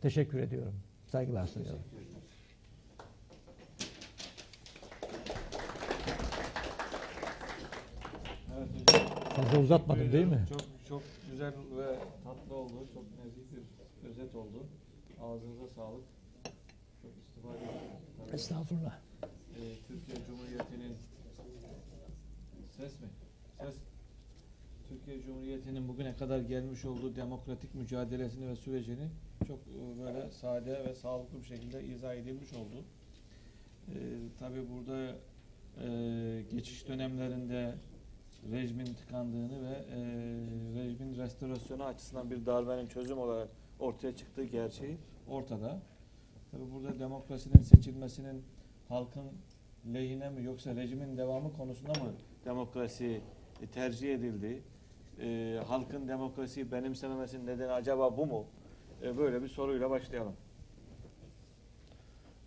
[0.01, 0.73] Teşekkür ediyorum.
[1.05, 1.79] Saygılar sunuyorum.
[8.57, 9.03] Evet.
[9.35, 10.45] Fazla uzatmadım değil mi?
[10.49, 11.01] Çok çok
[11.33, 12.87] güzel ve tatlı oldu.
[12.93, 14.65] Çok nezih bir özet oldu.
[15.21, 16.03] Ağzınıza sağlık.
[17.01, 18.33] Çok istifade ettim.
[18.33, 18.99] Estağfurullah.
[19.23, 19.57] Ee,
[19.87, 20.95] Türkiye Cumhuriyeti'nin
[22.77, 23.07] ses mi?
[23.59, 23.75] Ses.
[24.89, 29.07] Türkiye Cumhuriyeti'nin bugüne kadar gelmiş olduğu demokratik mücadelesini ve sürecini
[29.47, 32.83] çok e, böyle sade ve sağlıklı bir şekilde izah edilmiş oldu.
[33.87, 33.93] Ee,
[34.39, 35.15] Tabi burada
[35.81, 37.75] e, geçiş dönemlerinde
[38.51, 39.97] rejimin tıkandığını ve e,
[40.75, 43.49] rejimin restorasyonu açısından bir darbenin çözüm olarak
[43.79, 44.97] ortaya çıktığı gerçeği
[45.27, 45.79] ortada.
[46.51, 48.43] Tabi burada demokrasinin seçilmesinin
[48.89, 49.31] halkın
[49.93, 52.13] lehine mi yoksa rejimin devamı konusunda mı
[52.45, 53.21] demokrasi
[53.61, 54.63] e, tercih edildi?
[55.19, 58.45] E, halkın demokrasiyi benimsememesinin nedeni acaba bu mu?
[59.03, 60.33] E, böyle bir soruyla başlayalım.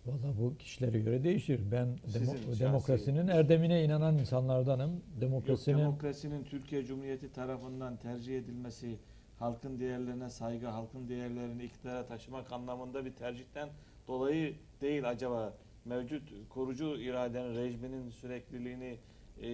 [0.07, 1.61] Valla bu kişilere göre değişir.
[1.71, 4.91] Ben demo- şahsi- demokrasinin erdemine inanan insanlardanım.
[4.93, 8.95] Yok, Demokrasinin demokrasinin Türkiye Cumhuriyeti tarafından tercih edilmesi,
[9.39, 13.69] halkın değerlerine saygı, halkın değerlerini iktidara taşımak anlamında bir tercihten
[14.07, 15.53] dolayı değil acaba
[15.85, 18.97] mevcut korucu iradenin, rejiminin sürekliliğini
[19.41, 19.47] e,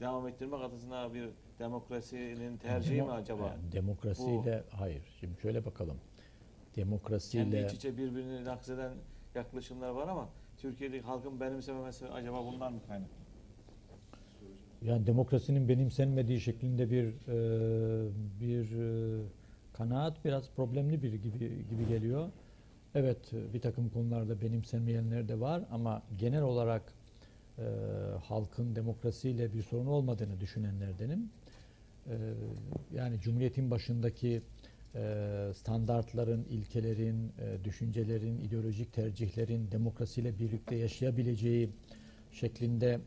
[0.00, 1.28] devam ettirmek adına bir
[1.58, 3.42] demokrasinin tercihi mi Demo- acaba?
[3.46, 5.02] Yani demokrasiyle hayır.
[5.20, 5.96] Şimdi şöyle bakalım.
[6.74, 8.92] Kendi Demokrasiyle iç içe birbirini nakseden
[9.36, 13.26] yaklaşımlar var ama Türkiye'deki halkın benimsememesi acaba bundan mı kaynaklı?
[14.82, 18.10] yani demokrasinin benimsenmediği şeklinde bir e,
[18.40, 19.22] bir e,
[19.72, 22.28] kanaat biraz problemli bir gibi gibi geliyor.
[22.94, 26.82] Evet bir takım konularda benimsenmeyenler de var ama genel olarak
[27.58, 27.62] e,
[28.24, 31.30] halkın demokrasiyle bir sorun olmadığını düşünenlerdenim.
[32.06, 32.14] E,
[32.94, 34.42] yani Cumhuriyet'in başındaki
[35.54, 41.70] standartların, ilkelerin, e, düşüncelerin, ideolojik tercihlerin demokrasiyle birlikte yaşayabileceği
[42.32, 43.00] şeklinde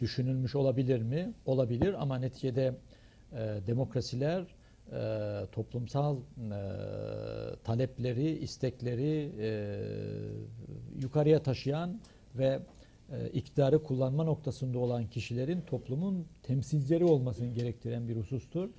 [0.00, 1.32] düşünülmüş olabilir mi?
[1.46, 2.74] Olabilir ama neticede
[3.32, 4.46] e, demokrasiler
[4.92, 6.20] e, toplumsal e,
[7.64, 9.78] talepleri, istekleri e,
[11.02, 12.00] yukarıya taşıyan
[12.34, 12.60] ve
[13.12, 18.70] e, iktidarı kullanma noktasında olan kişilerin toplumun temsilcileri olmasını gerektiren bir husustur.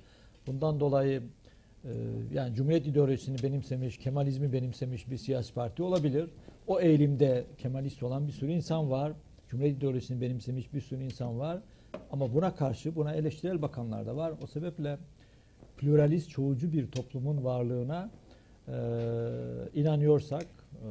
[0.46, 1.45] Bundan dolayı e,
[2.32, 6.30] yani Cumhuriyet ideolojisini benimsemiş, Kemalizmi benimsemiş bir siyasi parti olabilir.
[6.66, 9.12] O eğilimde Kemalist olan bir sürü insan var.
[9.48, 11.62] Cumhuriyet ideolojisini benimsemiş bir sürü insan var.
[12.10, 14.32] Ama buna karşı buna eleştirel bakanlar da var.
[14.42, 14.98] O sebeple
[15.76, 18.10] pluralist, çoğulcu bir toplumun varlığına
[18.68, 18.72] e,
[19.74, 20.88] inanıyorsak e,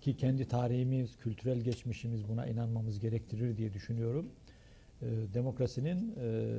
[0.00, 4.26] ki kendi tarihimiz, kültürel geçmişimiz buna inanmamız gerektirir diye düşünüyorum.
[5.02, 6.50] E, demokrasinin e,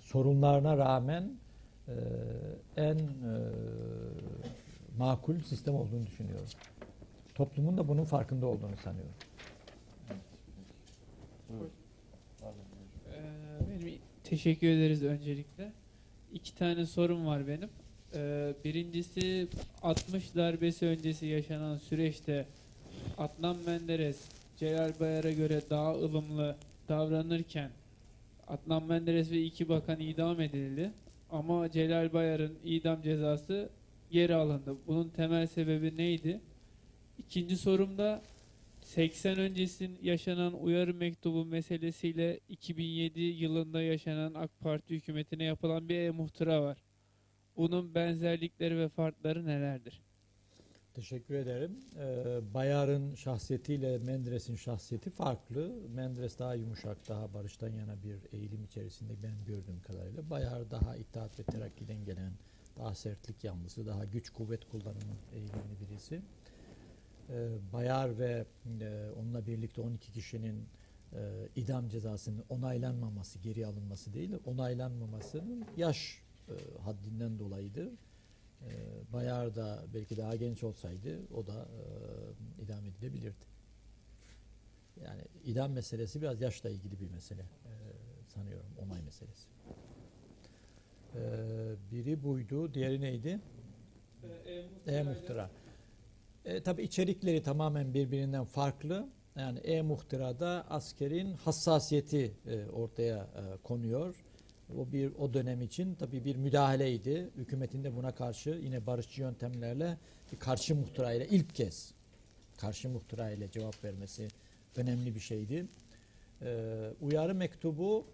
[0.00, 1.30] sorunlarına rağmen
[1.88, 1.94] e,
[2.76, 3.34] en e,
[4.98, 6.48] makul sistem olduğunu düşünüyorum.
[7.34, 9.14] Toplumun da bunun farkında olduğunu sanıyorum.
[13.12, 15.72] Ee, benim teşekkür ederiz öncelikle.
[16.32, 17.68] İki tane sorum var benim.
[18.14, 19.48] Ee, birincisi
[19.82, 22.46] 60 darbesi öncesi yaşanan süreçte
[23.18, 26.56] Adnan Menderes Celal Bayar'a göre daha ılımlı
[26.88, 27.70] davranırken
[28.48, 30.92] Adnan Menderes ve iki bakan idam edildi.
[31.30, 33.70] Ama Celal Bayar'ın idam cezası
[34.10, 34.76] geri alındı.
[34.86, 36.40] Bunun temel sebebi neydi?
[37.18, 38.22] İkinci sorum da
[38.80, 46.62] 80 öncesin yaşanan uyarı mektubu meselesiyle 2007 yılında yaşanan AK Parti hükümetine yapılan bir e-muhtıra
[46.62, 46.78] var.
[47.56, 50.00] Bunun benzerlikleri ve farkları nelerdir?
[50.96, 51.76] Teşekkür ederim.
[51.98, 55.74] Ee, Bayar'ın şahsiyetiyle Menderes'in şahsiyeti farklı.
[55.94, 60.30] Menderes daha yumuşak, daha barıştan yana bir eğilim içerisinde benim gördüğüm kadarıyla.
[60.30, 62.32] Bayar daha itaat ve terakkiden gelen,
[62.78, 66.20] daha sertlik yanlısı, daha güç kuvvet kullanımı eğilimli birisi.
[67.30, 68.44] Ee, Bayar ve
[68.80, 70.64] e, onunla birlikte 12 kişinin
[71.12, 77.88] e, idam cezasının onaylanmaması, geri alınması değil, onaylanmamasının yaş e, haddinden dolayıdır.
[78.62, 78.68] E,
[79.12, 81.68] Bayar da belki daha genç olsaydı o da
[82.58, 83.44] e, idam edilebilirdi.
[85.04, 87.72] Yani idam meselesi biraz yaşla ilgili bir mesele e,
[88.28, 89.48] sanıyorum onay meselesi.
[91.14, 91.20] E,
[91.92, 93.40] biri buydu, diğeri neydi?
[94.86, 95.50] E, E-muhtıra.
[96.44, 99.08] E, tabii içerikleri tamamen birbirinden farklı.
[99.36, 104.24] Yani e-muhtırada askerin hassasiyeti e, ortaya e, konuyor.
[104.74, 107.30] O bir o dönem için tabii bir müdahaleydi.
[107.36, 109.98] Hükümetin de buna karşı yine barışçı yöntemlerle
[110.32, 111.94] bir karşı muhtırayla ilk kez
[112.56, 114.28] karşı muhtırayla cevap vermesi
[114.76, 115.66] önemli bir şeydi.
[116.42, 118.06] E, uyarı mektubu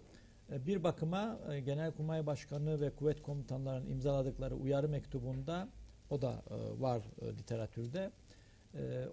[0.51, 5.69] e, bir bakıma e, Genelkurmay Başkanı ve kuvvet komutanlarının imzaladıkları uyarı mektubunda
[6.09, 8.11] o da e, var literatürde.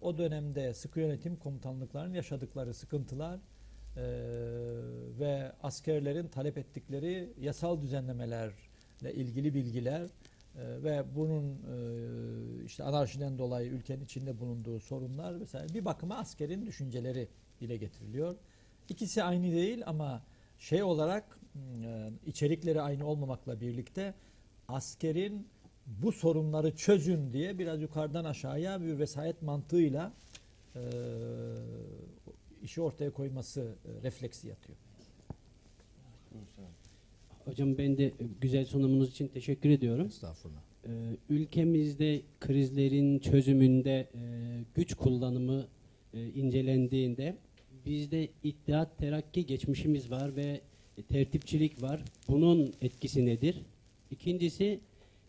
[0.00, 3.40] O dönemde sıkı yönetim komutanlıklarının yaşadıkları sıkıntılar
[3.96, 4.02] e,
[5.20, 13.70] ve askerlerin talep ettikleri yasal düzenlemelerle ilgili bilgiler e, ve bunun e, işte anarşiden dolayı
[13.70, 17.28] ülkenin içinde bulunduğu sorunlar vesaire bir bakıma askerin düşünceleri
[17.60, 18.36] dile getiriliyor.
[18.88, 20.22] İkisi aynı değil ama
[20.58, 21.38] şey olarak
[21.84, 24.14] e, içerikleri aynı olmamakla birlikte
[24.68, 25.48] askerin
[25.86, 30.12] bu sorunları çözün diye biraz yukarıdan aşağıya bir vesayet mantığıyla
[30.76, 30.80] e,
[32.62, 34.78] işi ortaya koyması e, refleksi yatıyor.
[37.44, 40.06] Hocam ben de güzel sunumunuz için teşekkür ediyorum.
[40.06, 40.60] Estağfurullah.
[40.86, 40.90] Ee,
[41.28, 44.20] ülkemizde krizlerin çözümünde e,
[44.74, 45.66] güç kullanımı
[46.14, 47.36] e, incelendiğinde
[47.86, 50.60] bizde İttihat Terakki geçmişimiz var ve
[51.08, 52.04] tertipçilik var.
[52.28, 53.62] Bunun etkisi nedir?
[54.10, 54.80] İkincisi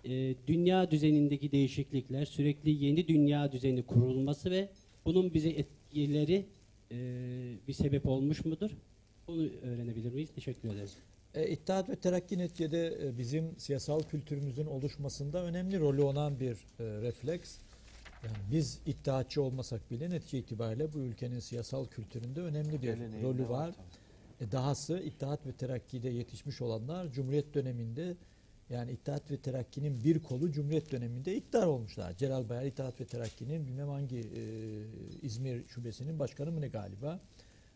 [0.05, 4.69] e, dünya düzenindeki değişiklikler, sürekli yeni dünya düzeni kurulması ve
[5.05, 6.45] bunun bize etkileri
[6.91, 8.71] e, bir sebep olmuş mudur?
[9.27, 10.29] Bunu öğrenebilir miyiz?
[10.35, 10.97] Teşekkür ederiz.
[11.35, 16.83] E, İttihat ve Terakki neticede e, bizim siyasal kültürümüzün oluşmasında önemli rolü olan bir e,
[17.01, 17.57] refleks.
[18.23, 23.49] Yani biz iddiatçı olmasak bile netice itibariyle bu ülkenin siyasal kültüründe önemli bir Geleneğinde rolü
[23.49, 23.75] var.
[24.41, 28.15] E, dahası İttihat ve Terakki'de yetişmiş olanlar Cumhuriyet döneminde
[28.71, 32.17] yani İttihat ve Terakki'nin bir kolu Cumhuriyet döneminde iktidar olmuşlar.
[32.17, 34.43] Celal Bayar İttihat ve Terakki'nin bilmem hangi e,
[35.21, 37.19] İzmir şubesinin başkanı mı ne galiba.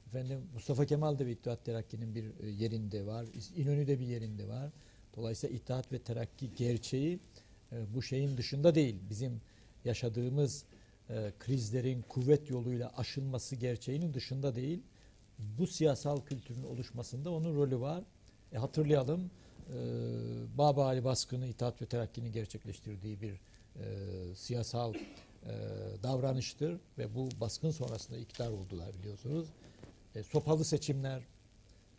[0.07, 3.25] Efendim Mustafa Kemal de bir İttihat Terakki'nin bir e, yerinde var.
[3.55, 4.71] İnönü de bir yerinde var.
[5.15, 7.19] Dolayısıyla İttihat ve Terakki gerçeği
[7.71, 8.95] e, bu şeyin dışında değil.
[9.09, 9.41] Bizim
[9.85, 10.65] yaşadığımız
[11.09, 14.81] e, krizlerin kuvvet yoluyla aşılması gerçeğinin dışında değil.
[15.39, 18.03] Bu siyasal kültürün oluşmasında onun rolü var.
[18.53, 19.31] E, hatırlayalım
[19.69, 19.77] e,
[20.57, 24.99] Baba Ali baskını İttihat ve Terakki'nin gerçekleştirdiği bir e, siyasal e,
[26.03, 29.47] davranıştır ve bu baskın sonrasında iktidar oldular biliyorsunuz.
[30.15, 31.23] E, sopalı seçimler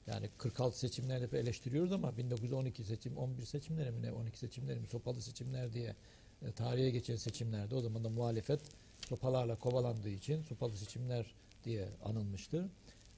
[0.07, 4.87] yani 46 seçimleri hep eleştiriyoruz ama 1912 seçim 11 seçimleri mi ne 12 seçimleri mi
[4.87, 5.95] sopalı seçimler diye
[6.43, 8.61] e, tarihe geçen seçimlerde o zaman da muhalefet
[9.09, 11.35] sopalarla kovalandığı için sopalı seçimler
[11.65, 12.67] diye anılmıştır.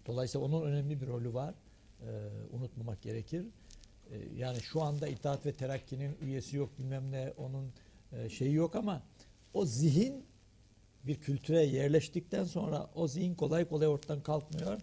[0.07, 1.55] Dolayısıyla onun önemli bir rolü var.
[2.01, 2.11] E,
[2.53, 3.47] unutmamak gerekir.
[4.13, 7.73] E, yani şu anda İttihat ve Terakki'nin üyesi yok bilmem ne onun
[8.13, 9.03] e, şeyi yok ama
[9.55, 10.25] o zihin
[11.05, 14.81] bir kültüre yerleştikten sonra o zihin kolay kolay ortadan kalkmıyor.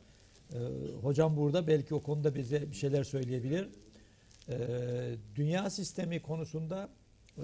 [0.54, 0.58] Ee,
[1.02, 3.70] hocam burada belki o konuda bize bir şeyler söyleyebilir.
[4.50, 6.90] Ee, dünya sistemi konusunda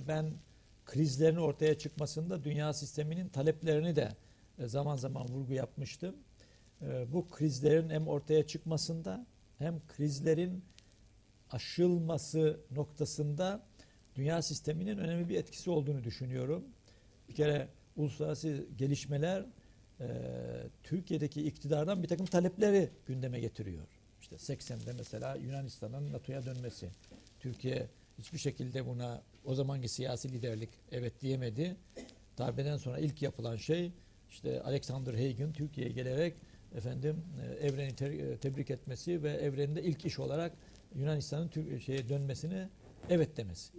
[0.07, 0.31] ben
[0.85, 4.09] krizlerin ortaya çıkmasında dünya sisteminin taleplerini de
[4.59, 6.15] e, zaman zaman vurgu yapmıştım.
[6.81, 9.25] Ee, bu krizlerin hem ortaya çıkmasında
[9.57, 10.63] hem krizlerin
[11.51, 13.63] aşılması noktasında
[14.15, 16.63] dünya sisteminin önemli bir etkisi olduğunu düşünüyorum.
[17.29, 19.45] Bir kere uluslararası gelişmeler
[19.99, 20.07] e,
[20.83, 23.87] Türkiye'deki iktidardan bir takım talepleri gündeme getiriyor.
[24.21, 26.89] İşte 80'de mesela Yunanistan'ın NATO'ya dönmesi.
[27.39, 27.87] Türkiye
[28.19, 31.75] hiçbir şekilde buna o zamanki siyasi liderlik evet diyemedi.
[32.37, 33.91] Darbeden sonra ilk yapılan şey
[34.29, 36.35] işte Alexander Hagen Türkiye'ye gelerek
[36.75, 40.53] efendim e, evreni te- e, tebrik etmesi ve evreninde ilk iş olarak
[40.95, 42.69] Yunanistan'ın Tür- şeye dönmesine
[43.09, 43.73] evet demesi.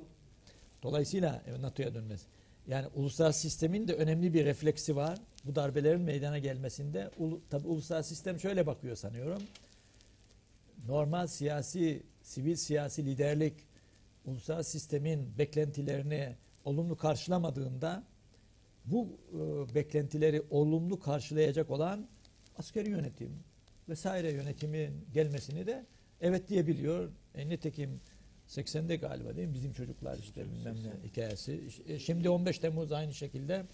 [0.82, 2.26] Dolayısıyla e, NATO'ya dönmesi.
[2.66, 5.18] Yani uluslararası sistemin de önemli bir refleksi var.
[5.44, 9.42] Bu darbelerin meydana gelmesinde ulu, tabi uluslararası sistem şöyle bakıyor sanıyorum.
[10.86, 13.54] Normal siyasi, sivil siyasi liderlik
[14.24, 18.04] uluslararası sistemin beklentilerini olumlu karşılamadığında
[18.84, 22.08] bu e, beklentileri olumlu karşılayacak olan
[22.58, 23.44] askeri yönetim
[23.88, 25.86] vesaire yönetimin gelmesini de
[26.22, 27.10] evet diyebiliyor.
[27.34, 28.00] E, nitekim
[28.48, 29.54] 80'de galiba değil mi?
[29.54, 31.60] Bizim çocuklar işte bilmem ne hikayesi.
[31.88, 33.66] E, Şimdi 15 Temmuz aynı şekilde.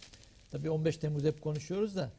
[0.51, 2.13] Tabii 15 Temmuz hep konuşuyoruz da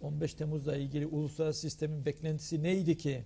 [0.00, 3.24] 15 Temmuz'la ilgili uluslararası sistemin beklentisi neydi ki?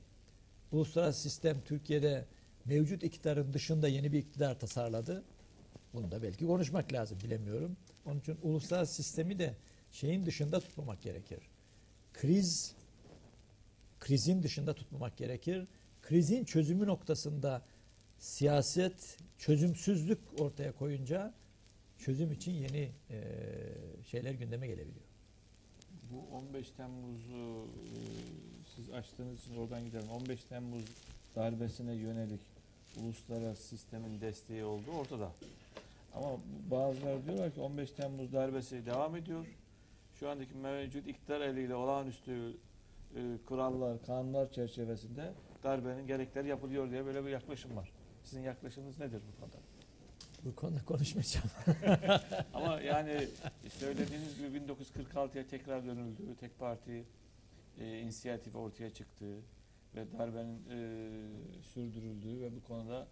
[0.72, 2.24] Uluslararası sistem Türkiye'de
[2.64, 5.24] mevcut iktidarın dışında yeni bir iktidar tasarladı.
[5.94, 7.76] Bunu da belki konuşmak lazım bilemiyorum.
[8.06, 9.54] Onun için uluslararası sistemi de
[9.92, 11.38] şeyin dışında tutmamak gerekir.
[12.12, 12.74] Kriz
[14.00, 15.66] krizin dışında tutmamak gerekir.
[16.08, 17.62] Krizin çözümü noktasında
[18.18, 21.34] siyaset çözümsüzlük ortaya koyunca
[21.98, 23.22] çözüm için yeni e,
[24.10, 25.06] şeyler gündeme gelebiliyor.
[26.10, 27.94] Bu 15 Temmuz'u e,
[28.76, 30.10] siz açtığınız için oradan gidelim.
[30.10, 30.84] 15 Temmuz
[31.36, 32.40] darbesine yönelik
[33.00, 35.32] uluslararası sistemin desteği olduğu ortada.
[36.14, 36.28] Ama
[36.70, 39.46] bazıları diyorlar ki 15 Temmuz darbesi devam ediyor.
[40.20, 42.56] Şu andaki mevcut iktidar eliyle olağanüstü
[43.16, 45.32] e, kurallar, kanunlar çerçevesinde
[45.64, 47.92] darbenin gerekleri yapılıyor diye böyle bir yaklaşım var.
[48.24, 49.56] Sizin yaklaşımınız nedir bu konuda?
[50.44, 51.50] Bu konuda konuşmayacağım.
[52.54, 53.28] Ama yani
[53.68, 56.22] söylediğiniz gibi 1946'ya tekrar dönüldü.
[56.40, 57.04] Tek parti
[57.78, 59.24] e, inisiyatifi ortaya çıktı
[59.94, 63.06] ve darbenin e, sürdürüldüğü ve bu konuda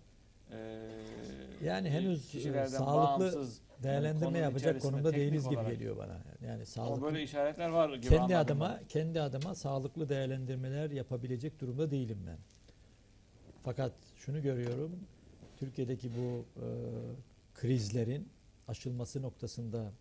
[0.52, 2.30] e, Yani henüz,
[2.70, 3.48] sağlıklı
[3.82, 6.18] Değerlendirme yapacak konumda değiliz gibi olarak- geliyor bana.
[6.40, 11.60] Yani ama sağlıklı böyle işaretler var gibi kendi anladım adıma kendi adıma sağlıklı değerlendirmeler yapabilecek
[11.60, 12.38] durumda değilim ben.
[13.62, 14.90] Fakat şunu görüyorum.
[15.56, 16.66] Türkiye'deki bu e,
[17.54, 18.28] krizlerin
[18.68, 19.92] aşılması noktasında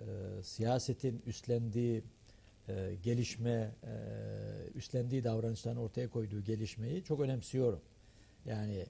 [0.00, 0.04] e,
[0.42, 2.04] siyasetin üstlendiği
[2.68, 3.92] e, gelişme, e,
[4.74, 7.80] üstlendiği davranışların ortaya koyduğu gelişmeyi çok önemsiyorum.
[8.44, 8.86] Yani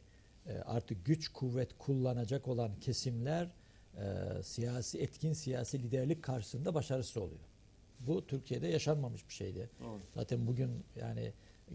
[0.64, 3.48] artık güç kuvvet kullanacak olan kesimler
[3.97, 7.40] e, siyasi etkin siyasi liderlik karşısında başarısız oluyor.
[8.01, 9.70] Bu Türkiye'de yaşanmamış bir şeydi.
[9.81, 9.98] Doğru.
[10.14, 11.32] Zaten bugün yani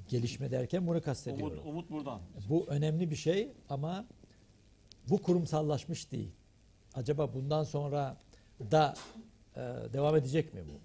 [0.07, 1.53] gelişme derken bunu kastediyorum.
[1.53, 2.22] Umut, umut buradan.
[2.49, 4.06] Bu önemli bir şey ama
[5.10, 6.31] bu kurumsallaşmış değil.
[6.94, 8.18] Acaba bundan sonra
[8.72, 8.95] da
[9.56, 9.60] e,
[9.94, 10.80] devam edecek mi bu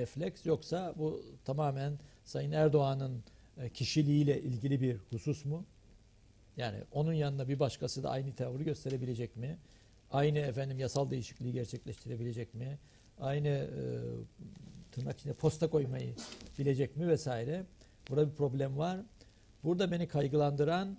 [0.00, 3.24] refleks yoksa bu tamamen Sayın Erdoğan'ın
[3.58, 5.64] e, kişiliğiyle ilgili bir husus mu?
[6.56, 9.58] Yani onun yanında bir başkası da aynı tavrı gösterebilecek mi?
[10.10, 12.78] Aynı efendim yasal değişikliği gerçekleştirebilecek mi?
[13.20, 13.82] Aynı e,
[14.92, 16.14] tırnak içinde posta koymayı
[16.58, 17.64] bilecek mi vesaire?
[18.10, 19.00] Burada bir problem var.
[19.64, 20.98] Burada beni kaygılandıran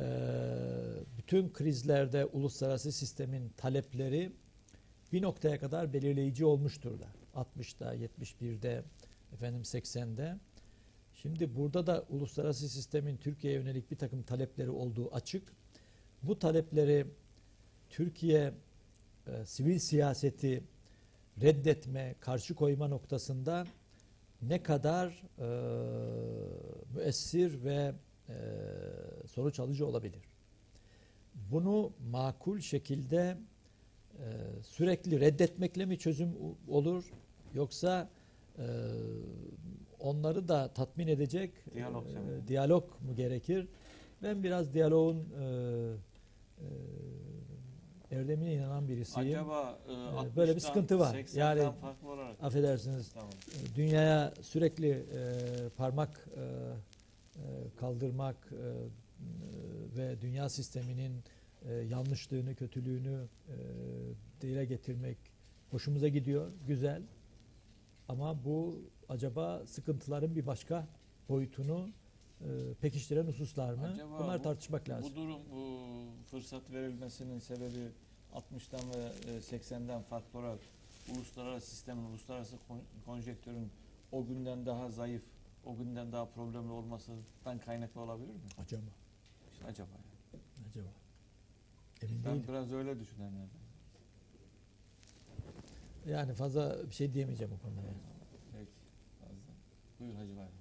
[0.00, 0.06] eee,
[1.18, 4.32] bütün krizlerde uluslararası sistemin talepleri
[5.12, 7.06] bir noktaya kadar belirleyici olmuştur da.
[7.34, 8.82] 60'da, 71'de,
[9.32, 10.36] efendim 80'de.
[11.22, 15.52] Şimdi burada da uluslararası sistemin Türkiye'ye yönelik bir takım talepleri olduğu açık.
[16.22, 17.06] Bu talepleri
[17.90, 18.54] Türkiye
[19.26, 20.64] e, sivil siyaseti
[21.42, 23.66] reddetme, karşı koyma noktasında
[24.42, 25.48] ne kadar e,
[26.94, 27.92] müessir ve
[28.28, 28.34] e,
[29.26, 30.22] sonuç alıcı olabilir.
[31.50, 33.38] Bunu makul şekilde
[34.18, 34.26] e,
[34.62, 36.36] sürekli reddetmekle mi çözüm
[36.68, 37.12] olur
[37.54, 38.10] yoksa
[38.58, 38.64] e,
[40.00, 43.68] onları da tatmin edecek Diyalog e, diyalog mu gerekir?
[44.22, 45.44] Ben biraz diyaloğun e,
[48.10, 49.28] e, erdemine inanan birisiyim.
[49.28, 51.14] Acaba e, 60'tan böyle bir sıkıntı var.
[51.14, 51.74] 80'den Yani- olarak.
[52.42, 53.30] Affedersiniz Tamam.
[53.30, 55.32] e, dünyaya sürekli e,
[55.76, 57.42] parmak e, e,
[57.76, 61.12] kaldırmak e, e, ve dünya sisteminin
[61.68, 63.54] e, yanlışlığını, kötülüğünü e,
[64.40, 65.18] dile getirmek
[65.70, 67.02] hoşumuza gidiyor, güzel.
[68.08, 70.86] Ama bu acaba sıkıntıların bir başka
[71.28, 71.88] boyutunu
[72.40, 72.46] e,
[72.80, 73.86] pekiştiren hususlar mı?
[73.94, 75.10] Acaba Bunlar bu- tartışmak lazım.
[75.12, 75.78] Bu durum, bu
[76.30, 77.88] fırsat verilmesinin sebebi
[78.34, 80.58] 60'tan ve e, 80'den farklı olarak
[81.16, 83.70] uluslararası sistemin, uluslararası kon- konjektörün
[84.12, 85.22] o günden daha zayıf,
[85.64, 88.40] o günden daha problemli olmasından kaynaklı olabilir mi?
[88.58, 88.82] Acaba,
[89.52, 89.88] İşte acaba.
[89.92, 90.42] yani.
[90.70, 90.88] acaba.
[92.02, 92.44] Emin Ben değilim.
[92.48, 93.48] biraz öyle düşünenlerden.
[96.06, 97.80] Yani fazla bir şey diyemeyeceğim o konuda.
[97.80, 97.96] yani.
[99.98, 99.98] Peki.
[99.98, 100.00] Fazla.
[100.00, 100.52] Buyur Hacı Bayram.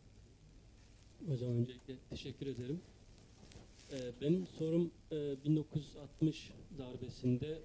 [1.27, 2.81] Hocam öncelikle teşekkür ederim.
[3.91, 7.59] Ee, benim sorum e, 1960 darbesinde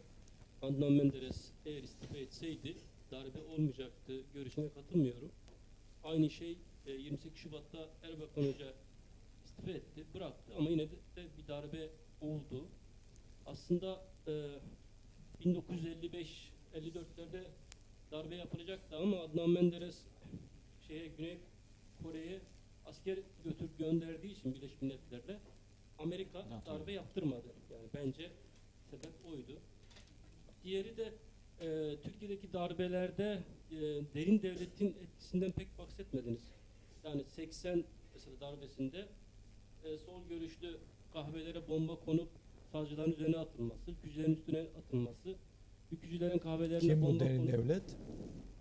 [0.62, 2.76] Adnan Menderes eğer istifa etseydi
[3.10, 5.32] darbe olmayacaktı görüşüne katılmıyorum.
[6.04, 8.74] Aynı şey e, 28 Şubat'ta Erbakan Hoca
[9.44, 11.88] istifa etti, bıraktı ama yine de, de bir darbe
[12.20, 12.66] oldu.
[13.46, 14.32] Aslında e,
[15.44, 17.44] 1955-54'lerde
[18.12, 19.98] darbe yapılacaktı ama Adnan Menderes
[20.88, 21.38] şeye Güney
[22.02, 22.40] Kore'ye
[22.86, 25.38] asker götür gönderdiği için Birleşmiş Milletler'de
[25.98, 27.48] Amerika darbe yaptırmadı.
[27.70, 28.30] Yani bence
[28.90, 29.58] sebep oydu.
[30.64, 31.12] Diğeri de
[31.60, 33.76] e, Türkiye'deki darbelerde e,
[34.14, 36.52] derin devletin etkisinden pek bahsetmediniz.
[37.04, 37.84] Yani 80
[38.14, 39.08] mesela darbesinde
[39.84, 40.78] e, sol görüşlü
[41.12, 42.28] kahvelere bomba konup
[42.72, 45.34] savcıların üzerine atılması, ülkücülerin üstüne atılması,
[45.92, 47.96] ülkücülerin kahvelerine Kim bu bomba derin konup devlet?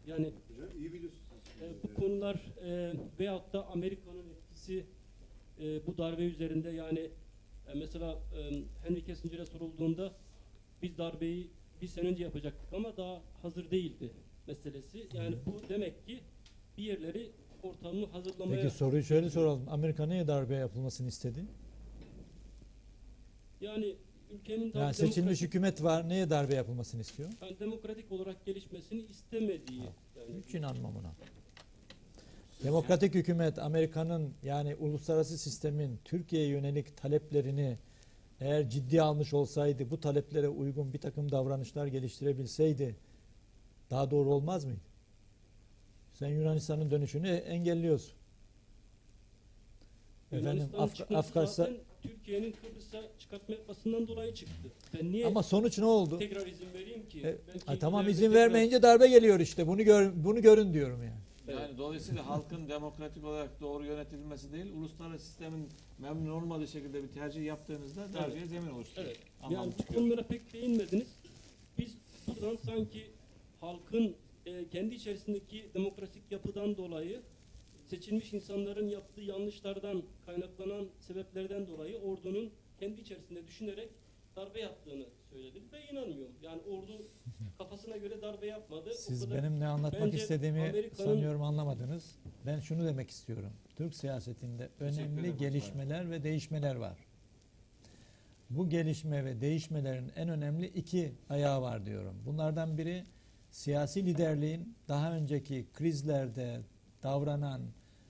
[0.08, 0.32] yani
[0.78, 1.21] İyi biliyorsunuz.
[1.62, 2.36] E, bu konular
[2.66, 4.86] e, veyahut da Amerika'nın etkisi
[5.60, 7.00] e, bu darbe üzerinde yani
[7.68, 10.14] e, mesela e, Henry Kissinger'e sorulduğunda
[10.82, 11.52] biz darbeyi
[11.82, 14.12] bir sene önce yapacaktık ama daha hazır değildi
[14.48, 15.08] meselesi.
[15.14, 16.20] Yani bu demek ki
[16.78, 17.32] bir yerleri
[17.64, 19.66] ortamı hazırlamaya Peki soruyu şöyle soralım.
[19.70, 21.46] Amerika niye darbe yapılmasını istedi?
[23.62, 23.96] yani
[24.32, 26.10] ülkenin Yani seçilmiş hükümet var.
[26.10, 27.30] Neye darbe yapılmasını istiyor?
[27.42, 31.14] yani demokratik olarak gelişmesini istemediği yani Hiç inanmam ona.
[32.64, 37.78] Demokratik hükümet Amerika'nın yani uluslararası sistemin Türkiye'ye yönelik taleplerini
[38.40, 42.96] eğer ciddi almış olsaydı bu taleplere uygun bir takım davranışlar geliştirebilseydi
[43.90, 44.80] daha doğru olmaz mıydı?
[46.14, 48.14] Sen Yunanistan'ın dönüşünü engelliyorsun.
[50.32, 54.54] Efendim çıkması Afganistan Türkiye'nin Kıbrıs'a çıkartma yapmasından dolayı çıktı.
[54.94, 56.20] Ben niye ama sonuç ne oldu?
[56.20, 57.22] tekrar izin vereyim ki?
[57.28, 59.68] E, ha, tamam izin vermeyince darbe geliyor işte.
[59.68, 61.21] Bunu gör, bunu görün diyorum yani.
[61.48, 65.70] Yani dolayısıyla halkın demokratik olarak doğru yönetilmesi değil, uluslararası sistemin
[66.00, 69.08] memnun olmadığı şekilde bir tercih yaptığınızda darbeye zemin oluşturuyor.
[69.08, 69.20] Evet.
[69.42, 70.00] Anlamı Yani bu çıkıyor.
[70.00, 71.08] konulara pek değinmediniz.
[71.78, 71.98] Biz
[72.28, 73.12] buradan sanki
[73.62, 74.16] halkın
[74.46, 77.22] e, kendi içerisindeki demokratik yapıdan dolayı
[77.86, 83.90] seçilmiş insanların yaptığı yanlışlardan kaynaklanan sebeplerden dolayı ordunun kendi içerisinde düşünerek
[84.36, 86.36] darbe yaptığını söyledik ve inanmıyorum.
[86.42, 87.08] Yani ordu
[87.58, 88.90] kafasına göre darbe yapmadı.
[88.90, 92.16] O Siz kadar- benim ne anlatmak Bence istediğimi Amerika'nın- sanıyorum anlamadınız.
[92.46, 93.52] Ben şunu demek istiyorum.
[93.76, 96.98] Türk siyasetinde önemli gelişmeler ve değişmeler var.
[98.50, 102.16] Bu gelişme ve değişmelerin en önemli iki ayağı var diyorum.
[102.26, 103.04] Bunlardan biri
[103.52, 106.62] siyasi liderliğin daha önceki krizlerde
[107.04, 107.62] davranan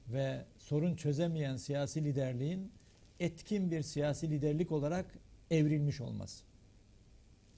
[0.08, 2.72] ve sorun çözemeyen siyasi liderliğin
[3.20, 5.06] etkin bir siyasi liderlik olarak
[5.52, 6.44] evrilmiş olması.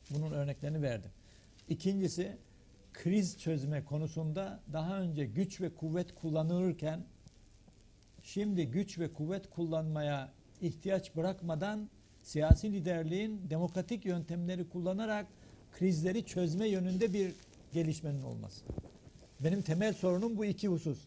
[0.10, 1.12] Bunun örneklerini verdim.
[1.70, 2.38] İkincisi
[2.94, 7.06] kriz çözme konusunda daha önce güç ve kuvvet kullanılırken
[8.24, 10.32] şimdi güç ve kuvvet kullanmaya
[10.62, 11.90] ihtiyaç bırakmadan
[12.22, 15.28] siyasi liderliğin demokratik yöntemleri kullanarak
[15.72, 17.36] krizleri çözme yönünde bir
[17.74, 18.66] gelişmenin olması.
[19.40, 21.00] Benim temel sorunum bu iki husus.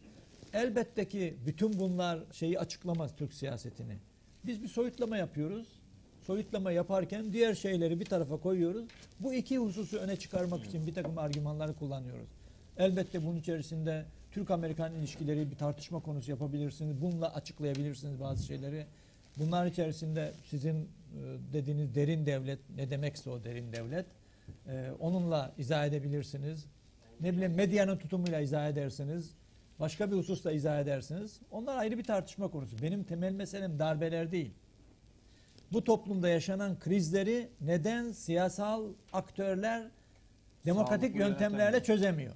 [0.53, 3.97] Elbette ki bütün bunlar şeyi açıklamaz Türk siyasetini.
[4.45, 5.76] Biz bir soyutlama yapıyoruz.
[6.27, 8.85] Soyutlama yaparken diğer şeyleri bir tarafa koyuyoruz.
[9.21, 12.29] Bu iki hususu öne çıkarmak için bir takım argümanları kullanıyoruz.
[12.79, 17.01] Elbette bunun içerisinde Türk-Amerikan ilişkileri bir tartışma konusu yapabilirsiniz.
[17.01, 18.87] Bununla açıklayabilirsiniz bazı şeyleri.
[19.39, 20.87] Bunlar içerisinde sizin e,
[21.53, 24.07] dediğiniz derin devlet ne demekse o derin devlet
[24.69, 26.65] e, onunla izah edebilirsiniz.
[27.21, 29.31] Ne bileyim medyanın tutumuyla izah edersiniz.
[29.81, 31.41] Başka bir hususla izah edersiniz.
[31.51, 32.83] Onlar ayrı bir tartışma konusu.
[32.83, 34.53] Benim temel meselem darbeler değil.
[35.73, 39.91] Bu toplumda yaşanan krizleri neden siyasal aktörler
[40.67, 42.35] demokratik Sağlıklı yöntemlerle çözemiyor?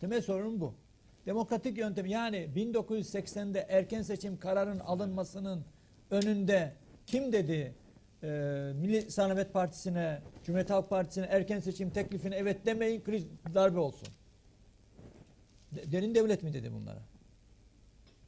[0.00, 0.74] Temel sorun bu.
[1.26, 5.64] Demokratik yöntem yani 1980'de erken seçim kararın alınmasının
[6.10, 6.72] önünde
[7.06, 7.74] kim dedi
[8.22, 8.28] e,
[8.74, 14.08] Milli Sanavet Partisi'ne, Cumhuriyet Halk Partisi'ne erken seçim teklifine evet demeyin kriz darbe olsun.
[15.72, 17.02] De- derin devlet mi dedi bunlara?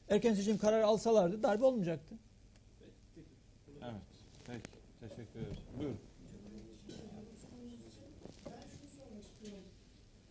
[0.09, 2.15] Erken seçim kararı alsalardı darbe olmayacaktı.
[3.83, 4.15] Evet.
[4.47, 4.71] Peki.
[5.01, 5.59] Teşekkür ederiz.
[5.79, 6.01] Buyurun.
[8.47, 9.69] Ben şunu sormak istiyorum.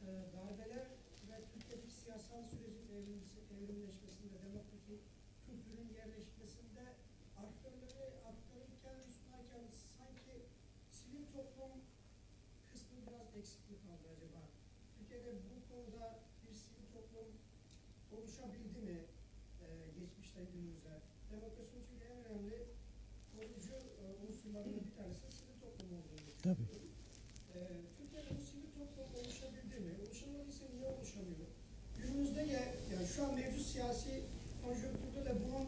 [0.03, 0.85] Ee, darbeler
[1.29, 5.01] ve Türkiye'deki siyasal sürecin evrimsi, evrimleşmesinde, demokratik
[5.45, 6.83] kültürün yerleşmesinde
[7.43, 9.65] aktörleri aktarırken, sunarken
[9.97, 10.35] sanki
[10.99, 11.73] sivil toplum
[12.71, 14.41] kısmı biraz eksik mi kaldı acaba?
[14.97, 16.03] Türkiye'de bu konuda
[16.43, 17.29] bir sivil toplum
[18.15, 18.99] oluşabildi mi
[19.63, 19.65] e,
[19.99, 20.93] geçmişten günümüze?
[21.31, 22.57] Demokrasinin çünkü en önemli
[23.35, 26.67] koruyucu e, unsurlarından bir tanesi sivil toplum olduğunu Tabii.
[27.53, 27.59] ee,
[27.97, 29.91] Türkiye'de bu sivil toplum oluşabildi mi?
[30.03, 31.47] Oluşamadıysa niye oluşamıyor?
[31.97, 34.21] Günümüzde de yani şu an mevcut siyasi
[34.63, 35.65] konjonktürde de bunun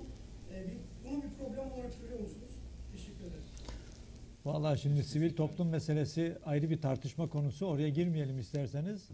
[0.54, 2.52] e, bir, bunu bir problem olarak görüyor musunuz?
[2.92, 3.44] Teşekkür ederim.
[4.46, 7.66] Vallahi şimdi sivil toplum meselesi ayrı bir tartışma konusu.
[7.66, 9.10] Oraya girmeyelim isterseniz.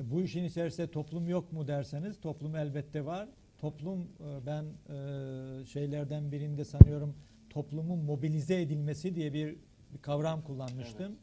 [0.00, 3.28] E, Bu işin içerisinde toplum yok mu derseniz toplum elbette var.
[3.58, 7.14] Toplum e, ben e, şeylerden birinde sanıyorum
[7.50, 9.56] toplumun mobilize edilmesi diye bir,
[9.94, 11.16] bir kavram kullanmıştım.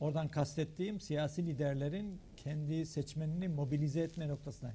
[0.00, 4.74] Oradan kastettiğim siyasi liderlerin kendi seçmenini mobilize etme noktasına.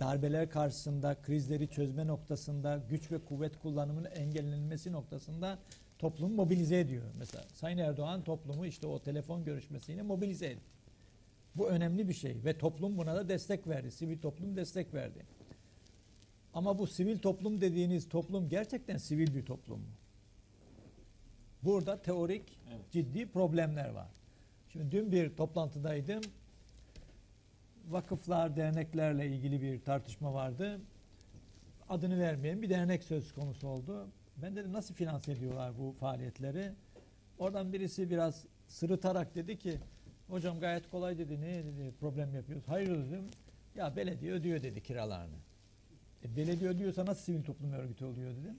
[0.00, 5.58] Darbeler karşısında, krizleri çözme noktasında, güç ve kuvvet kullanımının engellenmesi noktasında
[5.98, 7.04] toplumu mobilize ediyor.
[7.18, 10.70] Mesela Sayın Erdoğan toplumu işte o telefon görüşmesiyle mobilize etti.
[11.54, 13.90] Bu önemli bir şey ve toplum buna da destek verdi.
[13.90, 15.26] Sivil toplum destek verdi.
[16.54, 19.86] Ama bu sivil toplum dediğiniz toplum gerçekten sivil bir toplum mu?
[21.62, 22.90] Burada teorik Evet.
[22.90, 24.08] ciddi problemler var.
[24.68, 26.20] Şimdi dün bir toplantıdaydım.
[27.90, 30.80] Vakıflar, derneklerle ilgili bir tartışma vardı.
[31.88, 34.08] Adını vermeyen bir dernek söz konusu oldu.
[34.36, 36.72] Ben dedim nasıl finanse ediyorlar bu faaliyetleri?
[37.38, 39.78] Oradan birisi biraz sırıtarak dedi ki
[40.28, 41.40] hocam gayet kolay dedi.
[41.40, 42.68] Ne dedi problem yapıyoruz?
[42.68, 43.24] Hayır dedim.
[43.74, 45.36] Ya belediye ödüyor dedi kiralarını.
[46.24, 48.58] E, belediye ödüyorsa nasıl sivil toplum örgütü oluyor dedim.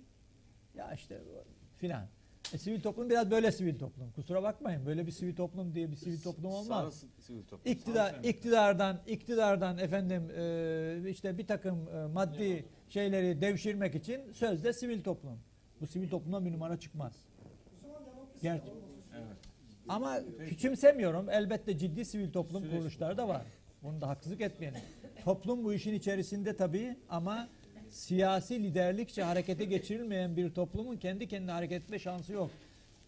[0.75, 1.21] Ya işte
[1.75, 2.07] filan.
[2.53, 4.11] E, sivil toplum biraz böyle sivil toplum.
[4.11, 4.85] Kusura bakmayın.
[4.85, 7.03] Böyle bir sivil toplum diye bir sivil toplum olmaz.
[7.65, 15.03] İktidar, iktidardan, iktidardan efendim e, işte bir takım e, maddi şeyleri devşirmek için sözde sivil
[15.03, 15.39] toplum.
[15.81, 17.13] Bu sivil toplumdan bir numara çıkmaz.
[18.41, 18.71] Gerçi.
[19.89, 20.19] Ama
[20.49, 21.29] küçümsemiyorum.
[21.29, 23.41] Elbette ciddi sivil toplum kuruluşları da var.
[23.83, 24.81] Bunu da haksızlık etmeyelim.
[25.23, 27.49] Toplum bu işin içerisinde tabii ama
[27.91, 32.51] siyasi liderlikçe harekete geçirilmeyen bir toplumun kendi kendine hareket etme şansı yok.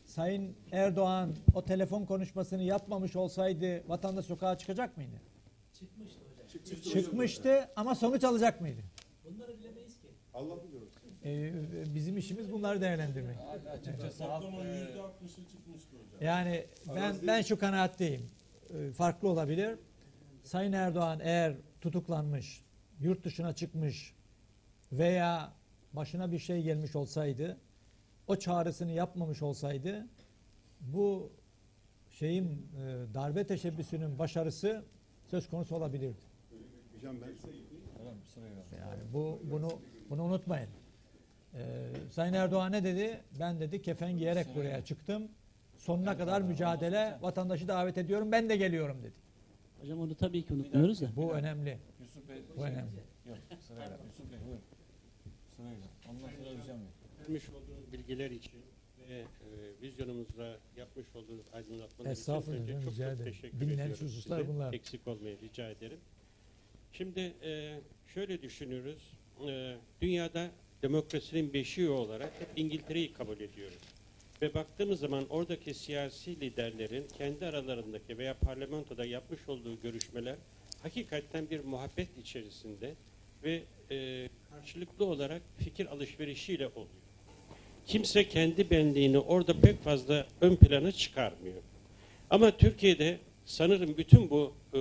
[0.06, 5.22] Sayın Erdoğan o telefon konuşmasını yapmamış olsaydı vatandaş sokağa çıkacak mıydı?
[5.80, 6.20] Çıkmıştı
[6.92, 7.04] hocam.
[7.04, 8.82] Çıkmıştı ama sonuç alacak mıydı?
[9.26, 10.08] Bunları bilemeyiz ki.
[11.26, 11.54] Ee,
[11.96, 13.38] bizim işimiz bunları değerlendirmek.
[13.72, 14.28] Açıkçası e,
[16.22, 16.66] Yani
[16.96, 18.30] ben ben şu kanaatteyim.
[18.74, 19.80] Ee, Farklı olabilir.
[20.44, 22.64] Sayın Erdoğan eğer tutuklanmış,
[23.00, 24.14] yurt dışına çıkmış
[24.98, 25.54] veya
[25.94, 27.58] başına bir şey gelmiş olsaydı,
[28.28, 30.08] o çağrısını yapmamış olsaydı
[30.82, 31.32] bu
[32.10, 34.84] şeyin e, darbe teşebbüsünün başarısı
[35.28, 36.22] söz konusu olabilirdi.
[37.98, 38.64] Tamam, sırayla.
[38.80, 39.70] Yani bu bunu
[40.10, 40.70] bunu unutmayın.
[41.56, 43.22] Ee, Sayın Erdoğan ne dedi?
[43.40, 45.28] Ben dedi kefen giyerek buraya çıktım.
[45.78, 48.32] Sonuna kadar mücadele, vatandaşı davet ediyorum.
[48.32, 49.14] Ben de geliyorum dedi.
[49.82, 51.10] Hocam onu tabii ki unutmuyoruz da.
[51.16, 51.78] Bu önemli.
[52.00, 53.00] Yusuf Bey, Bu önemli.
[53.28, 53.38] Yok,
[53.68, 53.98] sırayla.
[56.06, 56.88] Sonra Özcan Bey.
[57.22, 58.62] vermiş olduğunuz bilgiler için
[59.10, 59.26] ve e,
[59.82, 63.18] vizyonumuzda yapmış olduğunuz aydınlatmalar için önce rica çok ederim.
[63.18, 64.54] çok teşekkür Bilinen ediyorum hususlar size.
[64.54, 64.74] bunlar.
[64.74, 66.00] Eksik olmayı rica ederim.
[66.94, 69.18] Şimdi e, şöyle düşünüyoruz.
[69.50, 73.78] E, dünyada demokrasinin beşiği olarak hep İngiltere'yi kabul ediyoruz.
[74.42, 80.36] Ve baktığımız zaman oradaki siyasi liderlerin kendi aralarındaki veya parlamentoda yapmış olduğu görüşmeler
[80.82, 82.94] hakikaten bir muhabbet içerisinde
[83.44, 83.64] ve
[83.94, 86.88] e, karşılıklı olarak fikir alışverişiyle oluyor.
[87.86, 91.62] Kimse kendi benliğini orada pek fazla ön plana çıkarmıyor.
[92.30, 94.80] Ama Türkiye'de sanırım bütün bu e,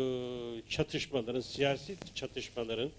[0.69, 2.91] çatışmaların, siyasi çatışmaların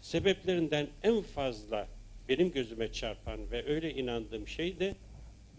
[0.00, 1.88] sebeplerinden en fazla
[2.28, 4.94] benim gözüme çarpan ve öyle inandığım şey de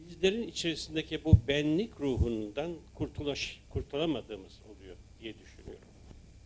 [0.10, 5.88] bizlerin içerisindeki bu benlik ruhundan kurtulaş, kurtulamadığımız oluyor diye düşünüyorum.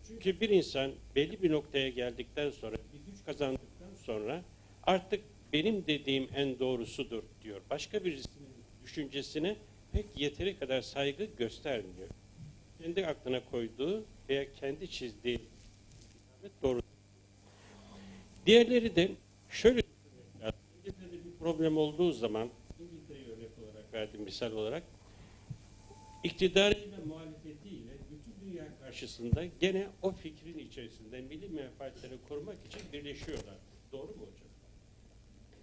[0.07, 2.76] Çünkü bir insan belli bir noktaya geldikten sonra,
[3.27, 4.43] kazandıktan sonra
[4.83, 5.23] artık
[5.53, 7.61] benim dediğim en doğrusudur diyor.
[7.69, 8.49] Başka birisinin
[8.83, 9.55] düşüncesine
[9.91, 12.09] pek yeteri kadar saygı göstermiyor.
[12.81, 15.39] Kendi aklına koyduğu veya kendi çizdiği
[16.63, 16.81] doğru.
[18.45, 19.11] Diğerleri de
[19.49, 19.83] şöyle bir
[21.39, 22.49] problem olduğu zaman
[22.79, 24.83] İngiltere'yi örnek olarak verdim misal olarak
[26.23, 27.36] iktidarıyla muhalefetiyle bütün dünya
[28.98, 33.56] karşısında gene o fikrin içerisinde milli menfaatleri korumak için birleşiyorlar.
[33.91, 34.49] Doğru mu hocam?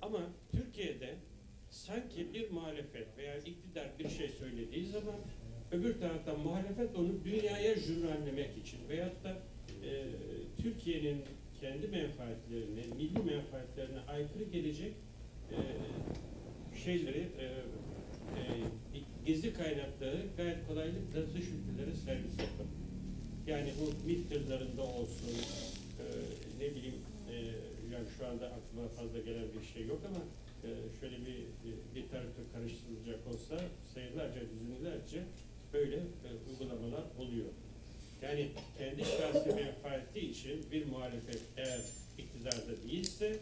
[0.03, 0.21] Ama
[0.53, 1.15] Türkiye'de
[1.71, 5.17] sanki bir muhalefet veya iktidar bir şey söylediği zaman
[5.73, 9.43] öbür taraftan muhalefet onu dünyaya jurnallemek için veyahut da
[9.85, 10.07] e,
[10.63, 11.23] Türkiye'nin
[11.61, 14.93] kendi menfaatlerine, milli menfaatlerine aykırı gelecek
[15.51, 15.59] e,
[16.85, 18.43] şeyleri e, e,
[19.27, 22.84] gizli kaynakları gayet kolaylıkla dış ülkelere servis yapın.
[23.47, 25.35] Yani bu MİT tırlarında olsun,
[26.01, 26.05] e,
[26.61, 26.95] ne bileyim
[27.31, 27.35] e,
[27.93, 30.23] yani şu anda aklıma fazla gelen bir şey yok ama
[30.65, 30.69] e,
[31.01, 33.65] şöyle bir bir literatür karıştırılacak olsa
[33.95, 35.23] sayılarca, yüzlerce
[35.73, 37.47] böyle e, uygulamalar oluyor.
[38.23, 38.49] Yani
[38.79, 41.81] kendi şahsi menfaati için bir muhalefet eğer
[42.19, 43.39] iktidarda değilse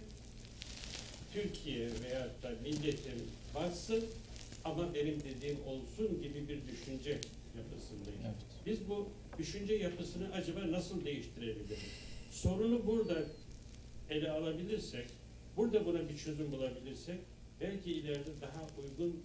[1.33, 3.23] Türkiye veyahut da milletin
[3.55, 4.05] bassın
[4.65, 7.19] ama benim dediğim olsun gibi bir düşünce
[7.57, 8.21] yapısındayız.
[8.25, 8.35] Evet.
[8.67, 9.09] Biz bu
[9.39, 11.79] düşünce yapısını acaba nasıl değiştirebiliriz?
[12.31, 13.25] Sorunu burada
[14.11, 15.07] ele alabilirsek,
[15.57, 17.19] burada buna bir çözüm bulabilirsek
[17.61, 19.23] belki ileride daha uygun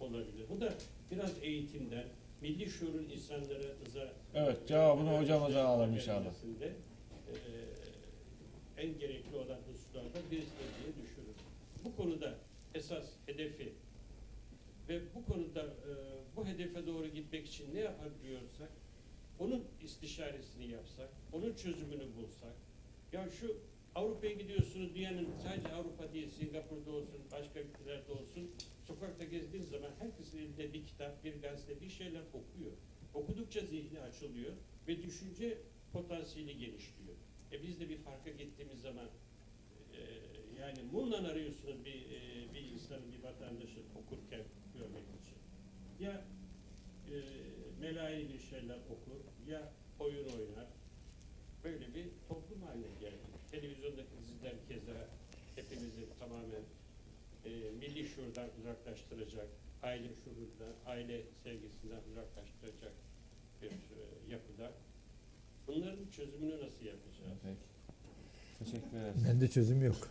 [0.00, 0.44] olabilir.
[0.56, 0.74] Bu da
[1.10, 2.04] biraz eğitimden,
[2.42, 6.24] milli şuurun insanlarımıza Evet, cevabını hocamıza alalım inşallah.
[6.60, 6.70] eee,
[8.78, 11.42] en gerekli olan hususlardan birisi diye düşünüyorum.
[11.84, 12.34] Bu konuda
[12.74, 13.72] esas hedefi
[14.88, 15.94] ve bu konuda eee,
[16.36, 18.68] bu hedefe doğru gitmek için ne yapabiliyorsak
[19.40, 22.54] onun istişaresini yapsak, onun çözümünü bulsak.
[23.12, 23.56] Ya şu
[23.94, 28.50] Avrupa'ya gidiyorsunuz, dünyanın sadece Avrupa değil, Singapur'da olsun, başka ülkelerde olsun,
[28.86, 32.72] sokakta gezdiğiniz zaman herkesin elinde bir kitap, bir gazete, bir şeyler okuyor.
[33.14, 34.52] Okudukça zihni açılıyor
[34.88, 35.58] ve düşünce
[35.92, 37.16] potansiyeli genişliyor.
[37.52, 39.06] E biz de bir farka gittiğimiz zaman
[39.94, 40.00] e,
[40.60, 44.42] yani mumla arıyorsunuz bir, e, bir insanın, bir vatandaşın okurken
[44.74, 45.36] görmek için.
[46.00, 46.24] Ya
[47.10, 47.16] e,
[47.80, 49.20] melayı bir şeyler okur,
[49.50, 50.66] ya oyun oynar.
[51.64, 53.16] Böyle bir toplum haline geldi.
[53.50, 55.08] Televizyondaki diziler keza
[55.56, 56.64] hepimizi tamamen
[57.44, 57.50] e,
[57.80, 59.46] milli şuurdan uzaklaştıracak,
[59.82, 62.92] aile şuurundan, aile sevgisinden uzaklaştıracak
[63.62, 63.72] bir e,
[64.32, 64.72] yapıda.
[65.66, 67.38] Bunların çözümünü nasıl yapacağız?
[67.42, 67.60] Peki.
[68.58, 69.24] Teşekkür ederiz.
[69.28, 70.08] Bende çözüm yok.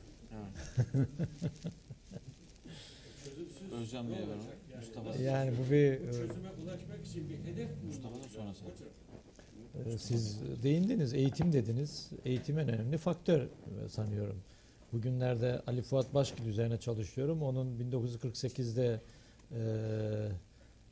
[3.24, 4.41] Çözümsüz Özcan ne olacak verelim.
[4.72, 4.86] yani?
[4.86, 5.16] Mustafa.
[5.16, 8.61] Yani bu bir e, çözüme ulaşmak için bir hedef mi Mustafa da sonrası.
[8.64, 8.90] hocam?
[9.86, 12.10] E, siz değindiniz, eğitim dediniz.
[12.26, 14.38] Eğitim en önemli faktör e, sanıyorum.
[14.94, 17.41] Bugünlerde Ali Fuat Başkil üzerine çalışıyorum.
[17.41, 19.02] Onun 1948'de
[19.52, 19.60] e,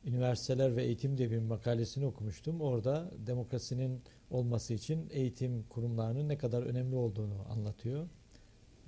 [0.06, 2.60] Üniversiteler ve Eğitim diye bir makalesini okumuştum.
[2.60, 4.00] Orada demokrasinin
[4.30, 8.06] olması için eğitim kurumlarının ne kadar önemli olduğunu anlatıyor.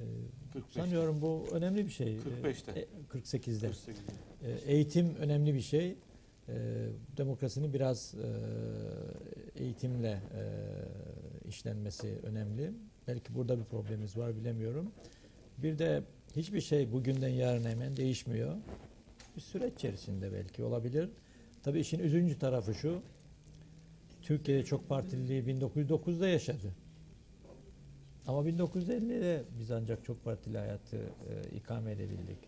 [0.01, 0.81] E, 45'te.
[0.81, 2.15] sanıyorum bu önemli bir şey.
[2.15, 2.81] E, 45'te.
[2.81, 3.67] e, 48'de.
[3.67, 3.71] 48'de.
[4.43, 5.97] E, Eğitim önemli bir şey.
[6.51, 8.29] E, Demokrasinin biraz e,
[9.63, 10.43] eğitimle e,
[11.49, 12.73] işlenmesi önemli.
[13.09, 14.93] Belki burada bir problemimiz var bilemiyorum.
[15.59, 16.03] Bir de
[16.37, 18.57] hiçbir şey bugünden yarına hemen değişmiyor.
[19.37, 21.09] Bir süreç içerisinde belki olabilir.
[21.63, 23.03] Tabii işin üzüncü tarafı şu.
[24.23, 26.75] Türkiye'de çok partililiği 1909'da yaşadı.
[28.27, 32.39] Ama 1950'de biz ancak çok partili hayatı e, ikame edebildik.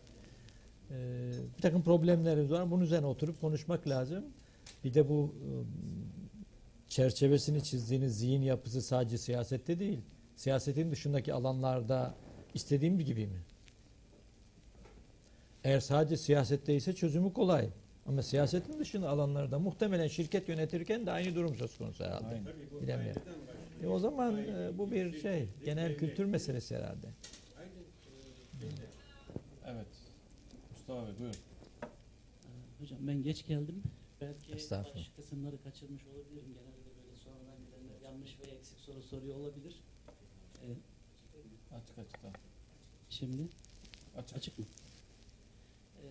[0.93, 2.71] E, bir takım problemlerimiz var.
[2.71, 4.25] Bunun üzerine oturup konuşmak lazım.
[4.85, 5.49] Bir de bu e,
[6.89, 10.01] çerçevesini çizdiğiniz zihin yapısı sadece siyasette değil.
[10.37, 12.15] Siyasetin dışındaki alanlarda
[12.55, 13.43] istediğim gibi mi?
[15.65, 17.69] Eğer sadece siyasette ise çözümü kolay.
[18.07, 22.27] Ama siyasetin dışında alanlarda muhtemelen şirket yönetirken de aynı durum söz konusu herhalde.
[22.27, 22.47] Aynen.
[22.83, 23.23] Bilemiyorum.
[23.83, 27.07] E o zaman e, bu bir şey, genel kültür meselesi herhalde.
[29.67, 29.87] Evet.
[30.83, 31.37] Mustafa Bey buyurun.
[31.83, 33.83] Ee, Hocam ben geç geldim.
[34.21, 34.97] Belki Estağfurullah.
[34.97, 36.55] baş kısımları kaçırmış olabilirim.
[36.55, 39.81] Genelde böyle sonradan gelenler yanlış ve eksik soru soruyor olabilir.
[40.63, 40.67] Ee,
[41.77, 42.35] Açık açık tamam.
[43.11, 43.49] şimdi
[44.17, 44.37] Açık.
[44.37, 44.65] açık mı?
[46.03, 46.09] Ee,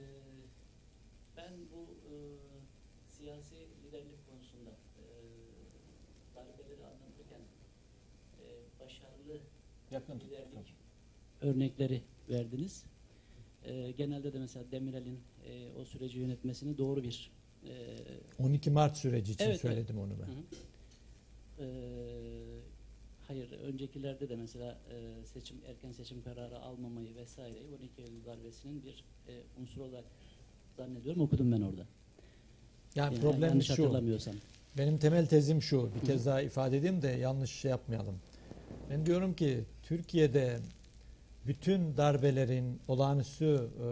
[1.37, 1.81] ben bu
[2.13, 2.15] e,
[3.07, 5.03] siyasi liderlik konusunda e,
[6.35, 7.41] darbeleri anlatırken
[8.39, 8.45] e,
[8.79, 9.39] başarılı
[9.91, 10.27] Yakın tut.
[10.27, 10.73] liderlik
[11.41, 12.83] örnekleri verdiniz.
[13.65, 17.31] Ee, genelde de mesela Demirel'in e, o süreci yönetmesini doğru bir
[17.67, 17.97] e,
[18.39, 20.27] 12 Mart süreci için Evet, söyledim onu ben.
[20.27, 20.43] Hı hı.
[21.59, 21.65] Ee,
[23.27, 29.03] hayır, öncekilerde de mesela e, seçim erken seçim kararı almamayı vesaireyi 12 Eylül darbesinin bir
[29.27, 30.05] e, unsur olarak
[30.77, 31.85] zannediyorum okudum ben orada.
[32.95, 33.83] Yani Yani problem yanlış şu.
[33.83, 34.35] hatırlamıyorsam.
[34.77, 35.89] Benim temel tezim şu.
[35.95, 38.15] Bir kez daha ifade edeyim de yanlış şey yapmayalım.
[38.89, 40.59] Ben diyorum ki Türkiye'de
[41.47, 43.85] bütün darbelerin, olağanüstü e,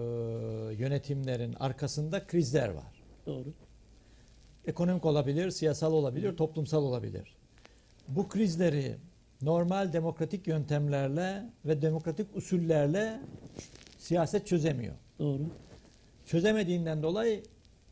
[0.73, 3.03] yönetimlerin arkasında krizler var.
[3.25, 3.53] Doğru.
[4.65, 7.37] Ekonomik olabilir, siyasal olabilir, toplumsal olabilir.
[8.07, 8.97] Bu krizleri
[9.41, 13.19] normal demokratik yöntemlerle ve demokratik usullerle
[13.97, 14.95] siyaset çözemiyor.
[15.19, 15.43] Doğru.
[16.25, 17.43] çözemediğinden dolayı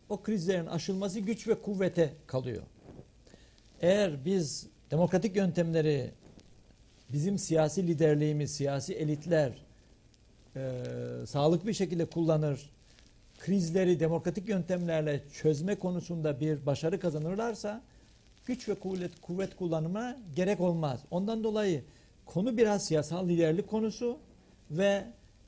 [0.09, 2.63] o krizlerin aşılması güç ve kuvvete kalıyor.
[3.81, 6.11] Eğer biz demokratik yöntemleri
[7.13, 9.51] bizim siyasi liderliğimiz, siyasi elitler
[10.55, 10.71] e,
[11.27, 12.69] sağlıklı bir şekilde kullanır,
[13.39, 17.81] krizleri demokratik yöntemlerle çözme konusunda bir başarı kazanırlarsa
[18.45, 20.99] güç ve kuvvet, kuvvet kullanıma gerek olmaz.
[21.11, 21.83] Ondan dolayı
[22.25, 24.17] konu biraz siyasal liderlik konusu
[24.71, 25.03] ve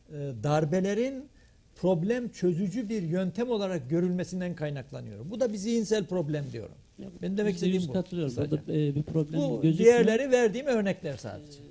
[0.09, 0.13] e,
[0.43, 1.29] darbelerin
[1.75, 5.29] problem çözücü bir yöntem olarak görülmesinden kaynaklanıyor.
[5.29, 6.75] Bu da bir zihinsel problem diyorum.
[6.99, 7.93] Ya, Ben demek istediğim bu.
[7.93, 8.35] katılıyorum.
[8.37, 9.77] Burada e, bir problem Bu gözükmüyor.
[10.05, 11.59] diğerleri verdiğim örnekler sadece.
[11.59, 11.65] Ee,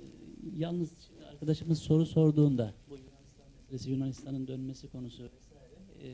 [0.57, 0.91] yalnız
[1.31, 5.29] arkadaşımız soru sorduğunda bu Yunanistan meselesi, Yunanistan'ın dönmesi konusu
[6.03, 6.09] e,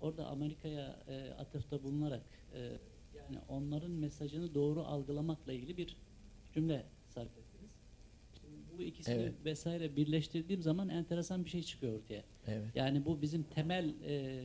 [0.00, 2.22] orada Amerika'ya e, atıfta bulunarak
[2.54, 2.58] e,
[3.16, 5.96] yani onların mesajını doğru algılamakla ilgili bir
[6.54, 7.70] cümle sarf ettiniz.
[8.78, 9.34] Bu ikisini Evet.
[9.44, 12.22] vesaire birleştirdiğim zaman enteresan bir şey çıkıyor ortaya.
[12.46, 12.66] Evet.
[12.74, 14.42] Yani bu bizim temel e,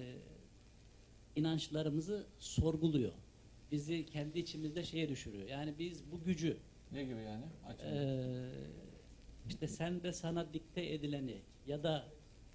[1.36, 3.12] inançlarımızı sorguluyor.
[3.72, 5.48] Bizi kendi içimizde şeye düşürüyor.
[5.48, 6.58] Yani biz bu gücü
[6.92, 7.46] Ne gibi yani?
[7.68, 7.86] Açın.
[7.86, 8.50] ee,
[9.50, 11.38] işte sen de sana dikte edileni
[11.68, 12.06] ya da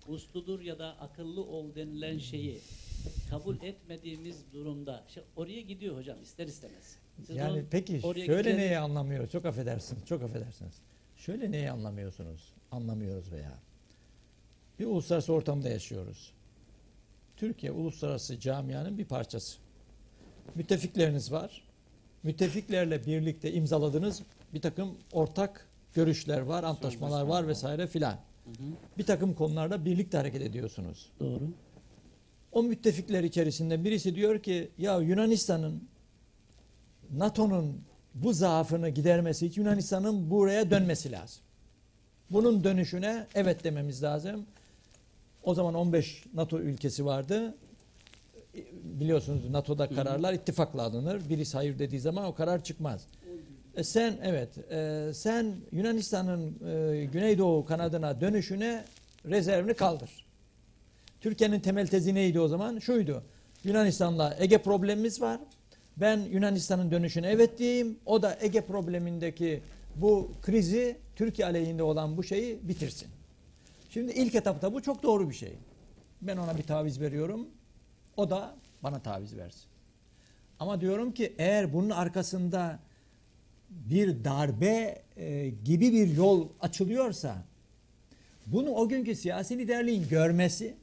[0.08, 2.58] usludur ya da akıllı ol denilen şeyi
[3.30, 6.96] kabul etmediğimiz durumda işte oraya gidiyor hocam ister istemez.
[7.26, 9.28] Siz Yani onu peki oraya şöyle gideceğiniz- neyi anlamıyor?
[9.28, 10.06] Çok affedersiniz.
[10.06, 10.74] Çok affedersiniz.
[11.16, 12.52] Şöyle neyi anlamıyorsunuz?
[12.70, 13.58] Anlamıyoruz veya.
[14.78, 16.32] Bir uluslararası ortamda yaşıyoruz.
[17.36, 19.58] Türkiye uluslararası camianın bir parçası.
[20.54, 21.62] Müttefikleriniz var.
[22.22, 24.22] Müttefiklerle birlikte imzaladığınız
[24.54, 28.16] bir takım ortak görüşler var, antlaşmalar var vesaire filan.
[28.98, 31.10] Bir takım konularda birlikte hareket ediyorsunuz.
[31.20, 31.40] doğru.
[32.52, 35.88] O müttefikler içerisinde birisi diyor ki ya Yunanistan'ın
[37.10, 37.80] NATO'nun
[38.14, 41.42] bu zaafını gidermesi için Yunanistan'ın buraya dönmesi lazım.
[42.30, 44.46] Bunun dönüşüne evet dememiz lazım.
[45.42, 47.54] O zaman 15 NATO ülkesi vardı.
[48.82, 51.28] Biliyorsunuz NATO'da kararlar ittifakla alınır.
[51.28, 53.06] Birisi hayır dediği zaman o karar çıkmaz.
[53.76, 58.84] E sen evet e, sen Yunanistan'ın e, Güneydoğu kanadına dönüşüne
[59.26, 60.10] rezervini kaldır.
[61.20, 62.78] Türkiye'nin temel tezi neydi o zaman?
[62.78, 63.22] Şuydu.
[63.64, 65.40] Yunanistan'la Ege problemimiz var.
[65.96, 67.98] Ben Yunanistan'ın dönüşüne evet diyeyim.
[68.06, 69.62] O da Ege problemindeki
[69.96, 73.08] bu krizi Türkiye aleyhinde olan bu şeyi bitirsin.
[73.90, 75.52] Şimdi ilk etapta bu çok doğru bir şey.
[76.22, 77.48] Ben ona bir taviz veriyorum.
[78.16, 79.64] O da bana taviz versin.
[80.58, 82.78] Ama diyorum ki eğer bunun arkasında
[83.70, 87.44] bir darbe e, gibi bir yol açılıyorsa
[88.46, 90.76] bunu o günkü siyasi liderliğin görmesi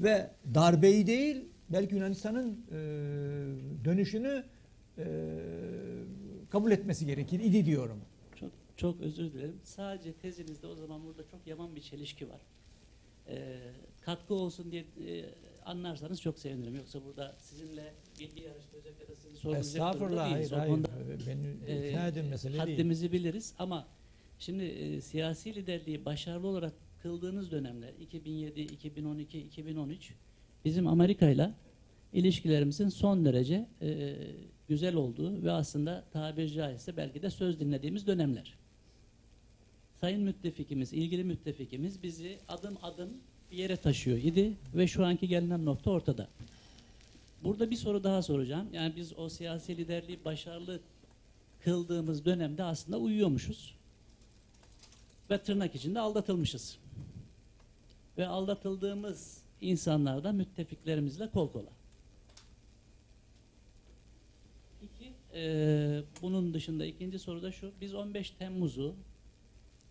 [0.00, 2.74] ve darbeyi değil belki Yunanistan'ın e,
[3.84, 4.44] dönüşünü
[4.98, 5.04] e,
[6.50, 8.00] kabul etmesi gerekir idi diyorum.
[8.36, 9.60] Çok çok özür dilerim.
[9.64, 12.40] Sadece tezinizde o zaman burada çok yaman bir çelişki var.
[13.28, 13.58] Ee,
[14.00, 15.24] katkı olsun diye e,
[15.66, 16.74] anlarsanız çok sevinirim.
[16.76, 20.52] Yoksa burada sizinle bilgi yarıştıracak ya da sizi sorgulayacak Estağfurullah hayır değiliz.
[20.52, 20.70] Hayır.
[20.72, 20.88] konuda,
[21.26, 22.60] Beni e, ikna edin mesele değil.
[22.62, 23.86] haddimizi biliriz ama
[24.38, 26.72] şimdi e, siyasi liderliği başarılı olarak
[27.02, 30.14] kıldığınız dönemler 2007, 2012, 2013
[30.64, 31.54] bizim Amerika'yla
[32.12, 34.16] ilişkilerimizin son derece e,
[34.68, 38.54] güzel olduğu ve aslında tabiri caizse belki de söz dinlediğimiz dönemler.
[40.00, 43.10] Sayın müttefikimiz, ilgili müttefikimiz bizi adım adım
[43.52, 46.28] bir yere taşıyor idi ve şu anki gelinen nokta ortada.
[47.44, 48.68] Burada bir soru daha soracağım.
[48.72, 50.80] Yani biz o siyasi liderliği başarılı
[51.64, 53.74] kıldığımız dönemde aslında uyuyormuşuz.
[55.30, 56.78] Ve tırnak içinde aldatılmışız.
[58.18, 61.70] Ve aldatıldığımız insanlar da müttefiklerimizle kol kola.
[64.82, 67.70] İki, eee, bunun dışında ikinci soru da şu.
[67.80, 68.94] Biz 15 Temmuz'u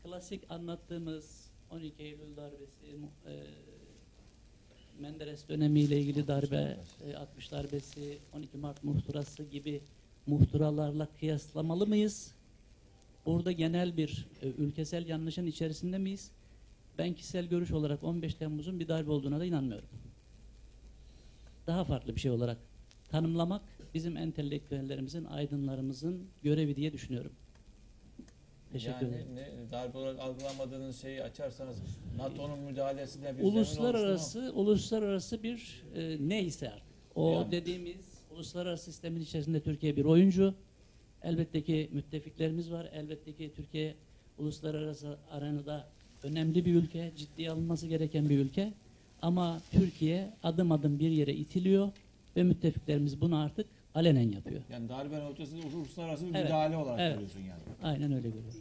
[0.04, 1.41] klasik anlattığımız
[1.72, 2.86] 12 Eylül darbesi,
[3.28, 3.44] eee,
[5.00, 9.82] Menderes dönemiyle ilgili darbe, e, 60 darbesi, 12 Mart muhtırası gibi
[10.28, 12.32] muhtıralarla kıyaslamalı mıyız?
[13.26, 16.32] Burada genel bir e, ülkesel yanlışın içerisinde miyiz?
[16.98, 19.90] Ben kişisel görüş olarak 15 Temmuz'un bir darbe olduğuna da inanmıyorum.
[21.68, 22.58] Daha farklı bir şey olarak
[23.10, 23.62] tanımlamak
[23.94, 27.32] bizim entelektüellerimizin, aydınlarımızın görevi diye düşünüyorum.
[28.72, 29.26] Teşekkür ederim.
[29.36, 31.78] yani ne, darbe olarak algılamadığınız şeyi açarsanız
[32.18, 36.92] NATO'nun müdahalesine bir uluslararası uluslararası bir e, neyse artık.
[37.16, 37.52] O Yani.
[37.52, 37.96] dediğimiz
[38.32, 40.54] uluslararası sistemin içerisinde Türkiye bir oyuncu.
[41.24, 42.90] Elbette ki müttefiklerimiz var.
[42.94, 43.96] Elbette ki Türkiye
[44.38, 45.88] uluslararası arenada
[46.24, 48.74] önemli bir ülke, ciddiye alınması gereken bir ülke.
[49.22, 51.90] Ama Türkiye adım adım bir yere itiliyor
[52.36, 54.62] ve müttefiklerimiz bunu artık alenen yapıyor.
[54.72, 56.44] Yani darbenin ötesinde uluslararası bir Evet.
[56.44, 57.14] müdahale olarak Evet.
[57.14, 57.62] görüyorsun yani.
[57.84, 58.54] Aynen öyle görüyorum.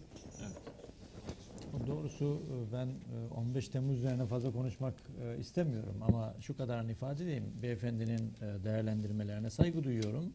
[1.86, 4.94] Doğrusu e, ben e, 15 Temmuz üzerine fazla konuşmak
[5.24, 7.44] e, istemiyorum ama şu kadarını ifade edeyim.
[7.62, 10.32] Beyefendinin e, değerlendirmelerine saygı duyuyorum.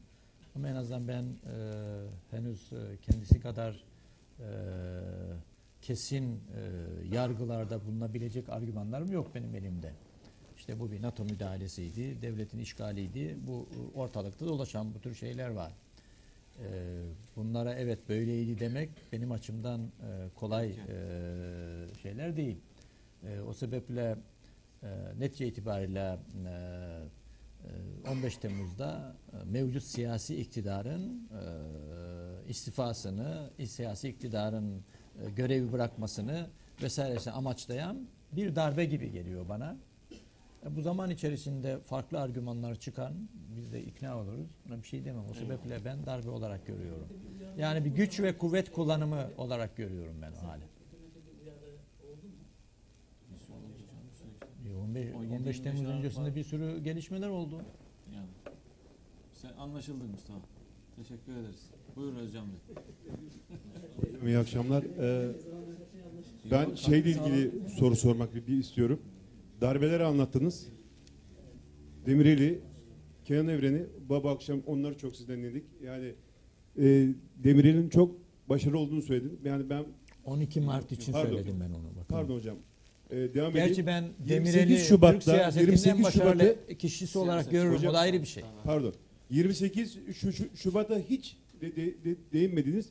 [0.55, 1.55] Ama en azından ben e,
[2.31, 3.83] henüz e, kendisi kadar
[4.39, 4.45] e,
[5.81, 6.35] kesin e,
[7.15, 9.91] yargılarda bulunabilecek argümanlarım yok benim elimde.
[10.65, 13.37] İşte bu bir NATO müdahalesiydi, devletin işgaliydi.
[13.47, 15.71] Bu e, ortalıkta dolaşan bu tür şeyler var.
[16.59, 17.01] Ee,
[17.35, 20.75] bunlara evet böyleydi demek benim açımdan e, kolay e,
[22.01, 22.57] şeyler değil.
[23.23, 24.17] E, o sebeple
[24.83, 24.87] e,
[25.19, 26.49] netice itibariyle e,
[28.07, 34.83] e, 15 Temmuz'da e, mevcut siyasi iktidarın e, istifasını, siyasi iktidarın
[35.25, 36.47] e, görevi bırakmasını
[36.83, 39.77] vesairesini amaçlayan bir darbe gibi geliyor bana.
[40.65, 43.13] E, Bu zaman içerisinde farklı argümanlar çıkan
[43.55, 44.47] biz de ikna oluruz.
[44.67, 45.23] Buna bir şey demem.
[45.31, 47.07] O sebeple ben darbe olarak görüyorum.
[47.57, 50.63] Yani bir güç ve kuvvet kullanımı olarak görüyorum ben o hali.
[54.65, 57.61] E, 15, 15 Temmuz öncesinde bir sürü gelişmeler oldu.
[58.15, 58.27] Yani.
[59.33, 60.39] Sen anlaşıldın Mustafa.
[60.95, 61.69] Teşekkür ederiz.
[61.95, 64.29] Buyurun Özcan Bey.
[64.29, 64.83] İyi akşamlar.
[64.83, 65.31] Ee,
[66.51, 69.01] ben şeyle ilgili soru sormak bir istiyorum.
[69.61, 70.67] Darbeleri anlattınız.
[72.05, 72.59] Demireli,
[73.25, 75.63] Kenan Evren'i, baba akşam onları çok sizden dinledik.
[75.83, 76.13] Yani
[76.79, 77.07] e,
[77.43, 78.15] Demirel'in çok
[78.49, 79.39] başarılı olduğunu söyledin.
[79.45, 79.85] Yani ben
[80.25, 81.29] 12 Mart için Pardon.
[81.29, 81.83] söyledim ben onu.
[81.95, 82.05] Bakın.
[82.09, 82.57] pardon hocam.
[83.09, 83.87] Ee, devam Gerçi edeyim.
[83.87, 87.73] ben 28 Demirel'i Türk Şubat'ta- siyasetinin 28 en başarılı Şubat'ı- kişisi olarak Siyaset- görürüm.
[87.73, 88.43] Hocam- o da ayrı bir şey.
[88.63, 88.93] Pardon.
[89.29, 92.89] 28 şu, şu- Şubat'a hiç de, de, de- değinmediniz.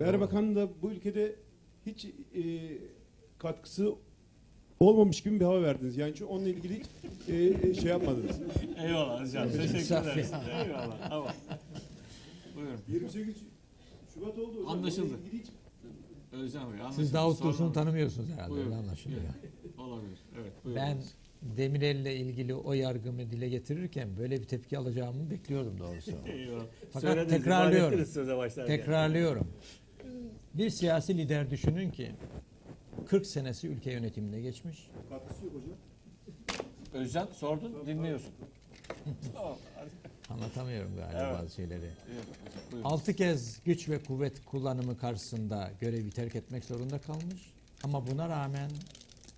[0.00, 1.36] Erbakan'ın da bu ülkede
[1.86, 2.10] hiç e,
[3.38, 3.92] katkısı
[4.80, 5.96] olmamış gibi bir hava verdiniz.
[5.96, 6.86] Yani çünkü onunla ilgili hiç
[7.28, 8.40] e, e, şey yapmadınız.
[8.78, 9.50] Eyvallah Özcan.
[9.50, 10.32] Teşekkür ederiz.
[10.64, 11.08] Eyvallah.
[11.08, 11.32] Tamam.
[12.56, 12.80] Buyurun.
[12.88, 13.34] 28
[14.14, 14.68] Şubat oldu hocam.
[14.68, 15.06] Anlaşıldı.
[15.06, 15.48] Onunla ilgili hiç
[16.32, 16.80] Özcan Bey.
[16.80, 17.04] anlaşıldı.
[17.04, 18.50] Siz Davut Dursun'u tanımıyorsunuz herhalde.
[18.50, 18.66] Buyurun.
[18.66, 19.20] öyle anlaşılıyor.
[19.78, 20.18] Olabilir.
[20.36, 20.52] Evet.
[20.64, 20.82] Buyurun.
[20.82, 20.98] Ben
[21.42, 26.12] Demirel ile ilgili o yargımı dile getirirken böyle bir tepki alacağımı bekliyordum doğrusu.
[26.92, 28.04] Fakat tekrarlıyorum.
[28.66, 29.48] Tekrarlıyorum.
[30.54, 32.10] Bir siyasi lider düşünün ki
[33.08, 34.90] 40 senesi ülke yönetiminde geçmiş.
[35.08, 35.78] Katkısı yok hocam.
[36.92, 38.32] Özcan sordun dinliyorsun.
[40.28, 41.38] Anlatamıyorum galiba Evet.
[41.38, 41.90] bazı şeyleri.
[42.12, 42.84] Evet.
[42.84, 47.52] Altı kez güç ve kuvvet kullanımı karşısında görevi terk etmek zorunda kalmış.
[47.84, 48.70] Ama buna rağmen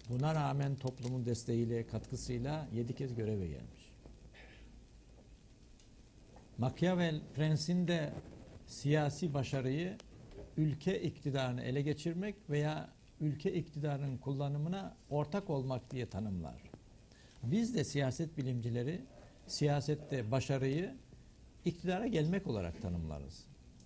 [0.08, 3.92] buna rağmen toplumun desteğiyle, katkısıyla yedi kez göreve gelmiş.
[6.58, 8.12] Machiavelli prensinde
[8.66, 9.96] siyasi başarıyı
[10.56, 16.62] ülke iktidarını ele geçirmek veya ülke iktidarının kullanımına ortak olmak diye tanımlar.
[17.42, 19.04] Biz de siyaset bilimcileri
[19.46, 20.94] siyasette başarıyı
[21.64, 23.44] iktidara gelmek olarak tanımlarız.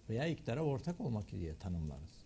[0.08, 2.24] Veya iktidara ortak olmak diye tanımlarız.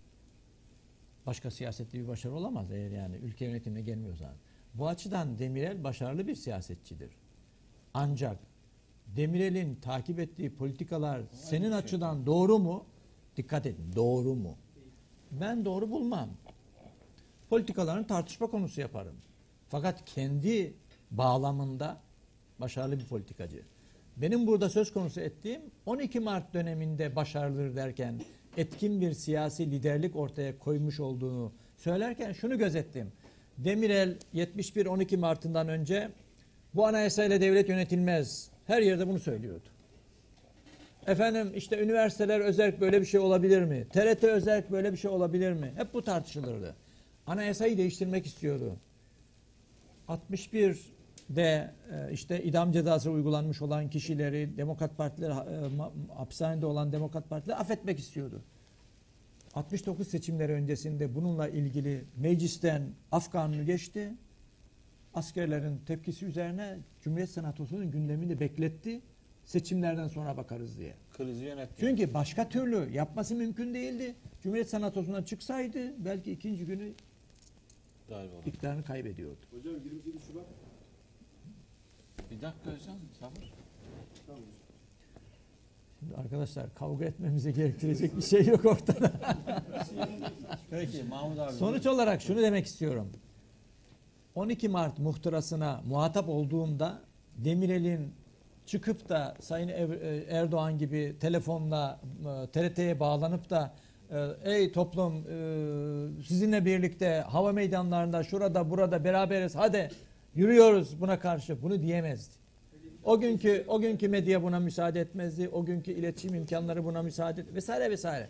[1.26, 4.35] Başka siyasette bir başarı olamaz eğer yani ülke yönetimine gelmiyorsa.
[4.74, 7.10] Bu açıdan Demirel başarılı bir siyasetçidir.
[7.94, 8.39] Ancak
[9.16, 12.85] Demirel'in takip ettiği politikalar senin açıdan doğru mu?
[13.36, 14.56] Dikkat edin, doğru mu?
[15.30, 16.28] Ben doğru bulmam.
[17.51, 19.16] Politikalarını tartışma konusu yaparım.
[19.69, 20.75] Fakat kendi
[21.11, 22.01] bağlamında
[22.59, 23.62] başarılı bir politikacı.
[24.16, 28.20] Benim burada söz konusu ettiğim 12 Mart döneminde başarılıdır derken
[28.57, 33.12] etkin bir siyasi liderlik ortaya koymuş olduğunu söylerken şunu gözettim.
[33.59, 36.11] Demirel 71 12 Mart'ından önce
[36.75, 38.51] bu anayasayla devlet yönetilmez.
[38.66, 39.69] Her yerde bunu söylüyordu.
[41.07, 43.87] Efendim işte üniversiteler özerk böyle bir şey olabilir mi?
[43.93, 45.73] TRT özerk böyle bir şey olabilir mi?
[45.77, 46.75] Hep bu tartışılırdı.
[47.29, 48.77] Anayasayı değiştirmek istiyordu.
[50.09, 57.61] 61'de e, işte idam cezası uygulanmış olan kişileri, Demokrat Partiler, e, hapishanede olan Demokrat Partiler
[57.61, 58.43] affetmek istiyordu.
[59.55, 62.83] 69 seçimleri öncesinde bununla ilgili meclisten
[63.13, 64.13] af kanunu geçti.
[65.15, 69.01] Askerlerin tepkisi üzerine Cumhuriyet Senatosu'nun gündemini bekletti.
[69.45, 70.95] Seçimlerden sonra bakarız diye.
[71.17, 71.75] Krizi yönetti.
[71.81, 74.15] Çünkü başka türlü yapması mümkün değildi.
[74.43, 76.93] Cumhuriyet Senatosu'na çıksaydı belki ikinci günü
[78.10, 79.40] Darbe iktidarını kaybediyordu.
[79.51, 80.47] Hocam 27 Şubat.
[82.30, 83.52] Bir dakika Özcan sabır.
[84.26, 84.43] Tamam.
[86.01, 89.12] Şimdi arkadaşlar kavga etmemize gerektirecek bir şey yok ortada.
[90.70, 91.52] Peki Mahmut abi.
[91.52, 93.12] Sonuç olarak şunu demek istiyorum.
[94.35, 97.01] 12 Mart muhtırasına muhatap olduğumda
[97.36, 98.14] Demirel'in
[98.66, 103.74] çıkıp da Sayın e, Erdoğan gibi telefonla e, TRT'ye bağlanıp da
[104.44, 109.90] ey toplum e, sizinle birlikte hava meydanlarında şurada burada beraberiz hadi
[110.35, 112.35] yürüyoruz buna karşı bunu diyemezdi.
[113.05, 115.48] O günkü o günkü medya buna müsaade etmezdi.
[115.48, 118.28] O günkü iletişim imkanları buna müsaade et vesaire vesaire.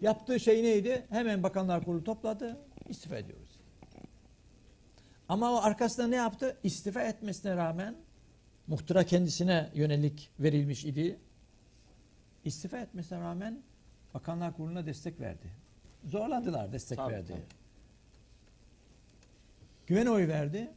[0.00, 1.06] Yaptığı şey neydi?
[1.10, 2.56] Hemen Bakanlar Kurulu topladı.
[2.88, 3.58] istifa ediyoruz.
[5.28, 6.56] Ama o arkasında ne yaptı?
[6.62, 7.94] İstifa etmesine rağmen
[8.66, 11.18] muhtıra kendisine yönelik verilmiş idi.
[12.44, 13.62] İstifa etmesine rağmen
[14.18, 15.46] Bakanlar Kurulu'na destek verdi.
[16.04, 17.28] Zorladılar destek Tabii, verdi.
[17.28, 17.42] tabii.
[19.86, 20.70] Güven oyu verdi.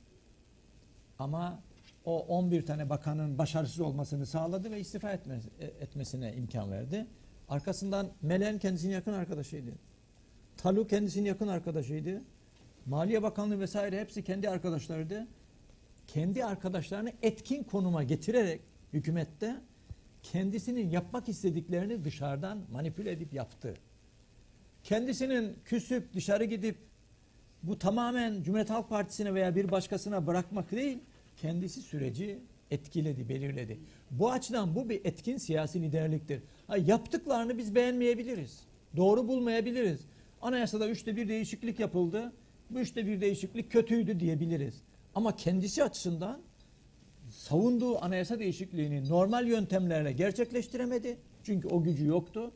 [1.20, 1.60] Ama
[2.06, 7.08] o 11 tane bakanın başarısız olmasını sağladı ve istifa etmesi, e, etmesine imkan verdi.
[7.50, 9.72] Arkasından Melen kendisinin yakın arkadaşıydı.
[10.58, 12.22] Talu kendisinin yakın arkadaşıydı.
[12.86, 15.28] Maliye Bakanlığı vesaire hepsi kendi arkadaşlarıydı.
[16.08, 18.62] Kendi arkadaşlarını etkin konuma getirerek
[18.94, 19.56] hükümette
[20.24, 23.74] kendisinin yapmak istediklerini dışarıdan manipüle edip yaptı.
[24.84, 26.78] Kendisinin küsüp dışarı gidip
[27.64, 31.00] bu tamamen Cumhuriyet Halk Partisi'ne veya bir başkasına bırakmak değil,
[31.38, 32.40] kendisi süreci
[32.72, 33.80] etkiledi, belirledi.
[34.12, 36.44] Bu açıdan bu bir etkin siyasi liderliktir.
[36.68, 38.60] Ha, yaptıklarını biz beğenmeyebiliriz.
[38.98, 40.02] Doğru bulmayabiliriz.
[40.42, 42.34] Anayasada üçte bir değişiklik yapıldı.
[42.70, 44.82] Bu üçte bir değişiklik kötüydü diyebiliriz.
[45.16, 46.42] Ama kendisi açısından
[47.52, 51.18] savunduğu anayasa değişikliğini normal yöntemlerle gerçekleştiremedi.
[51.44, 52.52] Çünkü o gücü yoktu.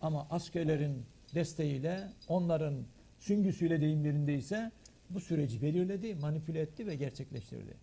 [0.00, 1.02] Ama askerlerin
[1.34, 2.74] desteğiyle, onların
[3.18, 4.72] süngüsüyle deyim yerindeyse
[5.10, 7.74] bu süreci belirledi, manipüle etti ve gerçekleştirdi.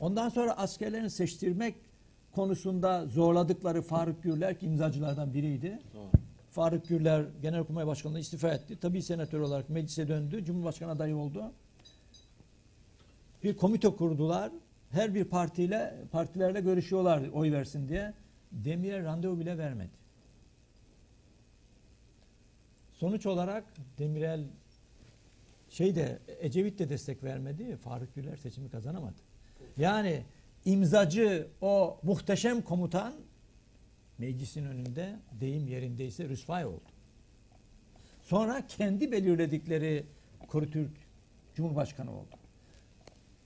[0.00, 1.74] Ondan sonra askerlerini seçtirmek
[2.32, 5.78] konusunda zorladıkları Faruk Gürler ki imzacılardan biriydi.
[5.94, 6.10] Doğru.
[6.50, 8.78] Faruk Gürler Genelkurmay Başkanlığı istifa etti.
[8.80, 10.44] Tabii senatör olarak meclise döndü.
[10.44, 11.52] Cumhurbaşkanı adayı oldu.
[13.44, 14.52] Bir komite kurdular.
[14.90, 18.14] Her bir partiyle partilerle görüşüyorlar oy versin diye.
[18.52, 19.90] Demirel randevu bile vermedi.
[22.92, 23.64] Sonuç olarak
[23.98, 24.44] Demirel
[25.68, 27.76] şey de Ecevit de destek vermedi.
[27.76, 29.16] Faruk Güler seçimi kazanamadı.
[29.76, 30.22] Yani
[30.64, 33.14] imzacı o muhteşem komutan
[34.18, 36.88] meclisin önünde deyim yerindeyse rüsvay oldu.
[38.22, 40.06] Sonra kendi belirledikleri
[40.48, 40.92] Kuru Türk
[41.54, 42.37] Cumhurbaşkanı oldu.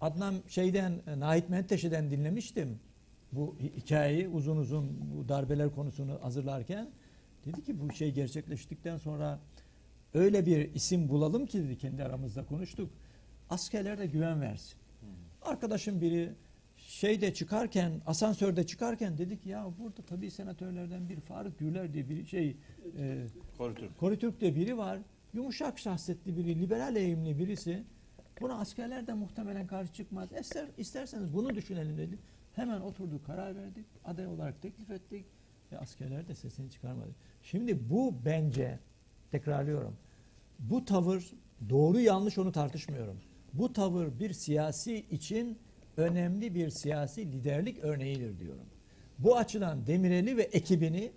[0.03, 2.79] Adnan şeyden e, Nahit Menteşe'den dinlemiştim
[3.33, 6.91] bu hi- hikayeyi uzun uzun bu darbeler konusunu hazırlarken
[7.47, 9.41] dedi ki bu şey gerçekleştikten sonra
[10.15, 12.91] öyle bir isim bulalım ki dedi kendi aramızda konuştuk.
[13.51, 14.79] Askerler de güven versin.
[15.43, 16.33] Arkadaşım biri
[16.77, 22.57] şeyde çıkarken asansörde çıkarken dedik ya burada tabii senatörlerden bir Faruk Gürler diye bir şey
[22.99, 23.27] e,
[23.59, 23.99] Koritürk.
[23.99, 24.99] Koritürk'te biri var.
[25.35, 27.83] Yumuşak şahsiyetli biri, liberal eğimli birisi.
[28.43, 30.29] Buna askerler de muhtemelen karşı çıkmaz.
[30.41, 32.19] İster, isterseniz bunu düşünelim dedik.
[32.53, 33.87] Hemen oturduk, karar verdik.
[34.05, 35.27] Aday olarak teklif ettik.
[35.73, 37.11] Ve askerler de sesini çıkarmadı.
[37.43, 38.79] Şimdi bu bence,
[39.31, 39.97] tekrarlıyorum.
[40.59, 41.33] Bu tavır
[41.71, 43.21] doğru yanlış onu tartışmıyorum.
[43.53, 45.59] Bu tavır bir siyasi için
[45.97, 48.67] önemli bir siyasi liderlik örneğidir diyorum.
[49.19, 51.13] Bu açıdan Demireli ve ekibini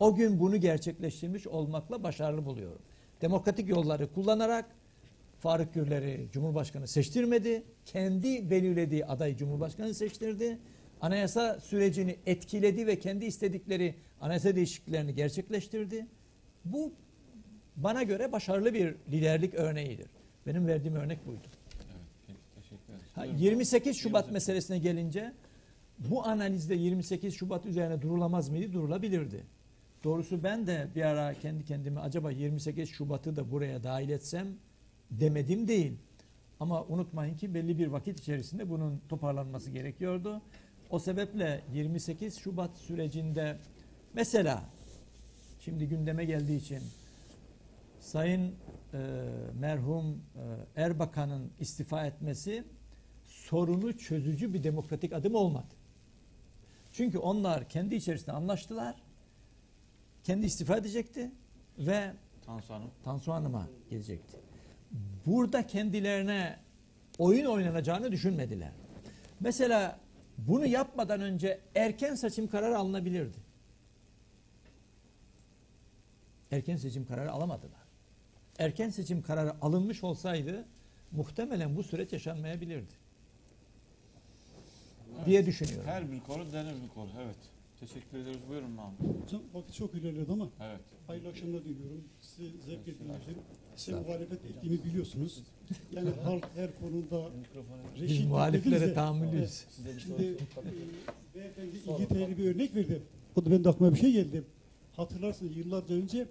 [0.00, 2.82] o gün bunu gerçekleştirmiş olmakla başarılı buluyorum.
[3.20, 4.66] Demokratik yolları kullanarak
[5.42, 7.62] Faruk Gürler'i Cumhurbaşkanı seçtirmedi.
[7.84, 10.58] Kendi belirlediği adayı Cumhurbaşkanı seçtirdi.
[11.00, 16.06] Anayasa sürecini etkiledi ve kendi istedikleri anayasa değişikliklerini gerçekleştirdi.
[16.64, 16.92] Bu
[17.76, 20.06] bana göre başarılı bir liderlik örneğidir.
[20.46, 21.46] Benim verdiğim örnek buydu.
[22.28, 23.10] Evet.
[23.14, 25.32] Ha, 28 Şubat meselesine gelince
[25.98, 28.72] bu analizde 28 Şubat üzerine durulamaz mıydı?
[28.72, 29.46] Durulabilirdi.
[30.04, 34.46] Doğrusu ben de bir ara kendi kendime acaba 28 Şubat'ı da buraya dahil etsem
[35.20, 35.98] demedim değil.
[36.60, 40.42] Ama unutmayın ki belli bir vakit içerisinde bunun toparlanması gerekiyordu.
[40.90, 43.58] O sebeple 28 Şubat sürecinde
[44.14, 44.64] mesela
[45.60, 46.82] şimdi gündeme geldiği için
[48.02, 48.54] Sayın
[48.94, 48.98] e,
[49.60, 50.22] merhum
[50.76, 52.64] e, Erbakan'ın istifa etmesi
[53.26, 55.74] sorunu çözücü bir demokratik adım olmadı.
[56.92, 59.02] Çünkü onlar kendi içerisinde anlaştılar.
[60.24, 61.30] Kendi istifa edecekti
[61.78, 62.12] ve
[62.46, 62.90] Tansu Hanım.
[63.04, 64.41] Tansu Hanım'a gelecekti.
[65.26, 66.58] Burada kendilerine
[67.18, 68.72] oyun oynanacağını düşünmediler.
[69.40, 69.98] Mesela
[70.38, 73.36] bunu yapmadan önce erken seçim kararı alınabilirdi.
[76.50, 77.82] Erken seçim kararı alamadılar.
[78.58, 80.64] Erken seçim kararı alınmış olsaydı
[81.12, 82.94] muhtemelen bu süreç yaşanmayabilirdi
[85.26, 85.84] diye düşünüyorum.
[85.86, 87.10] Her bir konu denir bir konu.
[87.24, 87.36] Evet.
[87.80, 88.40] Teşekkür ederiz.
[88.48, 89.00] Buyurun Mahmut.
[89.24, 90.80] Hocam vakit çok ilerledi ama Evet.
[91.06, 92.04] hayırlı akşamlar diliyorum.
[92.20, 93.38] Sizi zevk dinledim.
[93.76, 95.42] Size muhalefet ettiğimi biliyorsunuz.
[95.92, 97.30] Yani halk her konuda
[97.94, 99.64] Biz reşit muhaliflere dediniz de, tahammülüyüz.
[100.02, 103.02] Şimdi e, beyefendi İngiltere'li bir örnek verdi.
[103.36, 104.42] O da benim de aklıma bir şey geldi.
[104.96, 106.26] Hatırlarsınız yıllarca önce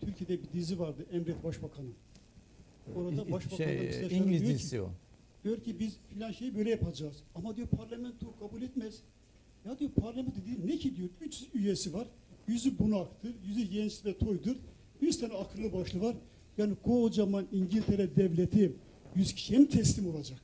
[0.00, 1.88] Türkiye'de bir dizi vardı Emret Başbakanı.
[2.96, 4.90] Orada başbakanın Şey, İngiliz diyor ki, dizisi o.
[5.44, 7.16] Diyor ki biz filan şeyi böyle yapacağız.
[7.34, 9.02] Ama diyor parlamento kabul etmez.
[9.64, 12.08] Ya diyor parlamento değil ne ki diyor 300 üyesi var.
[12.48, 14.56] Yüzü bunaktır, yüzü genç ve toydur.
[15.00, 16.16] 100 tane akıllı başlı var.
[16.58, 18.72] Yani kocaman İngiltere devleti
[19.16, 20.40] 100 kişiye mi teslim olacak?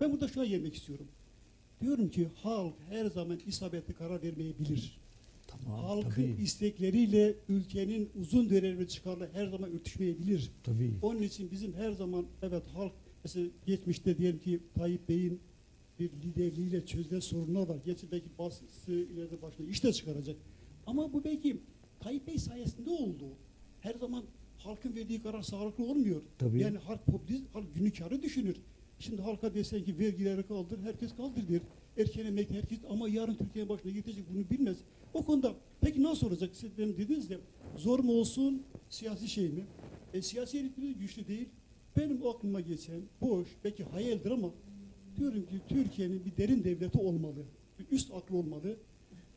[0.00, 1.06] Ben burada şuna gelmek istiyorum.
[1.80, 4.98] Diyorum ki halk her zaman isabetli karar vermeyebilir.
[5.46, 10.50] Tamam, Halkın tabii, istekleriyle ülkenin uzun dönemli çıkarları her zaman örtüşmeyebilir.
[10.64, 10.94] tabii.
[11.02, 12.92] Onun için bizim her zaman evet halk
[13.24, 15.40] mesela geçmişte diyelim ki Tayyip Bey'in
[16.00, 17.76] bir liderliğiyle çözülen sorunlar var.
[17.84, 20.36] Gerçi belki baskısı ileride başına iş de çıkaracak.
[20.86, 21.56] Ama bu belki
[22.00, 23.24] Tayyip Bey sayesinde oldu.
[23.80, 24.24] Her zaman
[24.66, 26.22] halkın verdiği karar sağlıklı olmuyor.
[26.38, 26.60] Tabii.
[26.60, 28.56] Yani halk popülist, halk günlük karı düşünür.
[28.98, 31.60] Şimdi halka desen ki vergileri kaldır, herkes kaldır der.
[31.98, 34.76] Erken emekli herkes ama yarın Türkiye'nin başına gidecek bunu bilmez.
[35.14, 36.50] O konuda peki nasıl olacak?
[36.52, 37.38] Siz benim dediniz de
[37.76, 39.64] zor mu olsun, siyasi şey mi?
[40.14, 41.48] E, siyasi elitimiz güçlü değil.
[41.96, 44.50] Benim aklıma geçen boş, belki hayaldir ama
[45.16, 47.42] diyorum ki Türkiye'nin bir derin devleti olmalı.
[47.78, 48.76] Bir üst akıl olmalı.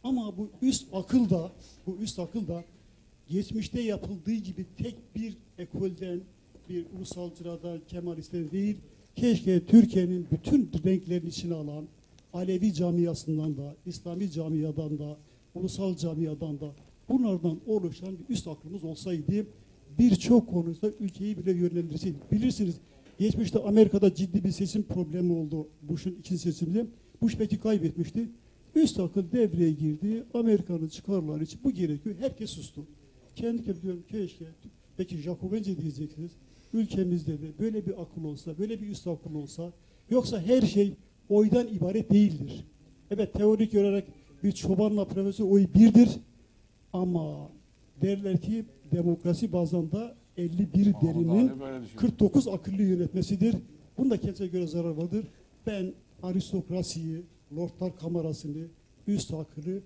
[0.04, 1.52] Ama bu üst akıl da,
[1.88, 2.64] bu üst akıl da
[3.30, 6.22] geçmişte yapıldığı gibi tek bir ekolden,
[6.70, 8.78] bir ulusalcılardan, Kemalistlerden değil,
[9.16, 11.86] keşke Türkiye'nin bütün renklerini içine alan,
[12.34, 15.18] Alevi camiasından da, İslami camiadan da,
[15.56, 16.72] ulusal camiadan da
[17.10, 19.46] bunlardan oluşan bir üst aklımız olsaydı
[20.00, 22.18] birçok konuda ülkeyi bile yönlendirseydi.
[22.32, 22.76] Bilirsiniz
[23.20, 26.86] geçmişte Amerika'da ciddi bir seçim problemi oldu Bush'un ikinci seçiminde.
[27.22, 28.30] Bush belki kaybetmişti.
[28.76, 30.24] Üst akıl devreye girdi.
[30.34, 32.16] Amerika'nın çıkarları için bu gerekiyor.
[32.20, 32.86] Herkes sustu.
[33.40, 34.46] Kendi kendime diyorum keşke
[35.00, 36.32] belki Jacobince diyeceksiniz.
[36.74, 39.74] Ülkemizde de böyle bir akıl olsa, böyle bir üst akıl olsa
[40.10, 40.94] yoksa her şey
[41.30, 42.66] oydan ibaret değildir.
[43.12, 44.08] Evet teorik olarak
[44.44, 46.10] bir çobanla profesör oy birdir
[46.94, 47.50] ama
[48.02, 51.52] derler ki demokrasi bazında 51 derinin
[51.96, 53.56] 49 akıllı yönetmesidir.
[53.98, 55.26] Bunda kendisine göre zarar vardır.
[55.68, 55.94] Ben
[56.24, 57.22] aristokrasiyi,
[57.56, 58.68] lordlar kamerasını,
[59.08, 59.82] üst akıllı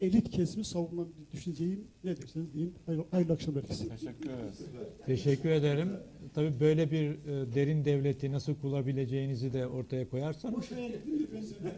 [0.00, 2.74] elit kesimi savunan düşüneceğim ne derseniz deyin.
[2.86, 3.62] Hayırlı, hayırlı akşamlar.
[3.62, 4.60] Teşekkür ederiz.
[5.06, 5.92] Teşekkür ederim.
[6.34, 10.70] Tabii böyle bir e, derin devleti nasıl kurabileceğinizi de ortaya koyarsanız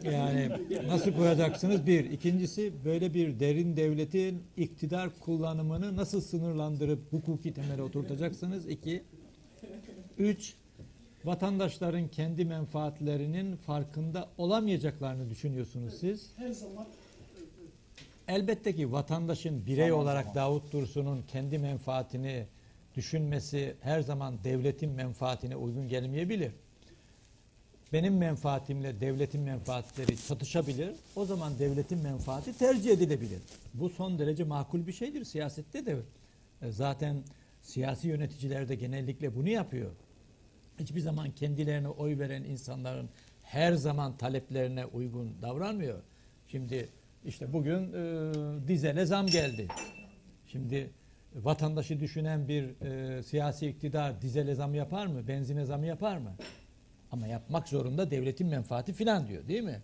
[0.05, 0.49] yani
[0.87, 2.11] nasıl koyacaksınız bir.
[2.11, 8.69] İkincisi böyle bir derin devletin iktidar kullanımını nasıl sınırlandırıp hukuki temele oturtacaksınız.
[8.69, 9.03] İki.
[10.19, 10.55] Üç.
[11.25, 16.33] Vatandaşların kendi menfaatlerinin farkında olamayacaklarını düşünüyorsunuz siz.
[16.37, 16.87] Her zaman
[18.29, 22.47] Elbette ki vatandaşın birey olarak Davut Dursun'un kendi menfaatini
[22.95, 26.53] düşünmesi her zaman devletin menfaatine uygun gelmeyebilir.
[27.93, 30.95] Benim menfaatimle devletin menfaatleri çatışabilir.
[31.17, 33.41] O zaman devletin menfaati tercih edilebilir.
[33.75, 35.25] Bu son derece makul bir şeydir.
[35.25, 35.97] Siyasette de
[36.63, 37.23] e, zaten
[37.63, 39.91] siyasi yöneticiler de genellikle bunu yapıyor.
[40.81, 43.09] Hiçbir zaman kendilerine oy veren insanların
[43.43, 46.03] her zaman taleplerine uygun davranmıyor.
[46.49, 46.89] Şimdi
[47.25, 49.69] işte bugün e, dizele zam geldi.
[50.47, 50.91] Şimdi
[51.35, 55.29] vatandaşı düşünen bir e, siyasi iktidar dizele zam yapar mı?
[55.29, 56.35] Benzine zam yapar mı?
[57.13, 59.83] Ama yapmak zorunda devletin menfaati filan diyor değil mi?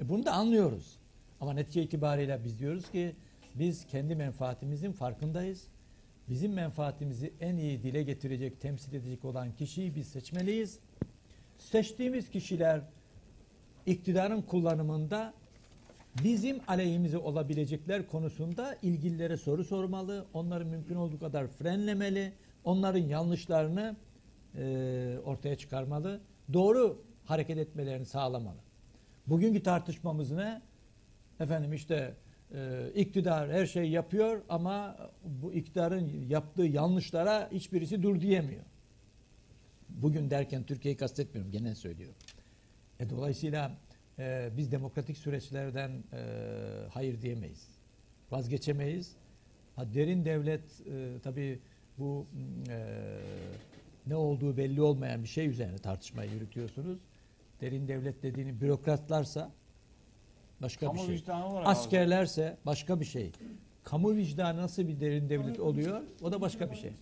[0.00, 0.98] E bunu da anlıyoruz.
[1.40, 3.16] Ama netice itibariyle biz diyoruz ki
[3.54, 5.66] biz kendi menfaatimizin farkındayız.
[6.28, 10.78] Bizim menfaatimizi en iyi dile getirecek, temsil edecek olan kişiyi biz seçmeliyiz.
[11.58, 12.80] Seçtiğimiz kişiler
[13.86, 15.34] iktidarın kullanımında
[16.24, 22.32] bizim aleyhimize olabilecekler konusunda ilgililere soru sormalı, onları mümkün olduğu kadar frenlemeli,
[22.64, 23.96] onların yanlışlarını
[24.56, 26.20] e, ortaya çıkarmalı,
[26.52, 28.58] doğru hareket etmelerini sağlamalı.
[29.26, 30.62] Bugünkü tartışmamız ne?
[31.40, 32.14] Efendim işte
[32.54, 38.64] e, iktidar her şeyi yapıyor ama bu iktidarın yaptığı yanlışlara hiçbirisi dur diyemiyor.
[39.88, 42.16] Bugün derken Türkiye'yi kastetmiyorum, genel söylüyorum.
[43.00, 43.72] E, dolayısıyla
[44.20, 46.20] e, biz demokratik süreçlerden e,
[46.92, 47.68] hayır diyemeyiz.
[48.30, 49.16] Vazgeçemeyiz.
[49.76, 51.58] Ha, derin devlet e, tabii
[51.98, 52.26] bu
[52.68, 52.86] e,
[54.06, 56.98] ne olduğu belli olmayan bir şey üzerine tartışmayı yürütüyorsunuz.
[57.60, 59.52] Derin devlet dediğini bürokratlarsa
[60.62, 61.34] başka Kamu bir şey.
[61.64, 63.32] Askerlerse başka bir şey.
[63.84, 66.02] Kamu vicdanı nasıl bir derin devlet oluyor?
[66.22, 66.92] O da başka bir şey.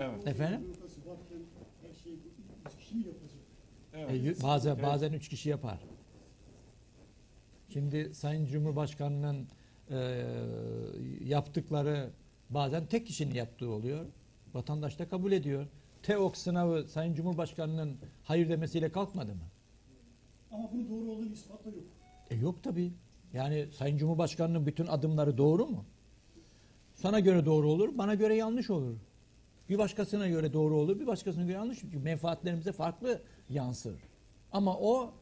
[0.00, 0.26] Evet.
[0.26, 0.72] Efendim?
[1.82, 3.38] her şey üç kişi mi yapacak?
[3.98, 4.40] Evet.
[4.40, 4.84] E, bazen Evet.
[4.84, 5.78] bazen üç kişi yapar.
[7.68, 9.46] Şimdi Sayın Cumhurbaşkanı'nın
[9.90, 10.24] e,
[11.24, 12.10] yaptıkları
[12.50, 14.06] bazen tek kişinin yaptığı oluyor.
[14.54, 15.66] Vatandaş da kabul ediyor.
[16.02, 19.42] TEOK sınavı Sayın Cumhurbaşkanı'nın hayır demesiyle kalkmadı mı?
[20.52, 21.84] Ama bunun doğru olduğunu ispatla yok.
[22.30, 22.92] E yok tabii.
[23.32, 25.84] Yani Sayın Cumhurbaşkanı'nın bütün adımları doğru mu?
[26.94, 28.96] Sana göre doğru olur, bana göre yanlış olur.
[29.68, 31.78] Bir başkasına göre doğru olur, bir başkasına göre yanlış.
[31.80, 33.94] Çünkü menfaatlerimize farklı yansır.
[34.52, 35.12] Ama o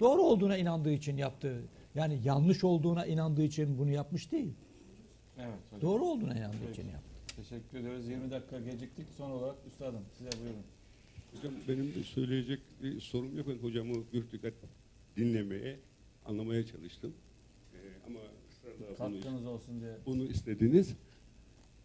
[0.00, 1.62] doğru olduğuna inandığı için yaptı.
[1.94, 4.52] Yani yanlış olduğuna inandığı için bunu yapmış değil.
[5.38, 5.80] Evet hocam.
[5.90, 6.80] Doğru olduğuna inandığı Peki.
[6.80, 7.10] için yaptı.
[7.36, 8.08] Teşekkür ediyoruz.
[8.08, 9.06] 20 dakika geciktik.
[9.16, 10.62] Son olarak üstadım size buyurun.
[11.36, 13.46] Hocam benim de söyleyecek bir sorum yok.
[13.48, 14.52] Ben hocamı bir dikkat
[15.16, 15.76] dinlemeye,
[16.26, 17.12] anlamaya çalıştım.
[17.74, 17.76] Ee,
[18.06, 18.18] ama
[18.50, 19.96] ısrarla bunu, Katkınız olsun diye.
[20.06, 20.94] bunu istediniz.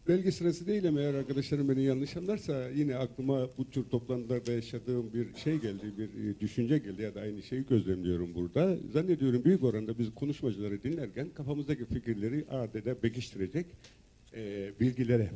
[0.07, 5.14] Belge sırası değil ama eğer arkadaşlarım beni yanlış anlarsa yine aklıma bu tür toplantılarda yaşadığım
[5.14, 8.77] bir şey geldi, bir e, düşünce geldi ya da aynı şeyi gözlemliyorum burada.
[8.94, 13.65] Zannediyorum büyük oranda biz konuşmacıları dinlerken kafamızdaki fikirleri adeta pekiştirecek
[14.36, 15.32] e, bilgilere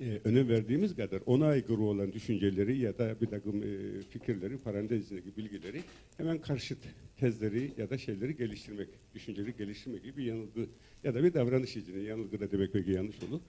[0.00, 5.04] e, önem verdiğimiz kadar ona aykırı olan düşünceleri ya da bir takım e, fikirleri, parantez
[5.04, 5.80] içindeki bilgileri
[6.16, 6.78] hemen karşıt
[7.16, 10.66] tezleri ya da şeyleri geliştirmek, düşünceleri geliştirmek gibi bir yanılgı
[11.04, 13.40] ya da bir davranış içinde yanılgı da demek belki yanlış olur.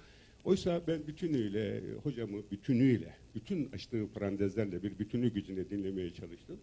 [0.43, 6.59] Oysa ben bütünüyle, hocamı bütünüyle, bütün açtığı parantezlerle bir bütünlük gücünde dinlemeye çalıştım.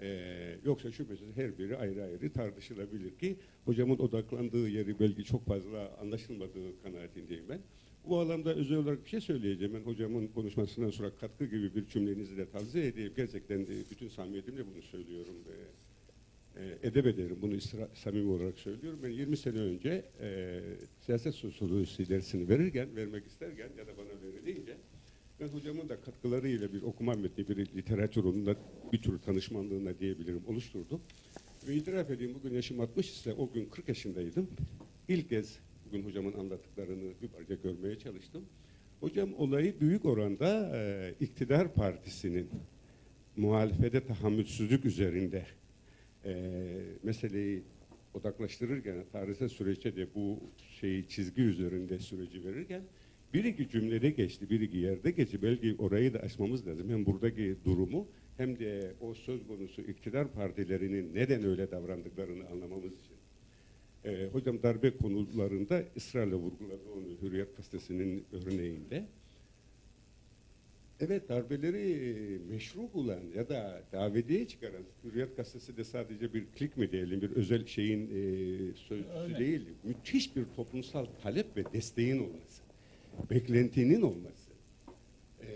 [0.00, 5.96] Ee, yoksa şüphesiz her biri ayrı ayrı tartışılabilir ki hocamın odaklandığı yeri belki çok fazla
[6.00, 7.60] anlaşılmadığı kanaatindeyim ben.
[8.08, 9.74] Bu alanda özel olarak bir şey söyleyeceğim.
[9.74, 13.12] Ben hocamın konuşmasından sonra katkı gibi bir cümlenizi de tavsiye edeyim.
[13.16, 15.36] Gerçekten de bütün samimiyetimle bunu söylüyorum.
[15.48, 15.87] Ee,
[16.82, 17.38] edep ederim.
[17.42, 19.00] Bunu isra- samimi olarak söylüyorum.
[19.02, 20.60] Ben 20 sene önce e,
[21.00, 24.76] siyaset sosyolojisi dersini verirken, vermek isterken ya da bana verilince
[25.40, 28.56] ben hocamın da katkılarıyla bir okuma metni, bir literatür onunla
[28.92, 31.00] bir tür tanışmanlığına diyebilirim oluşturdum.
[31.68, 34.48] Ve itiraf edeyim bugün yaşım 60 ise o gün 40 yaşındaydım.
[35.08, 38.44] İlk kez bugün hocamın anlattıklarını bir parça görmeye çalıştım.
[39.00, 42.48] Hocam olayı büyük oranda e, iktidar partisinin
[43.36, 45.46] muhalefete tahammülsüzlük üzerinde
[46.24, 46.60] e,
[47.02, 47.62] meseleyi
[48.14, 50.40] odaklaştırırken, tarihsel süreçte de bu
[50.80, 52.82] şeyi çizgi üzerinde süreci verirken
[53.34, 55.42] bir iki cümlede geçti, bir iki yerde geçti.
[55.42, 56.90] Belki orayı da açmamız lazım.
[56.90, 63.16] Hem buradaki durumu hem de o söz konusu iktidar partilerinin neden öyle davrandıklarını anlamamız için.
[64.04, 69.06] Ee, hocam darbe konularında ısrarla vurguladı onu Hürriyet Gazetesi'nin örneğinde.
[71.00, 76.92] Evet darbeleri meşru bulan ya da davetiye çıkaran Hürriyet Gazetesi de sadece bir klik mi
[76.92, 78.12] diyelim bir özel şeyin e,
[78.74, 79.38] sözcüsü Öyle.
[79.38, 79.68] değil.
[79.84, 82.62] Müthiş bir toplumsal talep ve desteğin olması.
[83.30, 84.48] Beklentinin olması.
[85.42, 85.46] Ee,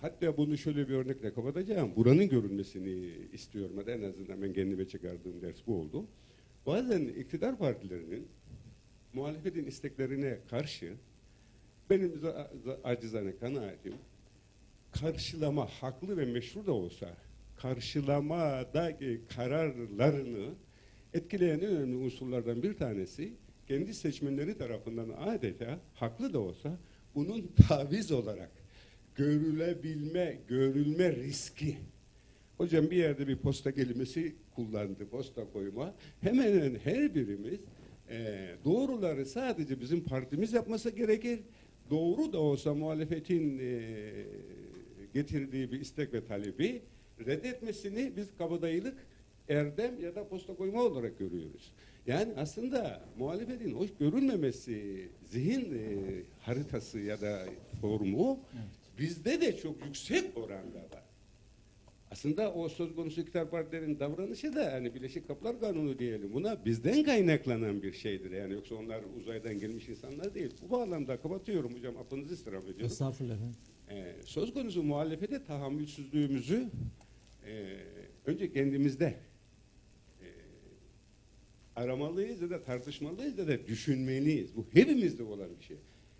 [0.00, 1.92] hatta bunu şöyle bir örnekle kapatacağım.
[1.96, 3.84] Buranın görülmesini istiyorum.
[3.86, 6.06] En azından ben kendime çıkardığım ders bu oldu.
[6.66, 8.26] Bazen iktidar partilerinin
[9.12, 10.92] muhalefetin isteklerine karşı
[11.90, 13.94] benim za- za- acizane kanaatim
[15.00, 17.16] karşılama haklı ve meşru da olsa
[17.56, 20.54] karşılamadaki kararlarını
[21.14, 23.32] etkileyen en önemli unsurlardan bir tanesi
[23.68, 26.78] kendi seçmenleri tarafından adeta haklı da olsa
[27.14, 28.50] bunun taviz olarak
[29.14, 31.76] görülebilme, görülme riski.
[32.56, 35.94] Hocam bir yerde bir posta kelimesi kullandı, posta koyma.
[36.20, 37.60] Hemen hemen her birimiz
[38.10, 41.40] eee, doğruları sadece bizim partimiz yapması gerekir.
[41.90, 44.26] Doğru da olsa muhalefetin eee,
[45.14, 46.82] getirdiği bir istek ve talebi
[47.26, 48.94] reddetmesini biz kabadayılık,
[49.48, 51.72] erdem ya da posta koyma olarak görüyoruz.
[52.06, 57.46] Yani aslında muhalefetin hoş görünmemesi, zihin eee, haritası ya da
[57.80, 58.40] formu
[58.98, 61.04] bizde de çok yüksek oranda var.
[62.10, 67.02] Aslında o söz konusu iktidar partilerin davranışı da hani Birleşik Kapılar Kanunu diyelim buna bizden
[67.04, 68.30] kaynaklanan bir şeydir.
[68.30, 70.50] Yani yoksa onlar uzaydan gelmiş insanlar değil.
[70.62, 72.86] Bu bağlamda kapatıyorum hocam affınızı istirham ediyorum.
[72.86, 73.56] Estağfurullah efendim.
[73.90, 76.68] Ee, söz konusu muhalefete tahammülsüzlüğümüzü
[77.46, 77.76] e,
[78.26, 79.14] önce kendimizde
[80.20, 80.26] e,
[81.76, 84.56] aramalıyız ya da tartışmalıyız ya da düşünmeliyiz.
[84.56, 85.76] Bu hepimizde olan bir şey.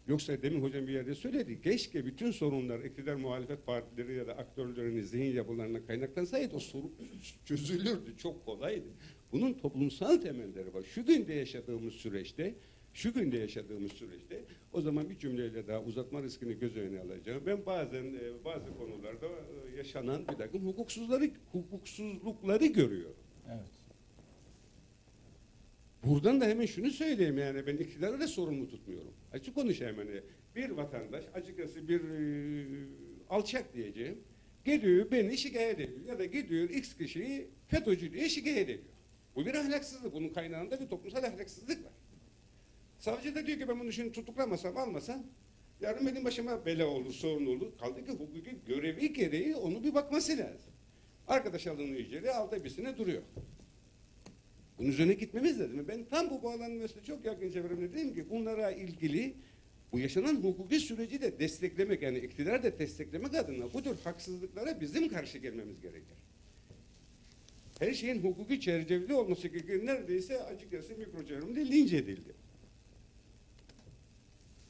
[0.09, 1.63] Yoksa demin hocam bir yerde söyledi.
[1.63, 6.93] Keşke bütün sorunlar iktidar muhalefet partileri ya da aktörlerinin zihin yapılarına kaynaklansaydı o sorun
[7.45, 8.17] çözülürdü.
[8.19, 8.87] Çok kolaydı.
[9.33, 10.83] Bunun toplumsal temelleri var.
[10.83, 12.55] Şu günde yaşadığımız süreçte
[12.95, 17.43] şu günde yaşadığımız süreçte o zaman bir cümleyle daha uzatma riskini göz önüne alacağım.
[17.47, 23.17] Ben bazen e, bazı konularda e, yaşanan bir takım hukuksuzları, hukuksuzlukları görüyorum.
[23.49, 23.71] Evet.
[26.05, 29.15] Buradan da hemen şunu söyleyeyim yani ben iktidarı da sorumlu tutmuyorum.
[29.33, 30.21] Açık konuşayım hani
[30.57, 32.67] bir vatandaş açıkçası bir e,
[33.31, 34.19] alçak diyeceğim.
[34.65, 38.79] Gidiyor beni şikayet ediyor ya da gidiyor X kişiyi FETÖ'cü diye şikayet ediyor.
[39.37, 40.15] Bu bir ahlaksızlık.
[40.15, 41.93] Bunun kaynağında bir toplumsal ahlaksızlık var.
[43.05, 45.27] Savcı da diyor ki ben bunu şimdi tutuklamasam almasam
[45.81, 47.79] yarın benim başıma bela olur, sorun olur.
[47.79, 50.73] Kaldı ki hukuki görevi gereği onu bir bakması lazım.
[51.29, 53.23] Arkadaş alınıyor içeri, altta birisine duruyor.
[54.79, 55.85] Bunun üzerine gitmemiz lazım.
[55.89, 59.35] Ben tam bu bağlanmasına çok yakın çevremde dedim ki bunlara ilgili
[59.93, 65.09] bu yaşanan hukuki süreci de desteklemek yani iktidar da desteklemek adına bu tür haksızlıklara bizim
[65.09, 66.17] karşı gelmemiz gerekir.
[67.79, 69.87] Her şeyin hukuki çerçeveli olması gerekir.
[69.87, 72.44] Neredeyse açıkçası mikro çevremde linç edildi.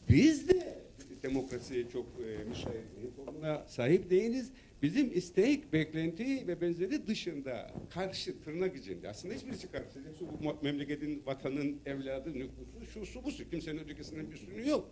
[0.09, 0.78] Biz de
[1.22, 4.51] demokrasiye çok e, müsait bir topluma sahip değiliz.
[4.82, 10.05] Bizim istek, beklenti ve benzeri dışında karşı tırnak içinde aslında hiçbirisi karşı.
[10.09, 13.51] Hepsi bu memleketin, vatanın, evladı, nüfusu, şu su bu su.
[13.51, 14.90] Kimsenin ötekisinden üstünü yok.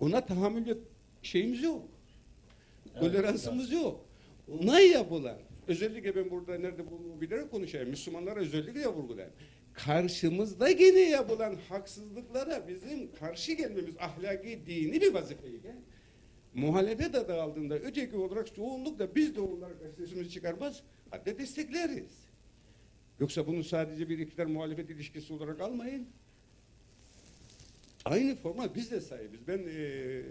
[0.00, 0.76] Ona tahammül
[1.22, 1.88] şeyimiz yok.
[3.00, 4.06] Toleransımız yok.
[4.48, 5.38] Ona yapılan,
[5.68, 7.88] özellikle ben burada nerede bulunduğumu bilerek konuşayım.
[7.90, 9.34] Müslümanlara özellikle vurgulayayım.
[9.74, 15.76] Karşımızda gene yapılan haksızlıklara bizim karşı gelmemiz ahlaki dini bir vazifeyken
[16.54, 22.24] muhalefet adı aldığında öteki olarak çoğunlukla biz de onlara karşı sesimizi çıkarmaz hatta destekleriz.
[23.20, 26.08] Yoksa bunu sadece bir iktidar muhalefet ilişkisi olarak almayın.
[28.04, 29.48] Aynı forma biz de sahibiz.
[29.48, 30.22] Ben eee,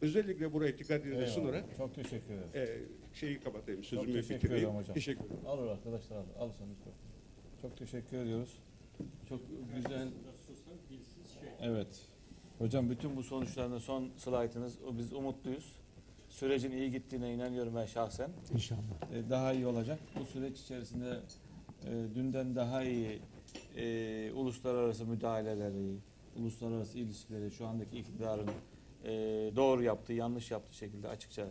[0.00, 2.48] özellikle buraya dikkatinizi sunarak Çok teşekkür ederim.
[2.54, 2.78] eee,
[3.14, 4.64] şeyi kapatayım, Çok sözümü teşekkür bitireyim.
[4.68, 4.94] ederim hocam.
[4.94, 5.46] Teşekkür ederim.
[5.46, 6.24] Alır arkadaşlar al.
[6.38, 6.92] Al sen lütfen.
[7.62, 8.58] Çok teşekkür ediyoruz.
[9.28, 9.40] Çok
[9.76, 10.08] güzel.
[11.60, 12.06] Evet.
[12.58, 14.78] Hocam bütün bu sonuçlarında son slaytınız.
[14.82, 15.72] O Biz umutluyuz.
[16.28, 18.30] Sürecin iyi gittiğine inanıyorum ben şahsen.
[18.54, 19.12] İnşallah.
[19.12, 20.00] E, daha iyi olacak.
[20.20, 21.20] Bu süreç içerisinde
[21.84, 23.20] e, dünden daha iyi
[23.76, 25.98] e, uluslararası müdahaleleri,
[26.36, 28.50] uluslararası ilişkileri, şu andaki iktidarın
[29.04, 29.10] e,
[29.56, 31.50] doğru yaptığı, yanlış yaptığı şekilde açıkça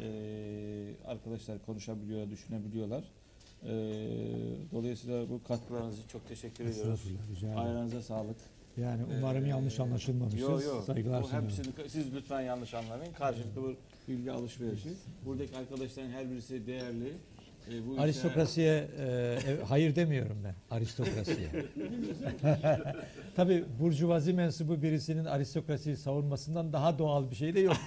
[0.00, 3.04] e, arkadaşlar konuşabiliyor, düşünebiliyorlar.
[3.66, 3.74] E,
[4.72, 7.04] dolayısıyla bu katkılarınız için çok teşekkür ediyoruz.
[7.30, 7.58] Rica ederim.
[7.60, 8.36] Ayranıza sağlık.
[8.76, 10.40] Yani umarım Ee, yanlış anlaşılmamışız.
[10.40, 10.84] Yok yok.
[10.84, 11.48] Saygılar Bu sunuyorum.
[11.48, 13.12] hepsini, siz lütfen yanlış anlamayın.
[13.12, 13.74] Karşılıklı bu
[14.08, 14.88] bilgi alışverişi.
[15.26, 17.12] Buradaki arkadaşların her birisi değerli.
[17.70, 19.38] E, bu Aristokrasiye e, e,
[19.68, 20.54] hayır demiyorum ben.
[20.76, 21.48] Aristokrasiye.
[23.36, 27.76] Tabii burjuvazi mensubu birisinin aristokrasiyi savunmasından daha doğal bir şey de yok.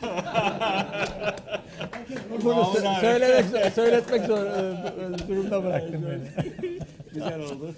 [2.43, 6.49] Bunu sö- söylemek, söyletmek zor e, e, durumda bıraktım beni.
[7.14, 7.73] Güzel oldu.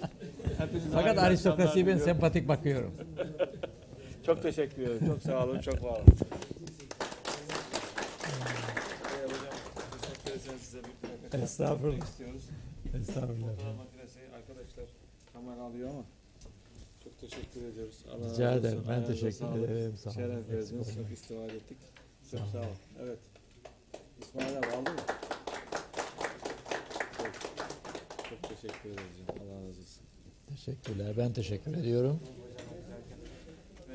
[0.92, 2.92] Fakat aristokrasiye ben sempatik bakıyorum.
[4.26, 5.06] Çok teşekkür ederim.
[5.06, 5.60] Çok sağ olun.
[5.60, 6.04] Çok var olun.
[9.04, 9.54] Ee, hocam,
[10.00, 12.04] teşekkür etseniz size bir plaket Estağfurullah.
[12.08, 12.42] istiyoruz.
[13.00, 13.50] Estağfurullah.
[13.56, 14.84] Fotoğraf makinesi arkadaşlar
[15.32, 16.04] kamera alıyor ama
[17.04, 18.04] çok teşekkür ediyoruz.
[18.10, 18.78] Allah Rica razı ederim.
[18.78, 18.88] olsun.
[18.88, 19.70] Ben Ayağınıza teşekkür sağlık.
[19.70, 19.96] ederim.
[19.96, 20.16] Sağ olun.
[20.18, 20.72] Şeref Eksik verdiniz.
[20.88, 21.02] olmayın.
[21.08, 21.78] Çok istifade ettik.
[22.30, 22.66] Çok Sağ sağ olun.
[22.66, 22.76] olun.
[23.02, 23.18] Evet.
[24.20, 25.00] İsmail abi aldın mı?
[27.18, 27.34] Çok,
[28.30, 29.16] çok teşekkür ederiz.
[29.28, 30.02] Allah razı olsun.
[30.48, 31.14] Teşekkürler.
[31.18, 32.20] Ben teşekkür ediyorum.